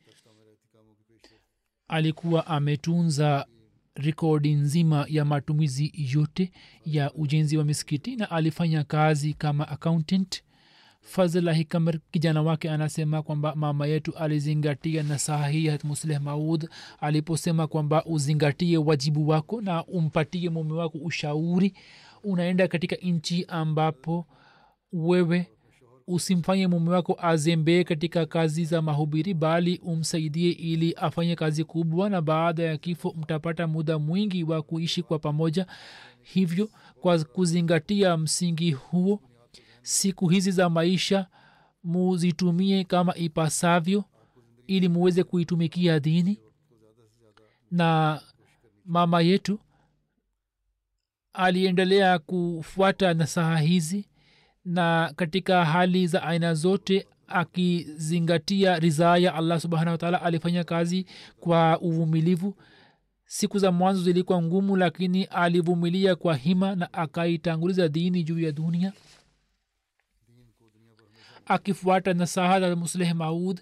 alikuwa 1.88 2.47
ametunza 2.47 3.45
rekodi 4.03 4.53
nzima 4.53 5.05
ya 5.09 5.25
matumizi 5.25 5.91
yote 5.95 6.51
ya 6.85 7.13
ujenzi 7.13 7.57
wa 7.57 7.63
misikiti 7.63 8.15
na 8.15 8.31
alifanya 8.31 8.83
kazi 8.83 9.33
kama 9.33 9.67
accountant. 9.67 10.43
Fazlahi 11.01 11.65
kamar 11.65 11.99
kijana 12.11 12.41
wake 12.41 12.69
anasema 12.69 13.21
kwamba 13.23 13.55
mama 13.55 13.87
yetu 13.87 14.15
alizingatia 14.17 15.03
nasaha 15.03 15.47
hii 15.47 15.67
hat 15.67 15.83
musleh 15.83 16.21
maud 16.21 16.69
aliposema 16.99 17.67
kwamba 17.67 18.05
uzingatie 18.05 18.77
wajibu 18.77 19.27
wako 19.27 19.61
na 19.61 19.85
umpatie 19.85 20.49
mume 20.49 20.73
wako 20.73 20.97
ushauri. 20.97 21.73
Unaenda 22.23 22.67
katika 22.67 22.95
nchi 22.95 23.45
ambapo 23.47 24.27
wewe 24.93 25.47
usimfanye 26.14 26.68
mume 26.68 26.89
wako 26.89 27.18
azembee 27.22 27.84
katika 27.84 28.26
kazi 28.26 28.66
za 28.66 28.82
mahubiri 28.82 29.34
bali 29.34 29.78
umsaidie 29.84 30.51
ili 30.51 30.93
afanye 30.93 31.36
kazi 31.36 31.64
kubwa 31.64 32.10
na 32.10 32.22
baada 32.22 32.64
ya 32.64 32.78
kifo 32.78 33.16
mtapata 33.18 33.68
muda 33.68 33.99
mwingi 33.99 34.43
wa 34.43 34.62
kuishi 34.62 35.03
kwa 35.03 35.20
pamoja. 35.20 35.66
Hivyo 36.22 36.70
kwa 37.01 37.24
kuzingatia 37.24 38.18
msingi 38.18 38.72
huo 38.72 39.20
siku 39.82 40.28
hizi 40.28 40.51
za 40.51 40.70
maisha 40.70 41.28
muzitumie 41.84 42.84
kama 42.84 43.16
ipasavyo 43.16 44.03
ili 44.68 44.89
muweze 44.89 45.24
kuitumikia 45.24 45.99
dini. 45.99 46.39
Na 47.72 48.22
mama 48.86 49.22
yetu 49.22 49.60
aliendelea 51.34 52.20
kufuata 52.20 53.14
nasaha 53.14 53.57
hizi 53.57 54.09
na 54.70 55.13
katika 55.15 55.65
hali 55.65 56.07
za 56.07 56.24
aina 56.24 56.53
zote 56.53 57.07
akizingatia 57.28 58.80
ridhaa 58.80 59.17
ya 59.17 59.36
allah 59.36 59.59
subhanahu 59.59 59.91
wataala 59.91 60.22
alifanya 60.22 60.63
kazi 60.63 61.05
kwa 61.39 61.80
uvumilivu. 61.82 62.55
Siku 63.26 63.59
za 63.59 63.72
mwanzo 63.72 64.01
zilikuwa 64.03 64.41
ngumu 64.41 64.76
lakini 64.78 65.24
alivumilia 65.24 66.15
kwa 66.15 66.36
hima 66.36 66.76
na 66.76 66.93
akaitanguliza 66.93 67.88
dini 67.88 68.24
juu 68.24 68.39
ya 68.39 68.51
dunia. 68.51 68.93
Akifuata 71.45 72.13
nasaha 72.13 72.59
za 72.59 72.76
musleh 72.76 73.13
maud 73.15 73.61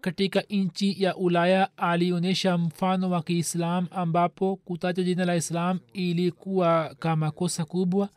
katika 0.00 0.40
nchi 0.50 1.02
ya 1.02 1.16
ulaya 1.16 1.76
alionyesha 1.76 2.58
mfano 2.58 3.10
wa 3.10 3.22
kiislam 3.22 3.86
ambapo 3.90 4.56
kutaja 4.56 5.02
jina 5.02 5.24
la 5.24 5.36
islam 5.36 5.80
ilikuwa 5.92 6.94
kama 6.98 7.30
kosa 7.30 7.64
kubwa 7.64 8.08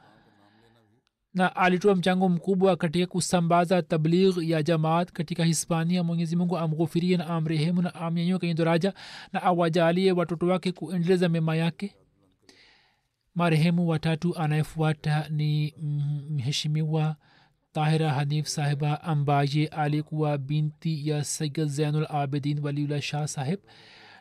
na 1.34 1.56
alitoa 1.56 1.96
mchango 1.96 2.30
mkubwa 2.30 2.76
katika 2.76 3.06
kusambaza 3.08 3.82
tabligh 3.82 4.38
ya 4.50 4.64
jamaat 4.64 5.12
katika 5.12 5.46
hispania. 5.46 6.04
Mwenyezi 6.04 6.36
mungu 6.36 6.58
amghufirie 6.58 7.18
na 7.18 7.28
amrehemu 7.28 7.82
na 7.82 7.96
amnyanyue 7.96 8.40
kwenye 8.40 8.54
daraja 8.54 8.94
na 9.34 9.44
awajalie 9.44 10.12
watoto 10.12 10.48
wake 10.48 10.72
kuendeleza 10.72 11.30
mema 11.30 11.56
yake. 11.56 11.96
Marehemu 13.36 13.88
watatu 13.88 14.38
anayefuata 14.38 15.30
ni 15.30 15.74
mheshimiwa 16.30 17.16
tahira 17.72 18.14
hanif 18.14 18.48
sahiba 18.48 19.04
ambaye 19.04 19.68
alikuwa 19.68 20.38
binti 20.38 21.10
ya 21.10 21.24
sayid 21.24 21.66
zainul 21.66 22.08
abidin 22.10 22.60
waliullah 22.60 23.02
shah 23.02 23.28
sahib 23.28 23.60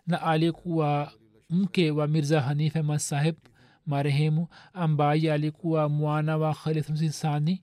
na 0.07 0.23
alikuwa 0.23 1.13
mke 1.51 1.91
wa 1.91 2.07
mirza 2.09 2.41
hanif 2.41 2.77
ahmad 2.77 2.99
sahib 2.99 3.35
marehemu 3.91 4.49
ambaye 4.73 5.33
alikuwa 5.33 5.89
mwana 5.89 6.37
wa 6.37 6.55
khalid 6.55 7.11
sani 7.11 7.63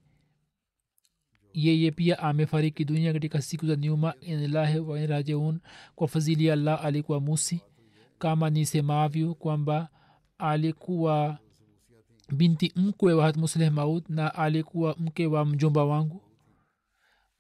yeye 1.54 1.92
pia 1.92 2.20
amefariki 2.20 2.86
dunia 2.86 3.14
katika 3.14 3.42
siku 3.42 3.68
za 3.68 3.76
nyuma 3.76 4.14
inlahi 4.22 4.80
wairajiun 4.80 5.60
kwa 5.96 6.08
fadhili 6.08 6.46
ya 6.46 6.54
allah 6.54 6.86
alikuwa 6.86 7.20
musi 7.20 7.62
kama 8.20 8.50
nisemavyo 8.50 9.34
kwamba 9.36 9.90
alikuwa 10.38 11.38
binti 12.32 12.74
mkwe 12.76 13.14
wa 13.14 13.34
musleh 13.34 13.72
maud 13.72 14.04
na 14.10 14.36
alikuwa 14.36 14.96
mke 15.00 15.26
wa 15.28 15.46
mjomba 15.46 15.86
wangu 15.86 16.22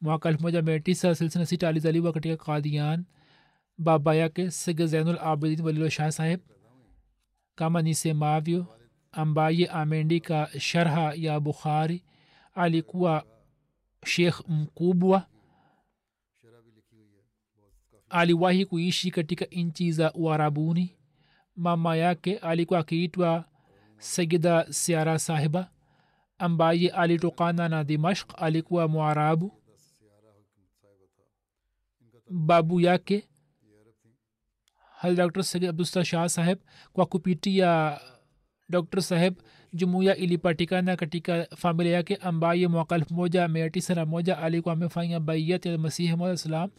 mwaka 0.01 0.29
elfu 0.29 0.41
moja 0.41 0.61
mia 0.61 0.79
tisa 0.79 1.15
silsina 1.15 1.45
sita 1.45 1.69
alizaliwa 1.69 2.13
katika 2.13 2.37
kadian 2.37 3.05
baba 3.77 4.15
yake 4.15 4.51
sig 4.51 4.81
zainul 4.85 5.17
abidin 5.21 5.65
walilo 5.65 5.89
shah 5.89 6.11
saheb 6.11 6.39
kama 7.55 7.81
nisemavyo 7.81 8.65
ambaye 9.21 9.67
ameandika 9.67 10.49
sharha 10.59 11.13
ya 11.15 11.39
bukhari 11.39 12.03
alikuwa 12.55 13.23
shekh 14.05 14.39
mkubwa. 14.47 15.27
Aliwahi 18.09 18.65
kuishi 18.65 19.11
katika 19.11 19.45
nchi 19.51 19.91
za 19.91 20.13
uarabuni. 20.13 20.95
Mama 21.55 21.95
yake 21.95 22.37
alikuwa 22.37 22.79
akiitwa 22.79 23.45
sayida 23.97 24.73
siara 24.73 25.19
sahiba 25.19 25.71
ambaye 26.37 26.89
alitokana 26.89 27.69
na 27.69 27.83
dimashk 27.83 28.33
alikuwa 28.37 28.87
mwarabu. 28.87 29.61
Babu 32.29 32.81
yake 32.81 33.29
hal 34.97 35.15
dr. 35.15 35.43
Sayid 35.43 35.65
abdusta 35.69 36.05
shah 36.05 36.29
saheb 36.29 36.59
kwa 36.93 37.05
kupitia 37.05 37.99
dr 38.69 39.01
saheb 39.01 39.35
jumuiya 39.73 40.15
ilipatikana 40.15 40.95
katika 40.95 41.47
familia 41.57 41.93
yake 41.93 42.15
ambaye 42.15 42.67
mwaka 42.67 42.95
elfu 42.95 43.13
moja 43.13 43.47
mia 43.47 43.69
tisa 43.69 43.95
na 43.95 44.05
moja 44.05 44.37
alikuwa 44.37 44.73
amefanya 44.73 45.19
baiyat 45.19 45.65
ya 45.65 45.77
masihi 45.77 46.15
mad 46.15 46.35
salam 46.35 46.69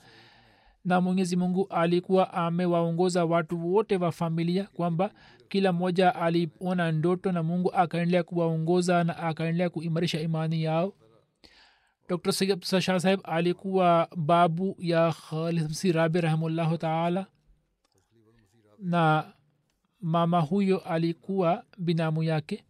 na 0.85 1.01
mwenyezi 1.01 1.37
mungu 1.37 1.67
alikuwa 1.71 2.33
amewaongoza 2.35 3.25
watu 3.25 3.75
wote 3.75 3.97
wa 3.97 4.13
familia 4.13 4.65
kwamba 4.65 5.11
kila 5.49 5.73
mmoja 5.73 6.15
aliona 6.15 6.93
ndoto 6.93 7.33
na 7.33 7.43
mungu 7.43 7.73
akaendelea 7.73 8.23
kuwaongoza 8.23 9.05
na 9.05 9.17
akaendelea 9.19 9.71
kuimarisha 9.71 10.21
imani 10.21 10.63
yao 10.63 10.93
dr 12.09 12.33
sayid 12.33 12.65
shah 12.65 13.01
saheb 13.01 13.21
alikuwa 13.25 14.09
babu 14.17 14.77
ya 14.79 15.13
khalidmsi 15.13 15.93
rabi 15.93 16.21
rahimullahu 16.21 16.79
taala 16.79 17.27
na 18.79 19.33
mama 20.01 20.41
huyo 20.41 20.79
alikuwa 20.79 21.65
binamu 21.79 22.23
yake? 22.23 22.65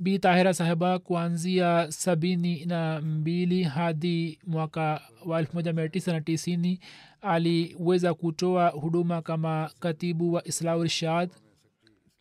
Bi 0.00 0.18
tahira 0.18 0.54
sahiba 0.54 0.98
kuanzia 0.98 1.92
sabini 1.92 2.64
na 2.66 3.00
mbili 3.00 3.62
hadi 3.62 4.38
mwaka 4.46 5.00
wa 5.26 5.38
elfu 5.38 5.54
moja 5.56 5.72
mia 5.72 5.88
tisa 5.88 6.12
na 6.12 6.20
tisini 6.20 6.80
aliweza 7.20 8.14
kutoa 8.14 8.68
huduma 8.68 9.22
kama 9.22 9.70
katibu 9.80 10.32
wa 10.32 10.46
islaurshad 10.48 11.30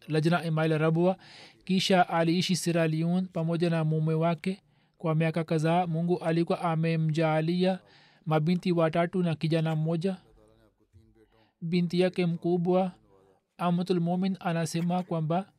lajna 0.08 0.43
imail 0.45 0.78
rabwa 0.78 1.18
kisha 1.66 2.10
aliishi 2.10 2.56
siraliun 2.56 3.28
pamoja 3.28 3.70
na 3.70 3.84
mume 3.84 4.14
wake. 4.14 4.62
Kwa 4.97 5.16
miaka 5.16 5.43
kadhaa 5.43 5.88
mungu 5.88 6.18
alikuwa 6.20 6.62
amemjaalia 6.62 7.80
mabinti 8.26 8.72
watatu 8.72 9.24
na 9.24 9.36
kijana 9.36 9.76
mmoja 9.76 10.18
binti 11.66 11.99
yake 11.99 12.26
mkubwa 12.26 12.91
amatulmumin 13.57 14.38
anasema 14.39 15.03
kwamba 15.03 15.51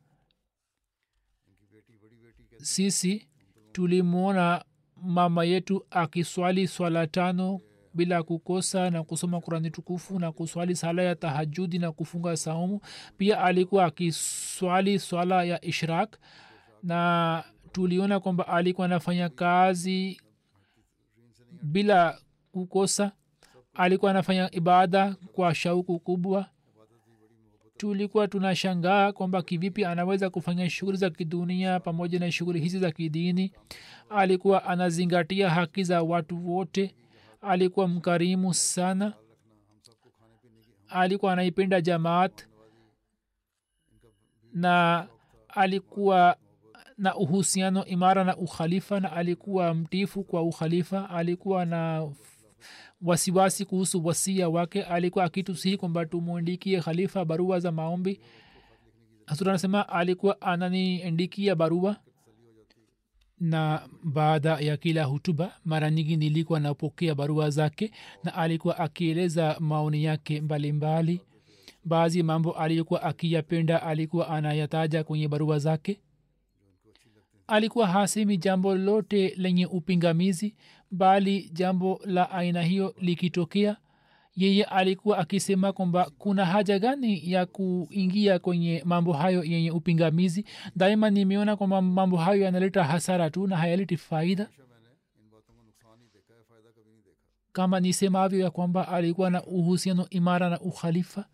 sisi 2.57 3.27
tulimwona 3.71 4.65
mama 4.95 5.43
yetu 5.45 5.85
akiswali 5.89 6.67
swala 6.67 7.07
tano 7.07 7.61
bila 7.93 8.23
kukosa 8.23 8.89
na 8.89 9.03
kusoma 9.03 9.41
kurani 9.41 9.71
tukufu 9.71 10.19
na 10.19 10.31
kuswali 10.31 10.75
sala 10.75 11.01
ya 11.03 11.15
tahajudi 11.15 11.79
na 11.79 11.91
kufunga 11.91 12.37
saumu. 12.37 12.81
Pia 13.17 13.43
alikuwa 13.43 13.85
akiswali 13.85 14.99
swala 14.99 15.43
ya 15.43 15.65
ishrak 15.65 16.19
na 16.83 17.43
tuliona 17.71 18.19
kwamba 18.19 18.47
alikuwa 18.47 18.85
anafanya 18.85 19.29
kazi 19.29 20.21
bila 21.63 22.19
kukosa 22.51 23.11
alikuwa 23.77 24.11
anafanya 24.11 24.51
ibada 24.55 25.15
kwa 25.33 25.55
shauku 25.55 25.99
kubwa. 25.99 26.45
Tulikuwa 27.77 28.27
tunashangaa 28.27 29.11
kwamba 29.11 29.41
kivipi 29.41 29.85
anaweza 29.85 30.29
kufanya 30.29 30.69
shughuli 30.69 30.97
za 30.97 31.09
kidunia 31.09 31.79
pamoja 31.79 32.19
na 32.19 32.31
shughuli 32.31 32.59
hizi 32.59 32.79
za 32.79 32.91
kidini. 32.91 33.53
Alikuwa 34.09 34.63
anazingatia 34.65 35.49
haki 35.49 35.83
za 35.83 36.01
watu 36.03 36.49
wote. 36.51 36.95
Alikuwa 37.41 37.87
mkarimu 37.87 38.53
sana. 38.53 39.13
Alikuwa 40.87 41.33
anaipenda 41.33 41.81
jamaat. 41.81 42.47
Na 44.53 45.07
alikuwa 45.47 46.37
na 46.97 47.15
uhusiano 47.15 47.85
imara 47.85 48.23
na 48.23 48.37
ukhalifa 48.37 48.99
na 48.99 49.11
alikuwa 49.11 49.73
mtifu 49.73 50.23
kwa 50.23 50.41
ukhalifa. 50.41 51.09
Alikuwa 51.09 51.65
na 51.65 52.09
wasiwasi 53.01 53.65
kuhusu 53.65 54.05
wasia 54.05 54.49
wake. 54.49 54.83
Alikuwa 54.83 55.25
akitusihi 55.25 55.77
kwamba 55.77 56.05
tumwandikie 56.05 56.81
khalifa 56.81 57.25
barua 57.25 57.59
za 57.59 57.71
maombi. 57.71 58.19
Hasura 59.25 59.51
anasema 59.51 59.89
alikuwa 59.89 60.41
ananiandikia 60.41 61.55
barua 61.55 61.95
na 63.39 63.89
baada 64.03 64.59
ya 64.59 64.77
kila 64.77 65.03
hutuba 65.03 65.51
mara 65.65 65.91
nyingi 65.91 66.17
nilikuwa 66.17 66.59
napokea 66.59 67.15
barua 67.15 67.49
zake 67.49 67.91
na 68.23 68.33
alikuwa 68.35 68.77
akieleza 68.79 69.55
maoni 69.59 70.03
yake 70.03 70.41
mbalimbali. 70.41 71.21
Baadhi 71.85 72.17
ya 72.17 72.23
mambo 72.23 72.51
aliyokuwa 72.51 73.03
akiyapenda 73.03 73.83
alikuwa 73.83 74.27
anayataja 74.29 75.03
kwenye 75.03 75.27
barua 75.27 75.59
zake 75.59 75.99
alikuwa 77.47 77.87
hasemi 77.87 78.37
jambo 78.37 78.75
lote 78.75 79.33
lenye 79.37 79.65
upingamizi 79.65 80.55
bali 80.91 81.49
jambo 81.53 81.99
la 82.05 82.31
aina 82.31 82.61
hiyo 82.61 82.95
likitokea 82.99 83.77
yeye 84.35 84.63
alikuwa 84.63 85.17
akisema 85.17 85.73
kwamba 85.73 86.11
kuna 86.17 86.45
haja 86.45 86.79
gani 86.79 87.31
ya 87.31 87.45
kuingia 87.45 88.39
kwenye 88.39 88.81
mambo 88.85 89.13
hayo 89.13 89.43
yenye 89.43 89.71
upingamizi. 89.71 90.45
Daima 90.75 91.09
nimeona 91.09 91.55
kwamba 91.55 91.81
mambo 91.81 92.17
hayo 92.17 92.41
yanaleta 92.41 92.83
hasara 92.83 93.29
tu 93.29 93.47
na 93.47 93.57
hayaleti 93.57 93.97
faida. 93.97 94.49
Kama 97.51 97.79
nisemavyo 97.79 98.39
ya 98.39 98.51
kwamba 98.51 98.87
alikuwa 98.87 99.29
na 99.29 99.43
uhusiano 99.43 100.07
imara 100.09 100.49
na 100.49 100.59
ukhalifa 100.59 101.25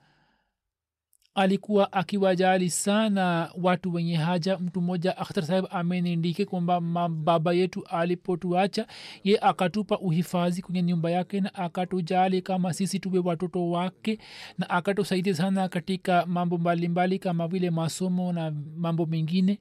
alikuwa 1.36 1.94
akiwajali 1.94 2.70
sana 2.70 3.52
watu 3.62 3.94
wenye 3.94 4.16
haja. 4.16 4.58
Mtu 4.58 4.82
mmoja 4.82 5.18
akhtar 5.18 5.44
sahib 5.46 5.66
ameniandike 5.70 6.46
kwamba 6.46 6.82
baba 7.10 7.54
yetu 7.54 7.84
alipotuacha 7.88 8.88
ye 9.24 9.40
akatupa 9.42 10.00
uhifadhi 10.00 10.62
kwenye 10.62 10.82
nyumba 10.84 11.12
yake 11.12 11.42
na 11.42 11.54
akatujali 11.56 12.42
kama 12.42 12.74
sisi 12.74 13.00
tuwe 13.00 13.20
watoto 13.20 13.70
wake 13.70 14.20
na 14.58 14.70
akatusaidia 14.70 15.34
sana 15.36 15.70
katika 15.70 16.26
mambo 16.26 16.58
mbalimbali 16.58 17.20
kama 17.20 17.48
vile 17.48 17.70
masomo 17.70 18.34
na 18.34 18.52
mambo 18.78 19.06
mengine. 19.06 19.60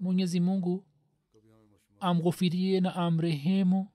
Mwenyezi 0.00 0.40
mungu 0.40 0.84
amghofirie 2.00 2.80
na 2.80 2.94
amrehemu 2.96 3.88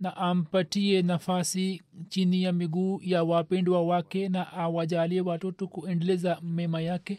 na 0.00 0.16
ampatie 0.16 1.02
nafasi 1.02 1.82
chini 2.08 2.42
ya 2.42 2.52
miguu 2.52 3.00
ya 3.04 3.24
wapendwa 3.24 3.82
wake 3.82 4.28
na 4.28 4.52
awajalie 4.52 5.20
watoto 5.20 5.66
kuendeleza 5.68 6.38
mema 6.42 6.80
yake 6.80 7.18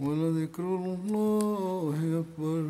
ولذكر 0.00 0.62
الله 0.62 2.24
أكبر. 2.24 2.64